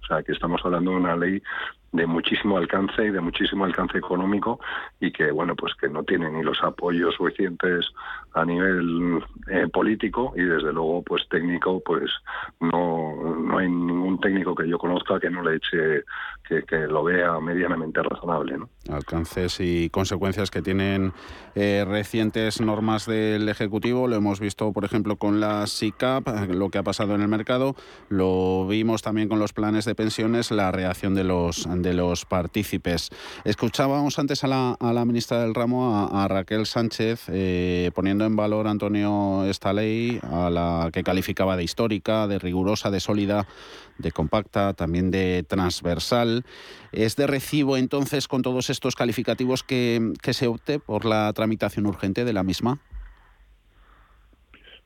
O 0.02 0.06
sea 0.06 0.22
que 0.22 0.32
estamos 0.32 0.60
hablando 0.64 0.92
de 0.92 0.96
una 0.98 1.16
ley 1.16 1.42
de 1.92 2.06
muchísimo 2.06 2.58
alcance 2.58 3.06
y 3.06 3.10
de 3.10 3.20
muchísimo 3.20 3.64
alcance 3.64 3.98
económico 3.98 4.60
y 5.00 5.10
que 5.10 5.30
bueno 5.30 5.56
pues 5.56 5.74
que 5.74 5.88
no 5.88 6.04
tiene 6.04 6.30
ni 6.30 6.42
los 6.42 6.62
apoyos 6.62 7.14
suficientes 7.14 7.86
a 8.34 8.44
nivel 8.44 9.24
eh, 9.48 9.66
político 9.72 10.32
y 10.36 10.42
desde 10.42 10.72
luego 10.72 11.02
pues 11.02 11.26
técnico 11.28 11.80
pues 11.84 12.10
no 12.60 13.36
no 13.38 13.58
hay 13.58 13.68
ningún 13.68 14.20
técnico 14.20 14.54
que 14.54 14.68
yo 14.68 14.78
conozca 14.78 15.18
que 15.18 15.30
no 15.30 15.42
le 15.42 15.56
eche 15.56 16.04
que, 16.46 16.76
lo 16.86 17.04
vea 17.04 17.38
medianamente 17.40 18.02
razonable. 18.02 18.58
¿no? 18.58 18.68
Alcances 18.90 19.58
y 19.60 19.90
consecuencias 19.90 20.50
que 20.50 20.62
tienen 20.62 21.12
eh, 21.54 21.84
recientes 21.86 22.60
normas 22.60 23.06
del 23.06 23.48
Ejecutivo. 23.48 24.08
Lo 24.08 24.16
hemos 24.16 24.40
visto, 24.40 24.72
por 24.72 24.84
ejemplo, 24.84 25.16
con 25.16 25.40
la 25.40 25.66
SICAP, 25.66 26.28
lo 26.48 26.70
que 26.70 26.78
ha 26.78 26.82
pasado 26.82 27.14
en 27.14 27.22
el 27.22 27.28
mercado. 27.28 27.74
Lo 28.08 28.66
vimos 28.66 29.02
también 29.02 29.28
con 29.28 29.38
los 29.38 29.52
planes 29.52 29.84
de 29.84 29.94
pensiones, 29.94 30.50
la 30.50 30.70
reacción 30.72 31.14
de 31.14 31.24
los, 31.24 31.66
de 31.68 31.94
los 31.94 32.24
partícipes. 32.24 33.10
Escuchábamos 33.44 34.18
antes 34.18 34.44
a 34.44 34.46
la, 34.46 34.76
a 34.78 34.92
la 34.92 35.04
ministra 35.04 35.40
del 35.40 35.54
ramo, 35.54 36.08
a, 36.12 36.26
Raquel 36.28 36.66
Sánchez, 36.66 37.26
eh, 37.28 37.90
poniendo 37.94 38.24
en 38.24 38.36
valor, 38.36 38.66
Antonio, 38.66 39.44
esta 39.44 39.72
ley, 39.72 40.20
a 40.22 40.50
la 40.50 40.90
que 40.92 41.04
calificaba 41.04 41.56
de 41.56 41.64
histórica, 41.64 42.26
de 42.26 42.38
rigurosa, 42.38 42.90
de 42.90 43.00
sólida 43.00 43.46
de 43.98 44.12
compacta, 44.12 44.74
también 44.74 45.10
de 45.10 45.42
transversal. 45.42 46.44
¿Es 46.92 47.16
de 47.16 47.26
recibo 47.26 47.76
entonces 47.76 48.28
con 48.28 48.42
todos 48.42 48.70
estos 48.70 48.94
calificativos 48.94 49.62
que, 49.62 50.12
se 50.22 50.46
opte 50.46 50.78
por 50.78 51.04
la 51.04 51.32
tramitación 51.32 51.86
urgente 51.86 52.24
de 52.24 52.32
la 52.32 52.42
misma? 52.42 52.78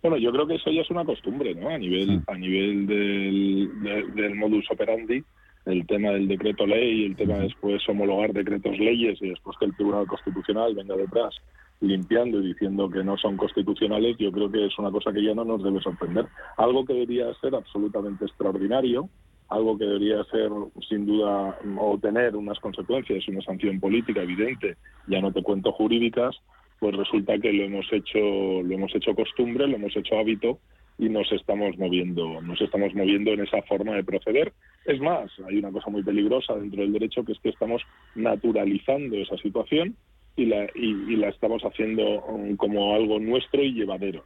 Bueno, 0.03 0.17
yo 0.17 0.33
creo 0.33 0.47
que 0.47 0.55
eso 0.55 0.71
ya 0.71 0.81
es 0.81 0.91
una 0.91 1.05
costumbre, 1.05 1.55
¿no? 1.55 1.69
A 1.69 1.77
nivel, 1.77 2.23
a 2.27 2.35
nivel 2.35 2.87
del, 2.87 3.71
del 4.15 4.35
modus 4.35 4.65
operandi, 4.71 5.23
el 5.67 5.87
tema 5.87 6.11
del 6.11 6.27
decreto 6.27 6.67
ley, 6.67 7.05
el 7.05 7.17
tema 7.17 7.39
después 7.39 7.87
homologar 7.89 8.33
decretos 8.33 8.79
leyes 8.79 9.19
y 9.21 9.29
después 9.29 9.57
que 9.59 9.67
el 9.67 9.75
Tribunal 9.75 10.07
Constitucional 10.07 10.75
venga 10.75 10.97
detrás 10.97 11.35
limpiando 11.81 12.41
y 12.41 12.49
diciendo 12.49 12.91
que 12.91 13.03
no 13.03 13.17
son 13.17 13.37
constitucionales, 13.37 14.17
yo 14.19 14.31
creo 14.31 14.51
que 14.51 14.67
es 14.67 14.79
una 14.79 14.91
cosa 14.91 15.13
que 15.13 15.25
ya 15.25 15.35
no 15.35 15.45
nos 15.45 15.63
debe 15.63 15.81
sorprender. 15.81 16.27
Algo 16.57 16.85
que 16.85 16.93
debería 16.93 17.33
ser 17.41 17.55
absolutamente 17.55 18.27
extraordinario, 18.27 19.09
algo 19.49 19.77
que 19.77 19.85
debería 19.85 20.23
ser 20.25 20.51
sin 20.89 21.07
duda 21.07 21.59
o 21.79 21.99
tener 21.99 22.37
unas 22.37 22.59
consecuencias, 22.61 23.27
una 23.29 23.43
sanción 23.43 23.81
política 23.81 24.23
evidente, 24.23 24.77
ya 25.09 25.21
no 25.21 25.33
te 25.33 25.43
cuento 25.43 25.73
jurídicas, 25.73 26.37
pues 26.79 26.97
resulta 26.97 27.39
que 27.39 27.53
lo 27.53 27.65
hemos 27.65 27.87
hecho 27.93 28.19
lo 28.19 28.75
hemos 28.75 28.95
hecho 28.95 29.15
costumbre, 29.15 29.67
lo 29.67 29.77
hemos 29.77 29.97
hecho 29.97 30.19
hábito 30.19 30.59
y 30.99 31.09
nos 31.09 31.33
estamos 31.33 31.77
moviendo, 31.79 32.43
nos 32.43 32.61
estamos 32.61 32.95
moviendo 32.95 33.33
en 33.33 33.41
esa 33.41 33.63
forma 33.63 33.95
de 33.95 34.05
proceder. 34.05 34.53
Es 34.85 35.01
más, 35.01 35.31
hay 35.49 35.59
una 35.59 35.73
cosa 35.73 35.91
muy 35.91 36.03
peligrosa 36.03 36.55
dentro 36.55 36.83
del 36.83 36.93
derecho 36.93 37.25
que 37.25 37.33
es 37.33 37.41
que 37.41 37.49
estamos 37.49 37.83
naturalizando 38.15 39.17
esa 39.17 39.37
situación 39.39 39.97
y 40.37 40.47
la, 40.47 40.67
y, 40.75 41.17
la 41.17 41.29
estamos 41.29 41.63
haciendo 41.63 42.23
um, 42.25 42.57
como 42.57 42.95
algo 42.95 43.19
nuestro 43.19 43.63
y 43.63 43.73
llevadero. 43.73 44.25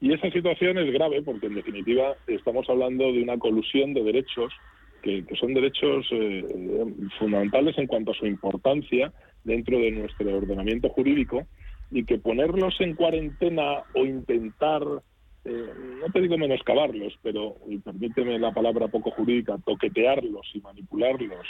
Y 0.00 0.12
esa 0.12 0.30
situación 0.30 0.78
es 0.78 0.92
grave 0.92 1.22
porque, 1.22 1.46
en 1.46 1.54
definitiva, 1.54 2.14
estamos 2.26 2.68
hablando 2.68 3.12
de 3.12 3.22
una 3.22 3.38
colusión 3.38 3.94
de 3.94 4.02
derechos 4.02 4.52
que, 5.02 5.24
son 5.38 5.54
derechos 5.54 6.06
eh, 6.12 6.44
fundamentales 7.18 7.76
en 7.78 7.86
cuanto 7.86 8.12
a 8.12 8.14
su 8.14 8.26
importancia 8.26 9.12
dentro 9.44 9.78
de 9.78 9.90
nuestro 9.90 10.36
ordenamiento 10.36 10.88
jurídico 10.88 11.46
y 11.90 12.04
que 12.04 12.18
ponerlos 12.18 12.74
en 12.80 12.94
cuarentena 12.94 13.84
o 13.94 14.04
intentar, 14.04 14.82
eh, 15.44 15.68
no 16.00 16.12
te 16.12 16.20
digo 16.20 16.38
menoscabarlos, 16.38 17.14
pero, 17.22 17.56
y 17.68 17.78
permíteme 17.78 18.38
la 18.38 18.52
palabra 18.52 18.88
poco 18.88 19.10
jurídica, 19.10 19.58
toquetearlos 19.64 20.50
y 20.54 20.60
manipularlos, 20.60 21.46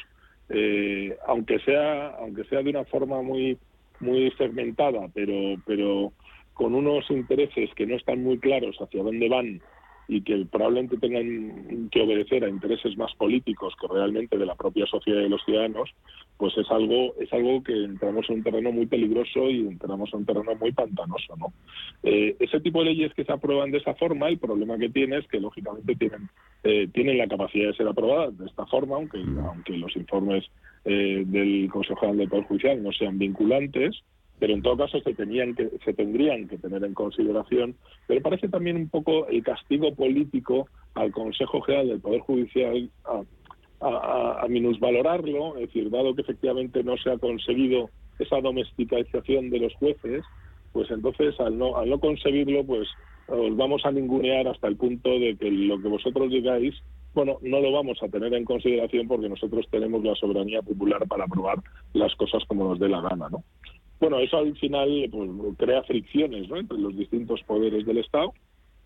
eh, 0.50 1.16
aunque 1.26 1.58
sea 1.60 2.08
aunque 2.16 2.44
sea 2.44 2.62
de 2.62 2.70
una 2.70 2.84
forma 2.84 3.22
muy 3.22 3.56
muy 4.04 4.30
segmentada, 4.32 5.08
pero, 5.12 5.56
pero 5.66 6.12
con 6.52 6.74
unos 6.74 7.10
intereses 7.10 7.70
que 7.74 7.86
no 7.86 7.96
están 7.96 8.22
muy 8.22 8.38
claros 8.38 8.76
hacia 8.80 9.02
dónde 9.02 9.28
van 9.28 9.60
y 10.06 10.20
que 10.20 10.44
probablemente 10.50 10.98
tengan 10.98 11.88
que 11.90 12.02
obedecer 12.02 12.44
a 12.44 12.48
intereses 12.48 12.96
más 12.96 13.14
políticos 13.14 13.74
que 13.80 13.88
realmente 13.88 14.36
de 14.36 14.46
la 14.46 14.54
propia 14.54 14.86
sociedad 14.86 15.20
y 15.20 15.24
de 15.24 15.28
los 15.30 15.44
ciudadanos, 15.44 15.90
pues 16.36 16.56
es 16.58 16.70
algo 16.70 17.14
es 17.18 17.32
algo 17.32 17.62
que 17.62 17.72
entramos 17.84 18.28
en 18.28 18.36
un 18.36 18.42
terreno 18.42 18.70
muy 18.70 18.86
peligroso 18.86 19.48
y 19.48 19.60
entramos 19.60 20.10
en 20.12 20.20
un 20.20 20.26
terreno 20.26 20.54
muy 20.56 20.72
pantanoso, 20.72 21.36
¿no? 21.36 21.52
Eh, 22.02 22.36
ese 22.38 22.60
tipo 22.60 22.80
de 22.80 22.86
leyes 22.86 23.14
que 23.14 23.24
se 23.24 23.32
aprueban 23.32 23.70
de 23.70 23.78
esa 23.78 23.94
forma, 23.94 24.28
el 24.28 24.38
problema 24.38 24.76
que 24.76 24.90
tiene 24.90 25.18
es 25.18 25.26
que 25.28 25.40
lógicamente 25.40 25.94
tienen 25.94 26.28
eh, 26.64 26.88
tienen 26.92 27.18
la 27.18 27.28
capacidad 27.28 27.68
de 27.68 27.76
ser 27.76 27.88
aprobadas 27.88 28.36
de 28.36 28.46
esta 28.46 28.66
forma, 28.66 28.96
aunque 28.96 29.18
aunque 29.18 29.76
los 29.78 29.96
informes 29.96 30.44
eh, 30.84 31.22
del 31.26 31.68
Consejo 31.70 32.00
General 32.00 32.18
del 32.18 32.28
Poder 32.28 32.44
Judicial 32.44 32.82
no 32.82 32.92
sean 32.92 33.18
vinculantes, 33.18 34.02
pero 34.38 34.52
en 34.52 34.62
todo 34.62 34.76
caso 34.76 35.00
se 35.00 35.14
tenían 35.14 35.54
que 35.54 35.70
se 35.84 35.94
tendrían 35.94 36.48
que 36.48 36.58
tener 36.58 36.84
en 36.84 36.94
consideración. 36.94 37.76
Pero 38.06 38.22
parece 38.22 38.48
también 38.48 38.76
un 38.76 38.88
poco 38.88 39.26
el 39.28 39.42
castigo 39.42 39.94
político 39.94 40.68
al 40.94 41.12
Consejo 41.12 41.60
General 41.62 41.88
del 41.88 42.00
Poder 42.00 42.20
Judicial 42.20 42.90
a, 43.04 43.22
a, 43.80 44.46
minusvalorarlo 44.48 45.56
es 45.56 45.66
decir 45.68 45.90
dado 45.90 46.14
que 46.14 46.22
efectivamente 46.22 46.82
no 46.82 46.96
se 46.96 47.10
ha 47.10 47.18
conseguido 47.18 47.90
esa 48.18 48.40
domesticación 48.40 49.50
de 49.50 49.58
los 49.58 49.74
jueces 49.74 50.24
pues 50.72 50.90
entonces 50.90 51.38
al 51.40 51.58
no 51.58 51.76
al 51.76 51.90
no 51.90 51.98
conseguirlo 51.98 52.64
pues 52.64 52.88
os 53.26 53.56
vamos 53.56 53.84
a 53.84 53.90
ningunear 53.90 54.48
hasta 54.48 54.68
el 54.68 54.76
punto 54.76 55.10
de 55.10 55.36
que 55.36 55.50
lo 55.50 55.80
que 55.80 55.88
vosotros 55.88 56.30
digáis 56.30 56.74
bueno, 57.14 57.38
no 57.42 57.60
lo 57.60 57.72
vamos 57.72 58.02
a 58.02 58.08
tener 58.08 58.34
en 58.34 58.44
consideración 58.44 59.06
porque 59.08 59.28
nosotros 59.28 59.66
tenemos 59.70 60.02
la 60.04 60.14
soberanía 60.14 60.62
popular 60.62 61.06
para 61.06 61.24
aprobar 61.24 61.58
las 61.92 62.14
cosas 62.16 62.44
como 62.46 62.68
nos 62.68 62.78
dé 62.78 62.88
la 62.88 63.00
gana, 63.00 63.28
¿no? 63.30 63.44
Bueno, 64.00 64.18
eso 64.18 64.38
al 64.38 64.56
final 64.56 65.08
pues, 65.10 65.30
crea 65.56 65.82
fricciones 65.84 66.50
entre 66.50 66.78
los 66.78 66.96
distintos 66.96 67.42
poderes 67.44 67.86
del 67.86 67.98
Estado 67.98 68.34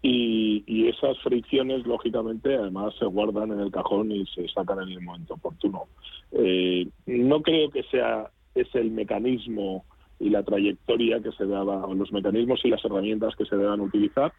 y, 0.03 0.87
esas 0.89 1.19
fricciones, 1.19 1.87
lógicamente, 1.87 2.55
además 2.55 2.95
se 2.99 3.05
guardan 3.05 3.53
en 3.53 3.61
el 3.61 3.71
cajón 3.71 4.11
y 4.11 4.27
se 4.27 4.49
sacan 4.49 4.81
en 4.83 4.91
el 4.91 5.01
momento 5.01 5.35
oportuno. 5.35 5.85
Eh, 6.33 6.89
no 7.07 7.43
creo 7.43 7.71
que 7.71 7.83
sea 7.85 8.31
ese 8.55 8.81
el 8.81 8.91
mecanismo 8.91 9.85
y 10.21 10.31
la 10.31 10.43
trayectoria 10.43 11.21
que 11.21 11.33
se 11.33 11.45
deba, 11.45 11.85
o 11.85 11.95
los 11.95 12.13
mecanismos 12.13 12.61
y 12.65 12.69
las 12.69 12.85
herramientas 12.85 13.37
que 13.37 13.45
se 13.45 13.57
deban 13.57 13.81
utilizar, 13.81 14.33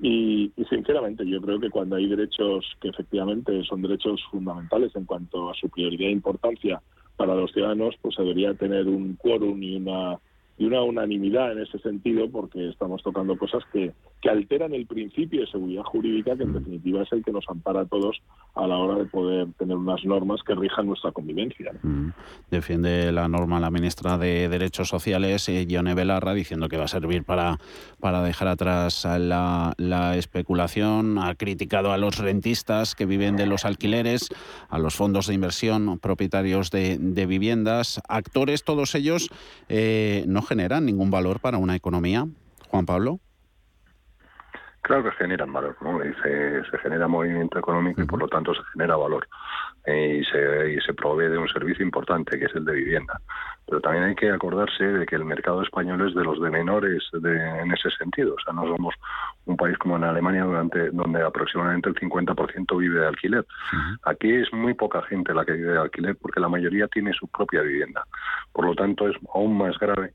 y, 0.00 0.52
sinceramente 0.68 1.26
yo 1.26 1.40
creo 1.40 1.60
que 1.60 1.70
cuando 1.70 1.96
hay 1.96 2.06
derechos 2.06 2.64
que 2.80 2.88
efectivamente 2.88 3.62
son 3.64 3.82
derechos 3.82 4.20
fundamentales 4.30 4.94
en 4.96 5.04
cuanto 5.04 5.50
a 5.50 5.54
su 5.54 5.68
prioridad 5.68 6.08
e 6.08 6.12
importancia 6.12 6.82
para 7.16 7.34
los 7.34 7.52
ciudadanos, 7.52 7.94
pues 8.02 8.16
debería 8.16 8.54
tener 8.54 8.88
un 8.88 9.14
quórum 9.16 9.62
y 9.62 9.76
una 9.76 10.18
y 10.56 10.66
una 10.66 10.82
unanimidad 10.82 11.52
en 11.52 11.60
ese 11.60 11.78
sentido 11.78 12.30
porque 12.30 12.68
estamos 12.68 13.02
tocando 13.02 13.36
cosas 13.36 13.62
que, 13.72 13.92
que 14.22 14.30
alteran 14.30 14.72
el 14.72 14.86
principio 14.86 15.40
de 15.40 15.46
seguridad 15.48 15.82
jurídica 15.82 16.36
que 16.36 16.44
en 16.44 16.52
definitiva 16.52 17.02
es 17.02 17.12
el 17.12 17.24
que 17.24 17.32
nos 17.32 17.44
ampara 17.48 17.80
a 17.80 17.86
todos 17.86 18.22
a 18.54 18.66
la 18.66 18.78
hora 18.78 18.98
de 18.98 19.04
poder 19.06 19.48
tener 19.58 19.76
unas 19.76 20.04
normas 20.04 20.42
que 20.46 20.54
rijan 20.54 20.86
nuestra 20.86 21.10
convivencia. 21.10 21.72
Mm. 21.82 22.10
Defiende 22.50 23.10
la 23.10 23.28
norma 23.28 23.58
la 23.58 23.70
ministra 23.70 24.16
de 24.16 24.48
Derechos 24.48 24.88
Sociales, 24.88 25.48
eh, 25.48 25.66
Yone 25.66 25.94
Belarra, 25.94 26.34
diciendo 26.34 26.68
que 26.68 26.76
va 26.76 26.84
a 26.84 26.88
servir 26.88 27.24
para, 27.24 27.58
para 27.98 28.22
dejar 28.22 28.48
atrás 28.48 29.04
la, 29.18 29.72
la 29.76 30.16
especulación. 30.16 31.18
Ha 31.18 31.34
criticado 31.34 31.92
a 31.92 31.98
los 31.98 32.18
rentistas 32.18 32.94
que 32.94 33.06
viven 33.06 33.36
de 33.36 33.46
los 33.46 33.64
alquileres, 33.64 34.28
a 34.68 34.78
los 34.78 34.94
fondos 34.94 35.26
de 35.26 35.34
inversión 35.34 35.98
propietarios 35.98 36.70
de, 36.70 36.98
de 36.98 37.26
viviendas, 37.26 38.00
actores, 38.08 38.62
todos 38.62 38.94
ellos 38.94 39.28
eh, 39.68 40.24
no 40.28 40.43
generan 40.44 40.86
ningún 40.86 41.10
valor 41.10 41.40
para 41.40 41.58
una 41.58 41.76
economía. 41.76 42.26
Juan 42.68 42.86
Pablo. 42.86 43.20
Claro 44.84 45.02
que 45.02 45.12
generan 45.12 45.50
valor, 45.50 45.76
¿no? 45.80 45.98
se, 46.22 46.62
se 46.70 46.78
genera 46.78 47.08
movimiento 47.08 47.58
económico 47.58 48.02
y 48.02 48.04
por 48.04 48.18
lo 48.18 48.28
tanto 48.28 48.52
se 48.54 48.60
genera 48.74 48.96
valor. 48.96 49.26
Eh, 49.86 50.20
y, 50.20 50.24
se, 50.24 50.72
y 50.72 50.80
se 50.80 50.92
provee 50.92 51.28
de 51.28 51.38
un 51.38 51.48
servicio 51.48 51.84
importante 51.84 52.38
que 52.38 52.46
es 52.46 52.54
el 52.54 52.66
de 52.66 52.72
vivienda. 52.72 53.18
Pero 53.66 53.80
también 53.80 54.04
hay 54.04 54.14
que 54.14 54.30
acordarse 54.30 54.84
de 54.84 55.06
que 55.06 55.16
el 55.16 55.24
mercado 55.24 55.62
español 55.62 56.06
es 56.06 56.14
de 56.14 56.22
los 56.24 56.38
de 56.40 56.50
menores 56.50 57.02
en 57.14 57.72
ese 57.72 57.90
sentido. 57.98 58.34
O 58.34 58.40
sea, 58.44 58.52
no 58.52 58.66
somos 58.66 58.94
un 59.46 59.56
país 59.56 59.78
como 59.78 59.96
en 59.96 60.04
Alemania 60.04 60.44
durante, 60.44 60.90
donde 60.90 61.22
aproximadamente 61.22 61.88
el 61.88 61.94
50% 61.94 62.78
vive 62.78 63.00
de 63.00 63.06
alquiler. 63.06 63.46
Aquí 64.04 64.32
es 64.34 64.52
muy 64.52 64.74
poca 64.74 65.00
gente 65.02 65.32
la 65.32 65.46
que 65.46 65.52
vive 65.52 65.72
de 65.72 65.80
alquiler 65.80 66.16
porque 66.16 66.40
la 66.40 66.48
mayoría 66.48 66.88
tiene 66.88 67.12
su 67.14 67.26
propia 67.28 67.62
vivienda. 67.62 68.04
Por 68.52 68.66
lo 68.66 68.74
tanto, 68.74 69.08
es 69.08 69.16
aún 69.34 69.56
más 69.56 69.78
grave 69.78 70.12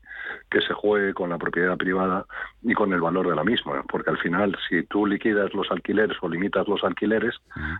que 0.50 0.60
se 0.60 0.74
juegue 0.74 1.14
con 1.14 1.30
la 1.30 1.38
propiedad 1.38 1.76
privada 1.76 2.26
y 2.62 2.74
con 2.74 2.92
el 2.92 3.00
valor 3.00 3.28
de 3.28 3.36
la 3.36 3.44
misma. 3.44 3.82
Porque 3.88 4.10
al 4.10 4.18
final, 4.18 4.56
si 4.68 4.82
tú 4.84 5.06
liquidas 5.06 5.52
los 5.54 5.70
alquileres 5.70 6.16
o 6.20 6.28
limitas 6.28 6.66
los 6.68 6.82
alquileres, 6.84 7.34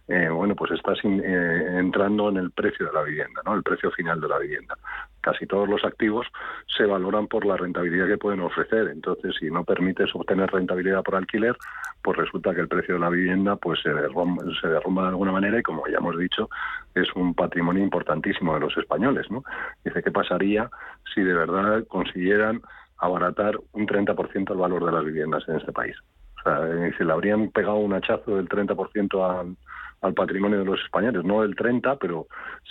eh, 0.08 0.28
bueno, 0.28 0.54
pues 0.54 0.72
estás 0.72 0.98
eh, 1.04 1.66
entrando 1.78 2.28
en 2.28 2.36
el 2.36 2.50
precio 2.50 2.86
de 2.86 2.92
la 2.92 3.02
vivienda, 3.02 3.42
¿no? 3.44 3.54
el 3.54 3.62
precio 3.62 3.90
final 3.90 4.20
de 4.20 4.28
la 4.28 4.38
vivienda. 4.38 4.76
Casi 5.20 5.46
todos 5.46 5.68
los 5.68 5.84
activos 5.84 6.26
se 6.66 6.86
valoran 6.86 7.26
por 7.26 7.44
la 7.44 7.56
rentabilidad 7.56 8.06
que 8.06 8.18
pueden 8.18 8.40
ofrecer. 8.40 8.88
Entonces, 8.88 9.34
si 9.38 9.50
no 9.50 9.64
permites 9.64 10.14
obtener 10.14 10.50
rentabilidad 10.50 11.02
por 11.02 11.16
alquiler, 11.16 11.56
pues 12.02 12.16
resulta 12.16 12.54
que 12.54 12.62
el 12.62 12.68
precio 12.68 12.94
de 12.94 13.00
la 13.00 13.10
vivienda 13.10 13.56
pues 13.56 13.80
se 13.82 13.90
derrumba, 13.90 14.44
se 14.60 14.68
derrumba 14.68 15.02
de 15.02 15.08
alguna 15.08 15.32
manera 15.32 15.58
y, 15.58 15.62
como 15.62 15.86
ya 15.88 15.98
hemos 15.98 16.16
dicho, 16.18 16.48
es 16.94 17.08
un 17.14 17.34
patrimonio 17.34 17.82
importantísimo 17.82 18.54
de 18.54 18.60
los 18.60 18.76
españoles. 18.76 19.30
¿no? 19.30 19.44
Dice, 19.84 20.02
¿qué 20.02 20.10
pasaría 20.10 20.70
si 21.14 21.22
de 21.22 21.34
verdad 21.34 21.84
consiguieran 21.88 22.62
abaratar 22.98 23.58
un 23.72 23.86
30% 23.86 24.52
el 24.52 24.58
valor 24.58 24.84
de 24.84 24.92
las 24.92 25.04
viviendas 25.04 25.46
en 25.48 25.56
este 25.56 25.72
país? 25.72 25.96
O 26.38 26.42
sea, 26.42 26.60
si 26.96 27.04
le 27.04 27.12
habrían 27.12 27.50
pegado 27.50 27.76
un 27.76 27.92
hachazo 27.92 28.36
del 28.36 28.48
30% 28.48 29.40
al 29.40 29.56
al 30.02 30.14
patrimonio 30.14 30.60
de 30.60 30.64
los 30.64 30.80
españoles, 30.80 31.24
no 31.24 31.42
del 31.42 31.54
30, 31.54 31.96
pero 31.96 32.26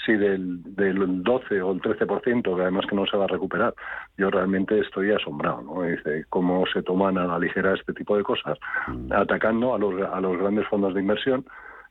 sí 0.05 0.13
del, 0.13 0.63
del 0.75 1.23
12 1.23 1.61
o 1.61 1.71
el 1.71 1.81
13%, 1.81 2.55
que 2.55 2.61
además 2.61 2.85
que 2.89 2.95
no 2.95 3.05
se 3.05 3.17
va 3.17 3.25
a 3.25 3.27
recuperar. 3.27 3.73
Yo 4.17 4.31
realmente 4.31 4.79
estoy 4.79 5.11
asombrado, 5.11 5.61
¿no? 5.61 5.83
Dice, 5.83 6.25
cómo 6.29 6.65
se 6.73 6.81
toman 6.81 7.17
a 7.17 7.25
la 7.25 7.39
ligera 7.39 7.75
este 7.75 7.93
tipo 7.93 8.17
de 8.17 8.23
cosas, 8.23 8.57
mm. 8.87 9.13
atacando 9.13 9.75
a 9.75 9.77
los, 9.77 10.01
a 10.01 10.19
los 10.19 10.37
grandes 10.37 10.67
fondos 10.67 10.93
de 10.93 11.01
inversión, 11.01 11.45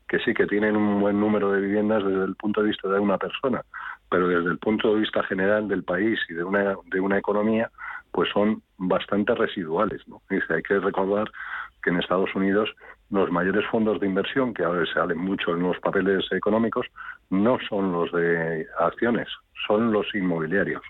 que 0.08 0.18
sí 0.20 0.34
que 0.34 0.46
tienen 0.46 0.74
un 0.74 1.00
buen 1.00 1.20
número 1.20 1.52
de 1.52 1.60
viviendas 1.60 2.02
desde 2.02 2.24
el 2.24 2.34
punto 2.34 2.62
de 2.62 2.68
vista 2.68 2.88
de 2.88 2.98
una 2.98 3.18
persona, 3.18 3.62
pero 4.10 4.26
desde 4.26 4.50
el 4.50 4.58
punto 4.58 4.94
de 4.94 5.00
vista 5.00 5.22
general 5.24 5.68
del 5.68 5.84
país 5.84 6.18
y 6.28 6.34
de 6.34 6.42
una, 6.42 6.76
de 6.86 7.00
una 7.00 7.18
economía, 7.18 7.70
pues 8.10 8.30
son 8.32 8.62
bastante 8.78 9.34
residuales. 9.34 10.00
¿no? 10.08 10.22
Dice, 10.30 10.54
hay 10.54 10.62
que 10.62 10.78
recordar 10.80 11.30
que 11.82 11.90
en 11.90 11.98
Estados 11.98 12.34
Unidos 12.34 12.70
los 13.10 13.30
mayores 13.30 13.64
fondos 13.70 14.00
de 14.00 14.06
inversión, 14.06 14.52
que 14.52 14.64
ahora 14.64 14.84
salen 14.92 15.18
mucho 15.18 15.52
en 15.52 15.62
los 15.62 15.78
papeles 15.80 16.26
económicos, 16.32 16.86
no 17.30 17.58
son 17.68 17.92
los 17.92 18.12
de 18.12 18.66
acciones, 18.78 19.28
son 19.66 19.92
los 19.92 20.14
inmobiliarios, 20.14 20.82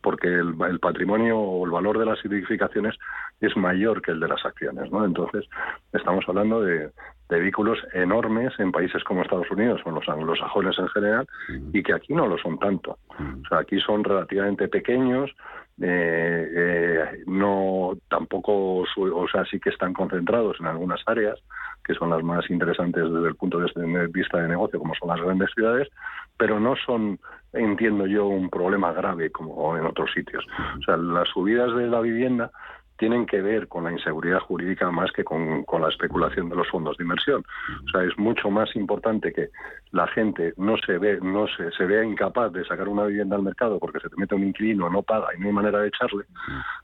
porque 0.00 0.28
el, 0.28 0.54
el 0.68 0.78
patrimonio 0.78 1.38
o 1.38 1.64
el 1.64 1.72
valor 1.72 1.98
de 1.98 2.06
las 2.06 2.24
edificaciones 2.24 2.96
es 3.40 3.56
mayor 3.56 4.00
que 4.02 4.12
el 4.12 4.20
de 4.20 4.28
las 4.28 4.44
acciones. 4.44 4.90
¿no? 4.90 5.04
Entonces, 5.04 5.44
estamos 5.92 6.24
hablando 6.28 6.60
de, 6.62 6.90
vehículos 7.28 7.78
enormes 7.92 8.52
en 8.58 8.70
países 8.70 9.02
como 9.02 9.22
Estados 9.22 9.50
Unidos 9.50 9.80
o 9.84 9.90
los 9.90 10.08
anglosajones 10.08 10.78
en 10.78 10.88
general 10.88 11.26
y 11.72 11.82
que 11.82 11.92
aquí 11.92 12.14
no 12.14 12.26
lo 12.26 12.38
son 12.38 12.58
tanto. 12.58 12.98
O 13.18 13.48
sea, 13.48 13.58
aquí 13.58 13.80
son 13.80 14.04
relativamente 14.04 14.68
pequeños, 14.68 15.32
eh, 15.80 16.48
eh, 16.56 17.22
no 17.26 17.92
tampoco, 18.08 18.78
o 18.80 19.28
sea, 19.30 19.44
sí 19.44 19.60
que 19.60 19.70
están 19.70 19.92
concentrados 19.92 20.56
en 20.60 20.66
algunas 20.66 21.00
áreas 21.06 21.38
que 21.84 21.94
son 21.94 22.10
las 22.10 22.22
más 22.22 22.48
interesantes 22.50 23.04
desde 23.04 23.28
el 23.28 23.36
punto 23.36 23.58
de 23.58 24.08
vista 24.08 24.38
de 24.38 24.48
negocio, 24.48 24.78
como 24.78 24.94
son 24.94 25.08
las 25.08 25.20
grandes 25.20 25.50
ciudades, 25.54 25.88
pero 26.36 26.58
no 26.58 26.74
son, 26.84 27.20
entiendo 27.52 28.06
yo, 28.06 28.26
un 28.26 28.50
problema 28.50 28.92
grave 28.92 29.30
como 29.30 29.76
en 29.76 29.86
otros 29.86 30.10
sitios. 30.12 30.44
O 30.78 30.82
sea, 30.82 30.96
las 30.96 31.28
subidas 31.28 31.76
de 31.76 31.86
la 31.86 32.00
vivienda 32.00 32.50
tienen 32.98 33.26
que 33.26 33.42
ver 33.42 33.68
con 33.68 33.84
la 33.84 33.92
inseguridad 33.92 34.40
jurídica 34.40 34.90
más 34.90 35.12
que 35.12 35.24
con, 35.24 35.64
la 35.80 35.88
especulación 35.88 36.48
de 36.48 36.56
los 36.56 36.68
fondos 36.68 36.96
de 36.96 37.04
inversión. 37.04 37.44
O 37.86 37.90
sea, 37.90 38.02
es 38.04 38.16
mucho 38.18 38.50
más 38.50 38.74
importante 38.76 39.32
que 39.32 39.50
la 39.92 40.06
gente 40.08 40.54
no 40.56 40.76
se 40.78 40.98
ve, 40.98 41.18
no 41.20 41.46
se, 41.46 41.70
se 41.72 41.84
vea 41.84 42.04
incapaz 42.04 42.52
de 42.52 42.64
sacar 42.64 42.88
una 42.88 43.04
vivienda 43.04 43.36
al 43.36 43.42
mercado 43.42 43.78
porque 43.78 44.00
se 44.00 44.08
te 44.08 44.16
mete 44.16 44.34
un 44.34 44.44
inquilino, 44.44 44.88
no 44.90 45.02
paga 45.02 45.28
y 45.36 45.40
no 45.40 45.48
hay 45.48 45.52
manera 45.52 45.80
de 45.80 45.88
echarle. 45.88 46.24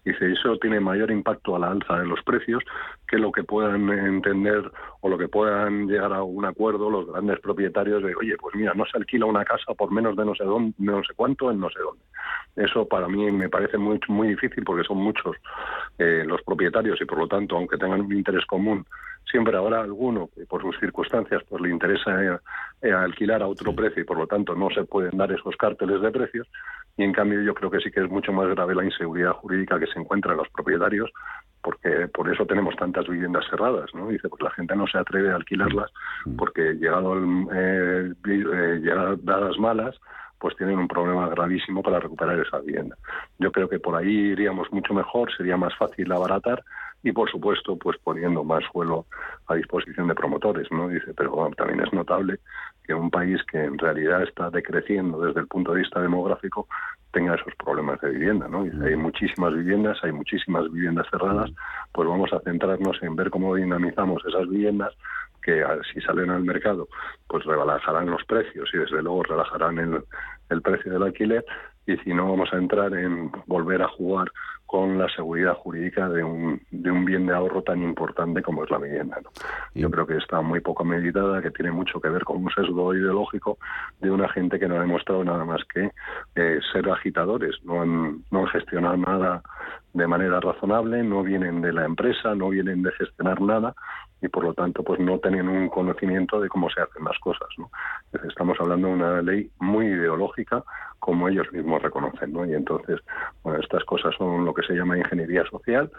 Dice, 0.04 0.32
eso 0.32 0.56
tiene 0.58 0.80
mayor 0.80 1.10
impacto 1.10 1.56
a 1.56 1.58
la 1.58 1.70
alza 1.70 1.98
de 1.98 2.06
los 2.06 2.22
precios 2.22 2.62
que 3.08 3.18
lo 3.18 3.32
que 3.32 3.44
puedan 3.44 3.88
entender 3.90 4.70
o 5.00 5.08
lo 5.08 5.18
que 5.18 5.28
puedan 5.28 5.86
llegar 5.86 6.12
a 6.12 6.22
un 6.22 6.44
acuerdo 6.44 6.90
los 6.90 7.06
grandes 7.06 7.40
propietarios 7.40 8.02
de, 8.02 8.14
oye, 8.14 8.36
pues 8.38 8.54
mira, 8.54 8.72
no 8.74 8.84
se 8.86 8.96
alquila 8.96 9.26
una 9.26 9.44
casa 9.44 9.74
por 9.74 9.90
menos 9.90 10.16
de 10.16 10.24
no 10.24 10.34
sé 10.34 10.44
dónde, 10.44 10.74
no 10.78 11.02
sé 11.02 11.12
cuánto 11.14 11.50
en 11.50 11.60
no 11.60 11.68
sé 11.70 11.78
dónde. 11.80 12.02
Eso 12.56 12.86
para 12.86 13.08
mí 13.08 13.30
me 13.30 13.48
parece 13.48 13.78
muy, 13.78 13.98
muy 14.08 14.28
difícil 14.28 14.62
porque 14.64 14.84
son 14.84 14.98
muchos 14.98 15.36
eh, 16.02 16.24
los 16.24 16.42
propietarios 16.42 17.00
y 17.00 17.04
por 17.04 17.18
lo 17.18 17.28
tanto, 17.28 17.56
aunque 17.56 17.78
tengan 17.78 18.00
un 18.00 18.12
interés 18.12 18.44
común, 18.46 18.84
siempre 19.30 19.56
habrá 19.56 19.80
alguno 19.80 20.28
que 20.34 20.46
por 20.46 20.62
sus 20.62 20.78
circunstancias 20.78 21.42
pues 21.48 21.62
le 21.62 21.70
interesa 21.70 22.22
eh, 22.22 22.38
eh, 22.82 22.92
alquilar 22.92 23.42
a 23.42 23.46
otro 23.46 23.74
precio 23.74 24.02
y 24.02 24.04
por 24.04 24.18
lo 24.18 24.26
tanto 24.26 24.54
no 24.54 24.68
se 24.70 24.84
pueden 24.84 25.16
dar 25.16 25.32
esos 25.32 25.56
cárteles 25.56 26.00
de 26.00 26.10
precios 26.10 26.48
y 26.96 27.04
en 27.04 27.12
cambio 27.12 27.40
yo 27.42 27.54
creo 27.54 27.70
que 27.70 27.80
sí 27.80 27.90
que 27.90 28.00
es 28.00 28.10
mucho 28.10 28.32
más 28.32 28.48
grave 28.48 28.74
la 28.74 28.84
inseguridad 28.84 29.32
jurídica 29.32 29.78
que 29.78 29.86
se 29.86 29.98
encuentra 29.98 30.32
en 30.32 30.38
los 30.38 30.48
propietarios 30.50 31.10
porque 31.62 32.08
por 32.08 32.30
eso 32.30 32.44
tenemos 32.44 32.74
tantas 32.76 33.06
viviendas 33.06 33.44
cerradas, 33.48 33.94
¿no? 33.94 34.08
Dice, 34.08 34.28
porque 34.28 34.44
la 34.44 34.50
gente 34.50 34.74
no 34.74 34.86
se 34.88 34.98
atreve 34.98 35.30
a 35.30 35.36
alquilarlas 35.36 35.90
porque 36.36 36.74
llegado 36.74 37.14
el, 37.14 38.16
eh, 38.26 38.84
dadas 39.22 39.58
malas, 39.58 39.96
pues 40.42 40.56
tienen 40.56 40.76
un 40.76 40.88
problema 40.88 41.28
gravísimo 41.28 41.84
para 41.84 42.00
recuperar 42.00 42.36
esa 42.40 42.58
vivienda. 42.58 42.96
Yo 43.38 43.52
creo 43.52 43.68
que 43.68 43.78
por 43.78 43.94
ahí 43.94 44.32
iríamos 44.32 44.66
mucho 44.72 44.92
mejor, 44.92 45.32
sería 45.36 45.56
más 45.56 45.72
fácil 45.76 46.10
abaratar 46.10 46.64
y 47.04 47.12
por 47.12 47.30
supuesto 47.30 47.76
pues 47.76 47.96
poniendo 48.02 48.42
más 48.42 48.64
suelo 48.72 49.06
a 49.46 49.54
disposición 49.54 50.08
de 50.08 50.16
promotores, 50.16 50.66
¿no? 50.72 50.88
Dice, 50.88 51.14
pero 51.16 51.48
también 51.56 51.80
es 51.86 51.92
notable 51.92 52.40
que 52.82 52.92
un 52.92 53.08
país 53.08 53.40
que 53.44 53.62
en 53.62 53.78
realidad 53.78 54.24
está 54.24 54.50
decreciendo 54.50 55.20
desde 55.20 55.38
el 55.38 55.46
punto 55.46 55.74
de 55.74 55.82
vista 55.82 56.00
demográfico 56.00 56.66
tenga 57.12 57.36
esos 57.36 57.54
problemas 57.54 58.00
de 58.00 58.10
vivienda, 58.10 58.48
¿no? 58.48 58.64
Dice, 58.64 58.84
hay 58.84 58.96
muchísimas 58.96 59.54
viviendas, 59.54 60.02
hay 60.02 60.10
muchísimas 60.10 60.64
viviendas 60.72 61.06
cerradas, 61.08 61.52
pues 61.92 62.08
vamos 62.08 62.32
a 62.32 62.40
centrarnos 62.40 63.00
en 63.00 63.14
ver 63.14 63.30
cómo 63.30 63.54
dinamizamos 63.54 64.24
esas 64.26 64.48
viviendas 64.48 64.92
que 65.42 65.64
si 65.92 66.00
salen 66.00 66.30
al 66.30 66.44
mercado, 66.44 66.88
pues 67.26 67.44
relajarán 67.44 68.10
los 68.10 68.24
precios 68.24 68.70
y 68.72 68.78
desde 68.78 69.02
luego 69.02 69.22
relajarán 69.24 69.78
el, 69.78 70.02
el 70.50 70.62
precio 70.62 70.92
del 70.92 71.02
alquiler 71.02 71.44
y 71.86 71.96
si 71.98 72.14
no 72.14 72.30
vamos 72.30 72.52
a 72.52 72.58
entrar 72.58 72.94
en 72.94 73.30
volver 73.46 73.82
a 73.82 73.88
jugar 73.88 74.30
con 74.72 74.98
la 74.98 75.06
seguridad 75.10 75.54
jurídica 75.54 76.08
de 76.08 76.24
un, 76.24 76.62
de 76.70 76.90
un 76.90 77.04
bien 77.04 77.26
de 77.26 77.34
ahorro 77.34 77.60
tan 77.62 77.82
importante 77.82 78.40
como 78.40 78.64
es 78.64 78.70
la 78.70 78.78
vivienda. 78.78 79.18
Yo 79.74 79.90
creo 79.90 80.06
que 80.06 80.16
está 80.16 80.40
muy 80.40 80.60
poco 80.60 80.82
meditada, 80.82 81.42
que 81.42 81.50
tiene 81.50 81.70
mucho 81.70 82.00
que 82.00 82.08
ver 82.08 82.24
con 82.24 82.38
un 82.42 82.50
sesgo 82.50 82.94
ideológico 82.94 83.58
de 84.00 84.10
una 84.10 84.30
gente 84.30 84.58
que 84.58 84.66
no 84.66 84.76
ha 84.76 84.80
demostrado 84.80 85.22
nada 85.24 85.44
más 85.44 85.60
que 85.66 85.90
eh, 86.36 86.58
ser 86.72 86.88
agitadores, 86.88 87.62
no 87.64 87.82
han, 87.82 88.24
no 88.30 88.40
han 88.40 88.46
gestionado 88.46 88.96
nada 88.96 89.42
de 89.92 90.06
manera 90.06 90.40
razonable, 90.40 91.02
no 91.02 91.22
vienen 91.22 91.60
de 91.60 91.72
la 91.72 91.84
empresa, 91.84 92.34
no 92.34 92.48
vienen 92.48 92.82
de 92.82 92.92
gestionar 92.92 93.40
nada 93.40 93.74
y 94.22 94.28
por 94.28 94.44
lo 94.44 94.54
tanto 94.54 94.82
pues 94.84 95.00
no 95.00 95.18
tienen 95.18 95.48
un 95.48 95.68
conocimiento 95.68 96.40
de 96.40 96.48
cómo 96.48 96.70
se 96.70 96.80
hacen 96.80 97.04
las 97.04 97.18
cosas. 97.18 97.48
¿no? 97.58 97.70
Estamos 98.28 98.56
hablando 98.60 98.88
de 98.88 98.94
una 98.94 99.22
ley 99.22 99.50
muy 99.58 99.86
ideológica 99.86 100.62
como 101.00 101.28
ellos 101.28 101.52
mismos 101.52 101.82
reconocen. 101.82 102.32
¿no? 102.32 102.46
Y 102.46 102.54
entonces, 102.54 103.00
bueno, 103.42 103.58
estas 103.58 103.82
cosas 103.84 104.14
son 104.16 104.44
lo 104.44 104.54
que 104.54 104.62
se 104.62 104.74
llama 104.74 104.96
ingeniería 104.96 105.44
social 105.50 105.90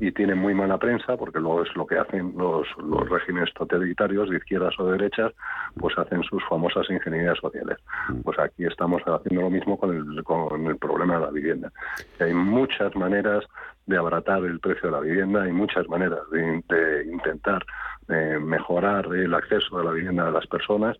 y 0.00 0.12
tienen 0.12 0.36
muy 0.36 0.52
mala 0.52 0.76
prensa 0.76 1.16
porque 1.16 1.40
luego 1.40 1.62
es 1.62 1.74
lo 1.74 1.86
que 1.86 1.98
hacen 1.98 2.34
los, 2.36 2.68
los 2.76 3.08
regímenes 3.08 3.52
totalitarios 3.54 4.28
de 4.28 4.36
izquierdas 4.36 4.78
o 4.78 4.84
de 4.84 4.98
derechas, 4.98 5.32
pues 5.78 5.96
hacen 5.96 6.22
sus 6.24 6.44
famosas 6.46 6.90
ingenierías 6.90 7.38
sociales. 7.38 7.78
Pues 8.22 8.38
aquí 8.38 8.66
estamos 8.66 9.00
haciendo 9.06 9.40
lo 9.40 9.50
mismo 9.50 9.78
con 9.78 9.96
el, 9.96 10.22
con 10.24 10.66
el 10.66 10.76
problema 10.76 11.14
de 11.14 11.20
la 11.24 11.30
vivienda. 11.30 11.72
hay 12.18 12.34
muchas 12.34 12.94
maneras 12.94 13.39
de 13.86 13.96
abaratar 13.96 14.44
el 14.44 14.60
precio 14.60 14.88
de 14.88 14.96
la 14.96 15.00
vivienda, 15.00 15.42
hay 15.42 15.52
muchas 15.52 15.88
maneras 15.88 16.20
de, 16.30 17.04
intentar 17.12 17.64
eh, 18.08 18.38
mejorar 18.40 19.06
el 19.06 19.34
acceso 19.34 19.78
a 19.78 19.84
la 19.84 19.92
vivienda 19.92 20.24
de 20.24 20.32
las 20.32 20.46
personas 20.46 20.96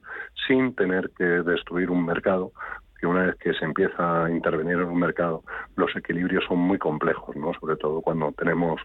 sin 0.46 0.74
tener 0.74 1.10
que 1.16 1.24
destruir 1.24 1.90
un 1.90 2.04
mercado 2.04 2.52
que 3.00 3.06
una 3.06 3.26
vez 3.26 3.36
que 3.36 3.54
se 3.54 3.64
empieza 3.64 4.26
a 4.26 4.30
intervenir 4.30 4.74
en 4.74 4.88
un 4.88 4.98
mercado, 4.98 5.42
los 5.76 5.94
equilibrios 5.96 6.44
son 6.46 6.58
muy 6.58 6.78
complejos, 6.78 7.34
¿no? 7.34 7.52
Sobre 7.58 7.76
todo 7.76 8.02
cuando 8.02 8.32
tenemos, 8.32 8.80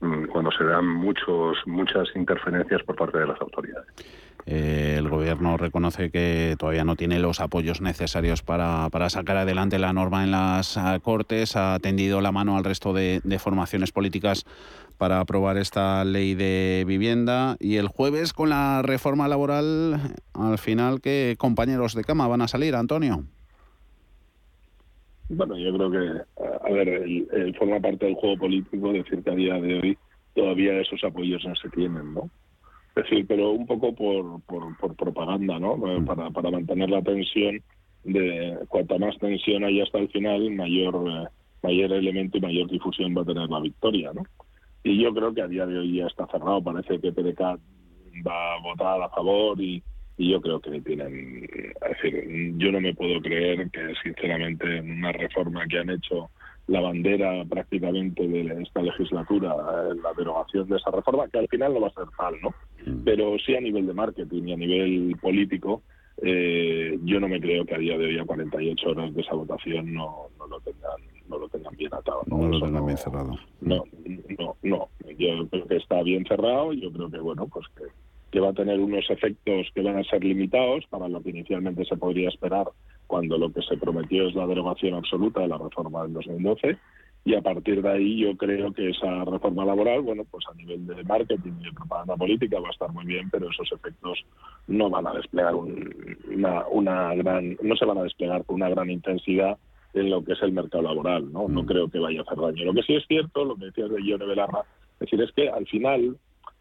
mm, 0.00 0.24
cuando 0.24 0.50
se 0.50 0.64
dan 0.64 0.86
muchos, 0.86 1.58
muchas 1.66 2.08
interferencias 2.16 2.82
por 2.82 2.96
parte 2.96 3.18
de 3.18 3.26
las 3.26 3.40
autoridades. 3.40 3.86
Eh, 4.46 4.96
el 4.98 5.08
gobierno 5.08 5.56
reconoce 5.56 6.10
que 6.10 6.56
todavía 6.58 6.84
no 6.84 6.96
tiene 6.96 7.18
los 7.18 7.40
apoyos 7.40 7.80
necesarios 7.80 8.42
para, 8.42 8.88
sacar 9.10 9.36
adelante 9.36 9.78
la 9.78 9.92
norma 9.92 10.24
en 10.24 10.30
las 10.30 10.76
ah, 10.76 10.98
Cortes, 11.00 11.56
ha 11.56 11.78
tendido 11.78 12.20
la 12.20 12.32
mano 12.32 12.56
al 12.56 12.64
resto 12.64 12.92
de, 12.92 13.20
formaciones 13.38 13.92
políticas 13.92 14.44
para 14.98 15.20
aprobar 15.20 15.56
esta 15.56 16.04
ley 16.04 16.34
de 16.34 16.84
vivienda 16.86 17.56
y 17.58 17.76
el 17.76 17.88
jueves 17.88 18.32
con 18.32 18.50
la 18.50 18.82
reforma 18.82 19.28
laboral, 19.28 20.16
al 20.34 20.58
final, 20.58 21.00
¿qué 21.00 21.36
compañeros 21.38 21.94
de 21.94 22.04
cama 22.04 22.26
van 22.26 22.42
a 22.42 22.48
salir, 22.48 22.74
Antonio? 22.74 23.24
Bueno, 25.32 25.56
yo 25.56 25.72
creo 25.72 25.90
que, 25.92 26.22
a 26.42 26.72
ver, 26.72 27.54
forma 27.56 27.78
parte 27.78 28.06
del 28.06 28.16
juego 28.16 28.36
político 28.36 28.92
decir 28.92 29.22
que 29.22 29.30
a 29.30 29.34
día 29.34 29.54
de 29.60 29.78
hoy 29.78 29.98
todavía 30.34 30.80
esos 30.80 31.02
apoyos 31.04 31.44
no 31.44 31.54
se 31.54 31.68
tienen, 31.70 32.14
¿no? 32.14 32.28
Es 32.96 33.04
decir, 33.04 33.24
pero 33.28 33.52
un 33.52 33.64
poco 33.64 33.94
por, 33.94 34.42
por, 34.42 34.96
propaganda, 34.96 35.60
¿no? 35.60 35.76
Mm. 35.76 36.04
Para, 36.04 36.30
para 36.30 36.50
mantener 36.50 36.90
la 36.90 37.00
tensión 37.02 37.62
de 38.02 38.58
cuanta 38.68 38.98
más 38.98 39.16
tensión 39.18 39.62
hay 39.62 39.80
hasta 39.80 39.98
el 39.98 40.08
final, 40.08 40.50
mayor, 40.50 40.94
eh, 41.08 41.28
mayor 41.62 41.92
elemento 41.92 42.38
y 42.38 42.40
mayor 42.40 42.68
difusión 42.68 43.14
va 43.16 43.22
a 43.22 43.26
tener 43.26 43.48
la 43.48 43.60
victoria, 43.60 44.10
¿no? 44.12 44.22
Y 44.82 45.00
yo 45.00 45.14
creo 45.14 45.32
que 45.32 45.42
a 45.42 45.48
día 45.48 45.64
de 45.64 45.78
hoy 45.78 45.98
ya 45.98 46.06
está 46.06 46.26
cerrado, 46.26 46.60
parece 46.60 46.98
que 46.98 47.12
PDK 47.12 47.40
va 48.26 48.54
a 48.54 48.60
votar 48.62 49.00
a 49.00 49.08
favor 49.10 49.60
y, 49.60 49.80
y 50.20 50.32
yo 50.32 50.40
creo 50.42 50.60
que 50.60 50.82
tienen, 50.82 51.44
es 51.44 52.02
decir, 52.02 52.54
yo 52.58 52.70
no 52.70 52.78
me 52.78 52.92
puedo 52.92 53.22
creer 53.22 53.70
que 53.70 53.94
sinceramente 54.02 54.82
una 54.82 55.12
reforma 55.12 55.66
que 55.66 55.78
han 55.78 55.88
hecho 55.88 56.28
la 56.66 56.82
bandera 56.82 57.42
prácticamente 57.48 58.28
de 58.28 58.62
esta 58.62 58.82
legislatura, 58.82 59.48
eh, 59.50 59.94
la 60.02 60.12
derogación 60.12 60.68
de 60.68 60.76
esa 60.76 60.90
reforma, 60.90 61.26
que 61.28 61.38
al 61.38 61.48
final 61.48 61.72
no 61.72 61.80
va 61.80 61.88
a 61.88 61.94
ser 61.94 62.04
tal, 62.18 62.34
¿no? 62.42 62.50
Mm. 62.84 63.02
Pero 63.02 63.38
sí 63.38 63.56
a 63.56 63.62
nivel 63.62 63.86
de 63.86 63.94
marketing 63.94 64.42
y 64.42 64.52
a 64.52 64.56
nivel 64.58 65.16
político, 65.22 65.80
eh, 66.22 66.98
yo 67.02 67.18
no 67.18 67.26
me 67.26 67.40
creo 67.40 67.64
que 67.64 67.76
a 67.76 67.78
día 67.78 67.96
de 67.96 68.04
hoy 68.04 68.18
a 68.18 68.26
48 68.26 68.90
horas 68.90 69.14
de 69.14 69.22
esa 69.22 69.34
votación 69.34 69.94
no, 69.94 70.26
no 70.38 70.46
lo 70.48 70.60
tengan 70.60 71.00
no 71.30 71.38
lo 71.38 71.48
tengan 71.48 71.74
bien 71.76 71.94
atado. 71.94 72.22
No, 72.26 72.46
lo 72.46 72.60
tengan 72.60 72.84
bien 72.84 72.98
cerrado. 72.98 73.38
No, 73.60 73.84
no, 74.36 74.56
no. 74.62 74.88
Yo 75.16 75.48
creo 75.48 75.66
que 75.66 75.76
está 75.76 76.02
bien 76.02 76.26
cerrado. 76.26 76.72
Yo 76.72 76.92
creo 76.92 77.08
que 77.08 77.18
bueno, 77.20 77.46
pues 77.46 77.66
que 77.76 77.84
que 78.30 78.40
va 78.40 78.50
a 78.50 78.54
tener 78.54 78.78
unos 78.80 79.08
efectos 79.10 79.66
que 79.74 79.82
van 79.82 79.98
a 79.98 80.04
ser 80.04 80.24
limitados 80.24 80.84
para 80.88 81.08
lo 81.08 81.22
que 81.22 81.30
inicialmente 81.30 81.84
se 81.84 81.96
podría 81.96 82.28
esperar 82.28 82.66
cuando 83.06 83.38
lo 83.38 83.52
que 83.52 83.62
se 83.62 83.76
prometió 83.76 84.28
es 84.28 84.34
la 84.34 84.46
derogación 84.46 84.94
absoluta 84.94 85.40
de 85.40 85.48
la 85.48 85.58
reforma 85.58 86.02
del 86.02 86.12
2012 86.14 86.78
y 87.24 87.34
a 87.34 87.42
partir 87.42 87.82
de 87.82 87.90
ahí 87.90 88.18
yo 88.18 88.36
creo 88.36 88.72
que 88.72 88.90
esa 88.90 89.24
reforma 89.24 89.64
laboral, 89.64 90.00
bueno, 90.00 90.24
pues 90.30 90.44
a 90.50 90.54
nivel 90.54 90.86
de 90.86 91.04
marketing 91.04 91.52
y 91.60 91.64
de 91.64 91.72
propaganda 91.72 92.16
política 92.16 92.60
va 92.60 92.68
a 92.68 92.72
estar 92.72 92.90
muy 92.92 93.04
bien, 93.04 93.28
pero 93.30 93.50
esos 93.50 93.70
efectos 93.72 94.24
no 94.68 94.88
van 94.88 95.06
a 95.06 95.12
desplegar 95.12 95.54
una, 95.54 96.66
una 96.68 97.14
gran, 97.16 97.58
no 97.62 97.76
se 97.76 97.84
van 97.84 97.98
a 97.98 98.04
desplegar 98.04 98.44
con 98.44 98.56
una 98.56 98.70
gran 98.70 98.88
intensidad 98.88 99.58
en 99.92 100.08
lo 100.08 100.24
que 100.24 100.32
es 100.32 100.42
el 100.42 100.52
mercado 100.52 100.84
laboral, 100.84 101.30
¿no? 101.30 101.48
No 101.48 101.62
mm. 101.62 101.66
creo 101.66 101.90
que 101.90 101.98
vaya 101.98 102.20
a 102.20 102.22
hacer 102.22 102.38
daño. 102.38 102.64
Lo 102.64 102.74
que 102.74 102.82
sí 102.82 102.94
es 102.94 103.04
cierto, 103.06 103.44
lo 103.44 103.56
que 103.56 103.66
decías 103.66 103.90
de 103.90 104.02
Ione 104.02 104.24
Belarra, 104.24 104.60
es 104.94 105.00
decir, 105.00 105.20
es 105.20 105.32
que 105.32 105.50
al 105.50 105.66
final 105.66 106.16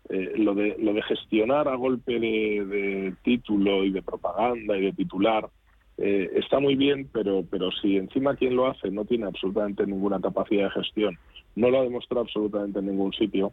eh, 0.09 0.33
lo, 0.37 0.55
de, 0.55 0.75
lo 0.79 0.93
de 0.93 1.01
gestionar 1.03 1.67
a 1.67 1.75
golpe 1.75 2.19
de, 2.19 3.13
título 3.23 3.83
y 3.83 3.91
de 3.91 4.01
propaganda 4.01 4.77
y 4.77 4.81
de 4.81 4.93
titular 4.93 5.49
eh, 5.97 6.31
está 6.35 6.59
muy 6.59 6.75
bien, 6.75 7.09
pero, 7.11 7.43
pero 7.49 7.71
si 7.71 7.97
encima 7.97 8.35
quien 8.35 8.55
lo 8.55 8.67
hace 8.67 8.89
no 8.89 9.05
tiene 9.05 9.25
absolutamente 9.25 9.85
ninguna 9.85 10.19
capacidad 10.21 10.65
de 10.65 10.81
gestión, 10.81 11.17
no 11.55 11.69
lo 11.69 11.79
ha 11.79 11.83
demostrado 11.83 12.21
absolutamente 12.21 12.79
en 12.79 12.85
ningún 12.85 13.11
sitio, 13.13 13.51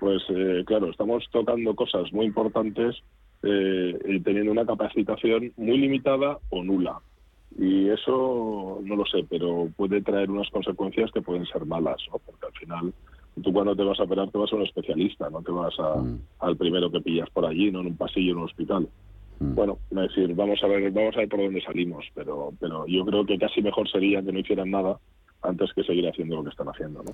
pues 0.00 0.22
eh, 0.28 0.64
claro, 0.66 0.90
estamos 0.90 1.24
tocando 1.30 1.74
cosas 1.74 2.12
muy 2.12 2.26
importantes 2.26 2.96
eh, 3.44 4.20
teniendo 4.24 4.50
una 4.50 4.66
capacitación 4.66 5.52
muy 5.56 5.78
limitada 5.78 6.38
o 6.50 6.64
nula. 6.64 7.00
Y 7.56 7.88
eso 7.88 8.80
no 8.82 8.96
lo 8.96 9.06
sé, 9.06 9.24
pero 9.30 9.68
puede 9.76 10.02
traer 10.02 10.30
unas 10.30 10.50
consecuencias 10.50 11.12
que 11.12 11.22
pueden 11.22 11.46
ser 11.46 11.64
malas, 11.64 11.98
¿no? 12.10 12.18
porque 12.18 12.46
al 12.46 12.52
final 12.52 12.94
tú 13.42 13.52
cuando 13.52 13.74
te 13.74 13.82
vas 13.82 13.98
a 14.00 14.04
operar 14.04 14.30
te 14.30 14.38
vas 14.38 14.52
a 14.52 14.56
un 14.56 14.62
especialista, 14.62 15.30
no 15.30 15.42
te 15.42 15.52
vas 15.52 15.74
a, 15.78 15.96
mm. 15.96 16.20
al 16.40 16.56
primero 16.56 16.90
que 16.90 17.00
pillas 17.00 17.28
por 17.30 17.46
allí, 17.46 17.70
no 17.70 17.80
en 17.80 17.86
un 17.88 17.96
pasillo 17.96 18.32
en 18.32 18.38
un 18.38 18.44
hospital. 18.44 18.88
Mm. 19.40 19.54
Bueno, 19.54 19.78
es 19.90 19.96
decir, 19.96 20.34
vamos 20.34 20.62
a 20.62 20.66
ver, 20.66 20.90
vamos 20.92 21.14
a 21.16 21.20
ver 21.20 21.28
por 21.28 21.40
dónde 21.40 21.62
salimos, 21.62 22.04
pero, 22.14 22.52
pero 22.60 22.86
yo 22.86 23.04
creo 23.04 23.26
que 23.26 23.38
casi 23.38 23.62
mejor 23.62 23.88
sería 23.90 24.22
que 24.22 24.32
no 24.32 24.38
hicieran 24.38 24.70
nada 24.70 24.98
antes 25.42 25.72
que 25.74 25.82
seguir 25.84 26.08
haciendo 26.08 26.36
lo 26.36 26.44
que 26.44 26.50
están 26.50 26.68
haciendo, 26.68 27.02
¿no? 27.02 27.12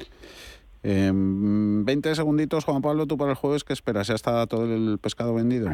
20 0.82 2.14
segunditos, 2.14 2.64
Juan 2.64 2.80
Pablo, 2.80 3.06
tú 3.06 3.18
para 3.18 3.32
el 3.32 3.36
jueves, 3.36 3.64
¿qué 3.64 3.74
esperas? 3.74 4.08
¿Ya 4.08 4.14
está 4.14 4.46
todo 4.46 4.64
el 4.64 4.98
pescado 4.98 5.34
vendido? 5.34 5.68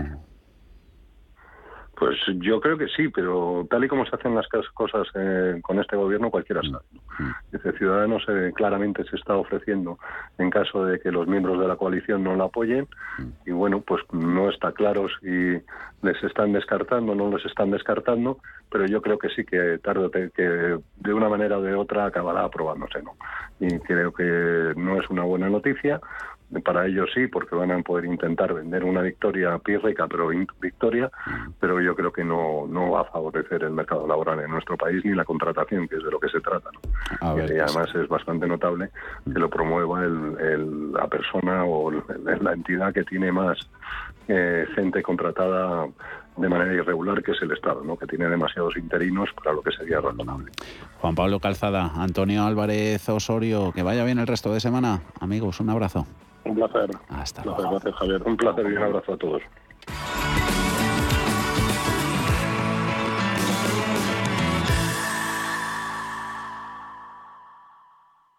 Pues 1.97 2.19
yo 2.43 2.61
creo 2.61 2.77
que 2.77 2.89
sí, 2.89 3.09
pero 3.09 3.67
tal 3.71 3.85
y 3.85 3.89
como 3.89 4.05
se 4.05 4.15
hacen 4.15 4.35
las 4.35 4.47
cosas 4.75 5.07
eh, 5.15 5.61
con 5.63 5.79
este 5.79 5.97
gobierno, 5.97 6.31
cualquiera 6.31 6.61
sabe. 6.63 6.85
Dice, 7.67 7.79
Ciudadanos 7.79 8.25
eh, 8.29 8.53
claramente 8.55 9.05
se 9.05 9.17
está 9.17 9.37
ofreciendo 9.37 9.99
en 10.39 10.51
caso 10.51 10.85
de 10.85 11.01
que 11.01 11.11
los 11.11 11.27
miembros 11.27 11.59
de 11.61 11.69
la 11.69 11.77
coalición 11.77 12.23
no 12.23 12.37
la 12.37 12.45
apoyen. 12.45 12.87
Y 13.45 13.51
bueno, 13.51 13.81
pues 13.81 14.03
no 14.13 14.51
está 14.51 14.73
claro 14.73 15.07
si 15.21 15.61
les 16.03 16.23
están 16.23 16.53
descartando 16.53 17.13
o 17.13 17.15
no 17.15 17.31
les 17.31 17.45
están 17.45 17.71
descartando, 17.71 18.39
pero 18.71 18.87
yo 18.87 19.03
creo 19.03 19.19
que 19.19 19.29
sí 19.31 19.45
que 19.45 19.79
tarde 19.79 20.31
que 20.35 20.79
de 20.97 21.13
una 21.13 21.29
manera 21.29 21.59
o 21.59 21.63
de 21.63 21.75
otra 21.75 22.07
acabará 22.07 22.45
aprobándose, 22.45 23.03
¿no? 23.03 23.17
Y 23.59 23.79
creo 23.81 24.13
que 24.13 24.75
no 24.77 25.01
es 25.01 25.09
una 25.11 25.23
buena 25.23 25.49
noticia 25.49 26.01
para 26.65 26.87
ellos 26.87 27.11
sí, 27.13 27.27
porque 27.27 27.55
van 27.57 27.73
a 27.73 27.83
poder 27.83 28.05
intentar 28.05 28.55
vender 28.55 28.85
una 28.85 29.03
victoria 29.03 29.59
pírrica, 29.59 30.07
pero 30.07 30.29
victoria, 30.61 31.11
pero 31.61 31.81
yo 31.81 31.95
creo 31.95 32.13
que 32.13 32.25
no, 32.25 32.67
no 32.69 32.91
va 32.91 33.01
a 33.03 33.05
favorecer 33.05 33.65
el 33.65 33.73
mercado 33.73 34.07
laboral 34.07 34.41
en 34.41 34.51
nuestro 34.51 34.77
país 34.77 35.05
ni 35.05 35.15
la 35.15 35.25
contratación, 35.25 35.89
que 35.89 35.97
es 35.97 36.05
de 36.05 36.11
lo 36.11 36.21
que 36.21 36.29
se 36.29 36.41
trata. 36.41 36.71
¿no? 36.73 37.37
y 37.37 37.59
además 37.59 37.89
es 37.95 38.09
bastante 38.09 38.47
notable 38.47 38.91
que 39.25 39.39
lo 39.39 39.51
promueva 39.51 40.05
el, 40.05 40.93
la 40.93 41.07
persona 41.09 41.65
o 41.65 41.91
la 41.91 42.53
entidad 42.53 42.93
que 42.93 43.05
tiene 43.05 43.33
más 43.33 43.59
eh, 44.29 44.67
gente 44.75 45.03
contratada 45.03 45.87
de 46.37 46.49
manera 46.49 46.75
irregular, 46.75 47.23
que 47.23 47.33
es 47.33 47.43
el 47.43 47.53
Estado, 47.53 47.83
¿no? 47.83 47.97
que 47.97 48.07
tiene 48.07 48.29
demasiados 48.29 48.77
interinos 48.77 49.31
para 49.35 49.53
lo 49.53 49.63
que 49.63 49.71
sería 49.73 50.01
razonable. 50.01 50.53
Juan 51.01 51.15
Pablo 51.15 51.41
Calzada, 51.41 51.93
Antonio 51.97 52.45
Álvarez 52.45 53.09
Osorio, 53.09 53.73
que 53.73 53.83
vaya 53.83 54.05
bien 54.05 54.19
el 54.19 54.27
resto 54.27 54.53
de 54.53 54.61
semana. 54.61 55.01
Amigos, 55.21 55.61
un 55.61 55.71
abrazo. 55.71 56.07
Un 56.47 56.55
placer. 56.55 56.91
Hasta 57.09 57.45
luego. 57.45 57.71
Gracias, 57.71 57.95
Javier. 57.97 58.23
Un 58.23 58.37
placer 58.37 58.67
y 58.67 58.77
un 58.77 58.83
abrazo 58.83 59.13
a 59.13 59.17
todos. 59.17 59.43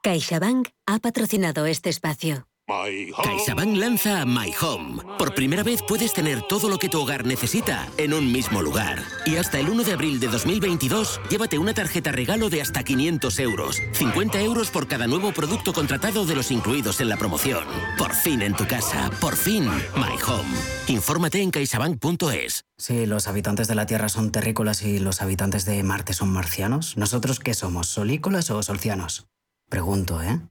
CaixaBank 0.04 0.70
ha 0.86 1.00
patrocinado 1.00 1.66
este 1.66 1.90
espacio. 1.90 2.48
CaixaBank 2.68 3.78
lanza 3.78 4.26
My 4.26 4.54
Home. 4.62 5.02
Por 5.18 5.34
primera 5.34 5.64
vez 5.64 5.82
puedes 5.88 6.12
tener 6.12 6.42
todo 6.42 6.68
lo 6.68 6.78
que 6.78 6.90
tu 6.90 7.02
hogar 7.02 7.26
necesita 7.26 7.88
en 7.98 8.14
un 8.14 8.30
mismo 8.30 8.62
lugar. 8.62 9.02
Y 9.26 9.38
hasta 9.38 9.58
el 9.58 9.70
1 9.70 9.86
de 9.86 9.94
abril 9.94 10.20
de 10.20 10.28
2022, 10.28 11.22
llévate 11.30 11.58
una 11.58 11.74
tarjeta 11.74 12.12
regalo 12.12 12.50
de 12.50 12.62
hasta 12.62 12.84
500 12.84 13.40
euros. 13.40 13.82
50 13.94 14.42
euros 14.42 14.70
por 14.70 14.86
cada 14.90 15.08
nuevo 15.08 15.32
producto 15.32 15.72
contratado 15.72 16.26
de 16.26 16.36
los 16.36 16.52
incluidos 16.52 17.00
en 17.00 17.08
la 17.08 17.16
promoción. 17.16 17.64
Por 17.98 18.14
fin 18.14 18.42
en 18.42 18.54
tu 18.54 18.68
casa. 18.68 19.12
Por 19.22 19.38
fin, 19.38 19.66
My 19.96 20.22
Home. 20.28 20.58
Infórmate 20.88 21.42
en 21.42 21.52
caixabank.es. 21.52 22.66
Si 22.78 23.06
los 23.06 23.30
habitantes 23.30 23.70
de 23.70 23.76
la 23.76 23.86
Tierra 23.86 24.10
son 24.10 24.34
terrícolas 24.34 24.84
y 24.84 25.00
los 25.00 25.22
habitantes 25.22 25.64
de 25.64 25.82
Marte 25.84 26.12
son 26.12 26.34
marcianos, 26.34 26.98
¿nosotros 26.98 27.40
qué 27.40 27.54
somos? 27.54 27.88
¿Solícolas 27.88 28.52
o 28.52 28.62
solcianos? 28.62 29.28
Pregunto, 29.70 30.22
¿eh? 30.22 30.42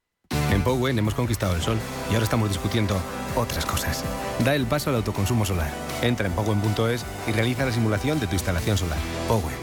En 0.53 0.63
Powen 0.63 0.99
hemos 0.99 1.15
conquistado 1.15 1.55
el 1.55 1.63
sol 1.63 1.79
y 2.11 2.15
ahora 2.15 2.25
estamos 2.25 2.49
discutiendo 2.49 3.01
otras 3.35 3.67
cosas. 3.67 4.05
Da 4.45 4.55
el 4.55 4.67
paso 4.67 4.91
al 4.91 4.97
autoconsumo 4.97 5.45
solar. 5.45 5.71
Entra 6.03 6.27
en 6.27 6.33
powen.es 6.33 7.05
y 7.27 7.33
realiza 7.33 7.65
la 7.65 7.73
simulación 7.73 8.21
de 8.21 8.27
tu 8.27 8.35
instalación 8.35 8.79
solar. 8.79 8.99
Powen, 9.29 9.57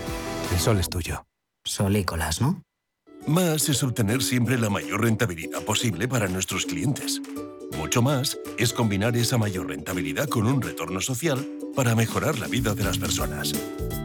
el 0.52 0.60
sol 0.60 0.80
es 0.80 0.90
tuyo. 0.90 1.26
Solícolas, 1.66 2.42
¿no? 2.42 2.62
Más 3.26 3.70
es 3.70 3.82
obtener 3.84 4.22
siempre 4.22 4.58
la 4.58 4.70
mayor 4.70 5.02
rentabilidad 5.02 5.62
posible 5.64 6.08
para 6.10 6.28
nuestros 6.28 6.66
clientes. 6.66 7.22
Mucho 7.78 8.02
más 8.02 8.38
es 8.58 8.74
combinar 8.74 9.16
esa 9.16 9.38
mayor 9.38 9.68
rentabilidad 9.68 10.28
con 10.28 10.46
un 10.46 10.62
retorno 10.62 11.00
social 11.00 11.48
para 11.76 11.96
mejorar 11.96 12.38
la 12.38 12.48
vida 12.48 12.76
de 12.76 12.84
las 12.84 12.98
personas. 12.98 13.54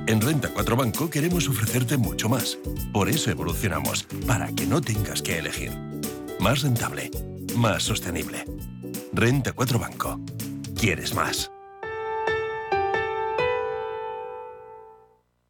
En 0.07 0.21
Renta 0.21 0.49
4 0.49 0.77
Banco 0.77 1.11
queremos 1.11 1.49
ofrecerte 1.49 1.99
mucho 1.99 2.29
más. 2.29 2.59
Por 2.93 3.09
eso 3.09 3.31
evolucionamos, 3.31 4.05
para 4.27 4.53
que 4.53 4.67
no 4.67 4.81
tengas 4.81 5.21
que 5.21 5.39
elegir. 5.39 5.73
Más 6.41 6.63
rentable, 6.63 7.11
más 7.57 7.83
sostenible. 7.83 8.45
Renta 9.13 9.53
4 9.53 9.79
Banco. 9.79 10.21
¿Quieres 10.79 11.13
más? 11.15 11.51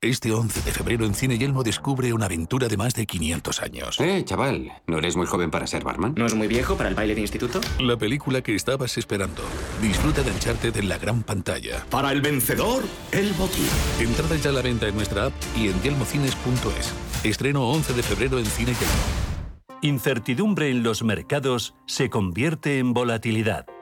Este 0.00 0.32
11 0.32 0.62
de 0.62 0.70
febrero 0.72 1.04
en 1.04 1.12
Cine 1.12 1.36
Yelmo 1.36 1.62
descubre 1.62 2.12
una 2.12 2.26
aventura 2.26 2.68
de 2.68 2.76
más 2.76 2.94
de 2.94 3.04
500 3.04 3.62
años. 3.62 4.00
Eh, 4.00 4.22
chaval, 4.24 4.72
¿no 4.86 4.98
eres 4.98 5.16
muy 5.16 5.26
joven 5.26 5.50
para 5.50 5.66
ser 5.66 5.84
barman? 5.84 6.14
¿No 6.16 6.24
es 6.24 6.34
muy 6.34 6.46
viejo 6.46 6.76
para 6.76 6.88
el 6.88 6.94
baile 6.94 7.14
de 7.14 7.20
instituto? 7.20 7.60
La 7.80 7.98
película 7.98 8.40
que 8.40 8.54
estabas 8.54 8.96
esperando. 8.96 9.42
Disfruta 9.82 10.22
de 10.22 10.30
Uncharted 10.30 10.74
en 10.76 10.88
la 10.88 10.98
gran 10.98 11.22
pantalla. 11.22 11.84
Para 11.90 12.12
el 12.12 12.22
vencedor, 12.22 12.84
el 13.12 13.32
botín. 13.32 13.68
Entradas 14.00 14.42
ya 14.42 14.50
a 14.50 14.52
la 14.54 14.62
venta 14.62 14.88
en 14.88 14.94
nuestra 14.94 15.26
app 15.26 15.34
y 15.56 15.68
en 15.68 15.82
yelmocines.es. 15.82 16.94
Estreno 17.24 17.68
11 17.68 17.92
de 17.92 18.02
febrero 18.02 18.38
en 18.38 18.46
Cine 18.46 18.72
Yelmo. 18.72 19.27
Incertidumbre 19.80 20.70
en 20.70 20.82
los 20.82 21.04
mercados 21.04 21.76
se 21.86 22.10
convierte 22.10 22.80
en 22.80 22.94
volatilidad. 22.94 23.64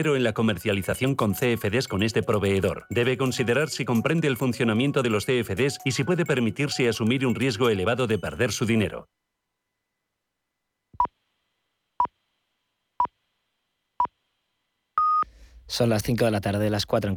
en 0.00 0.24
la 0.24 0.32
comercialización 0.32 1.14
con 1.14 1.34
CFDs 1.34 1.86
con 1.86 2.02
este 2.02 2.22
proveedor. 2.22 2.86
Debe 2.90 3.16
considerar 3.16 3.68
si 3.68 3.84
comprende 3.84 4.28
el 4.28 4.36
funcionamiento 4.36 5.02
de 5.02 5.10
los 5.10 5.26
CFDs 5.26 5.78
y 5.84 5.92
si 5.92 6.04
puede 6.04 6.24
permitirse 6.24 6.88
asumir 6.88 7.26
un 7.26 7.34
riesgo 7.34 7.68
elevado 7.68 8.06
de 8.06 8.18
perder 8.18 8.50
su 8.50 8.64
dinero. 8.64 9.08
Son 15.66 15.88
las 15.88 16.02
5 16.02 16.24
de 16.24 16.30
la 16.32 16.40
tarde, 16.40 16.68
las 16.68 16.84
4 16.84 17.06
en 17.06 17.08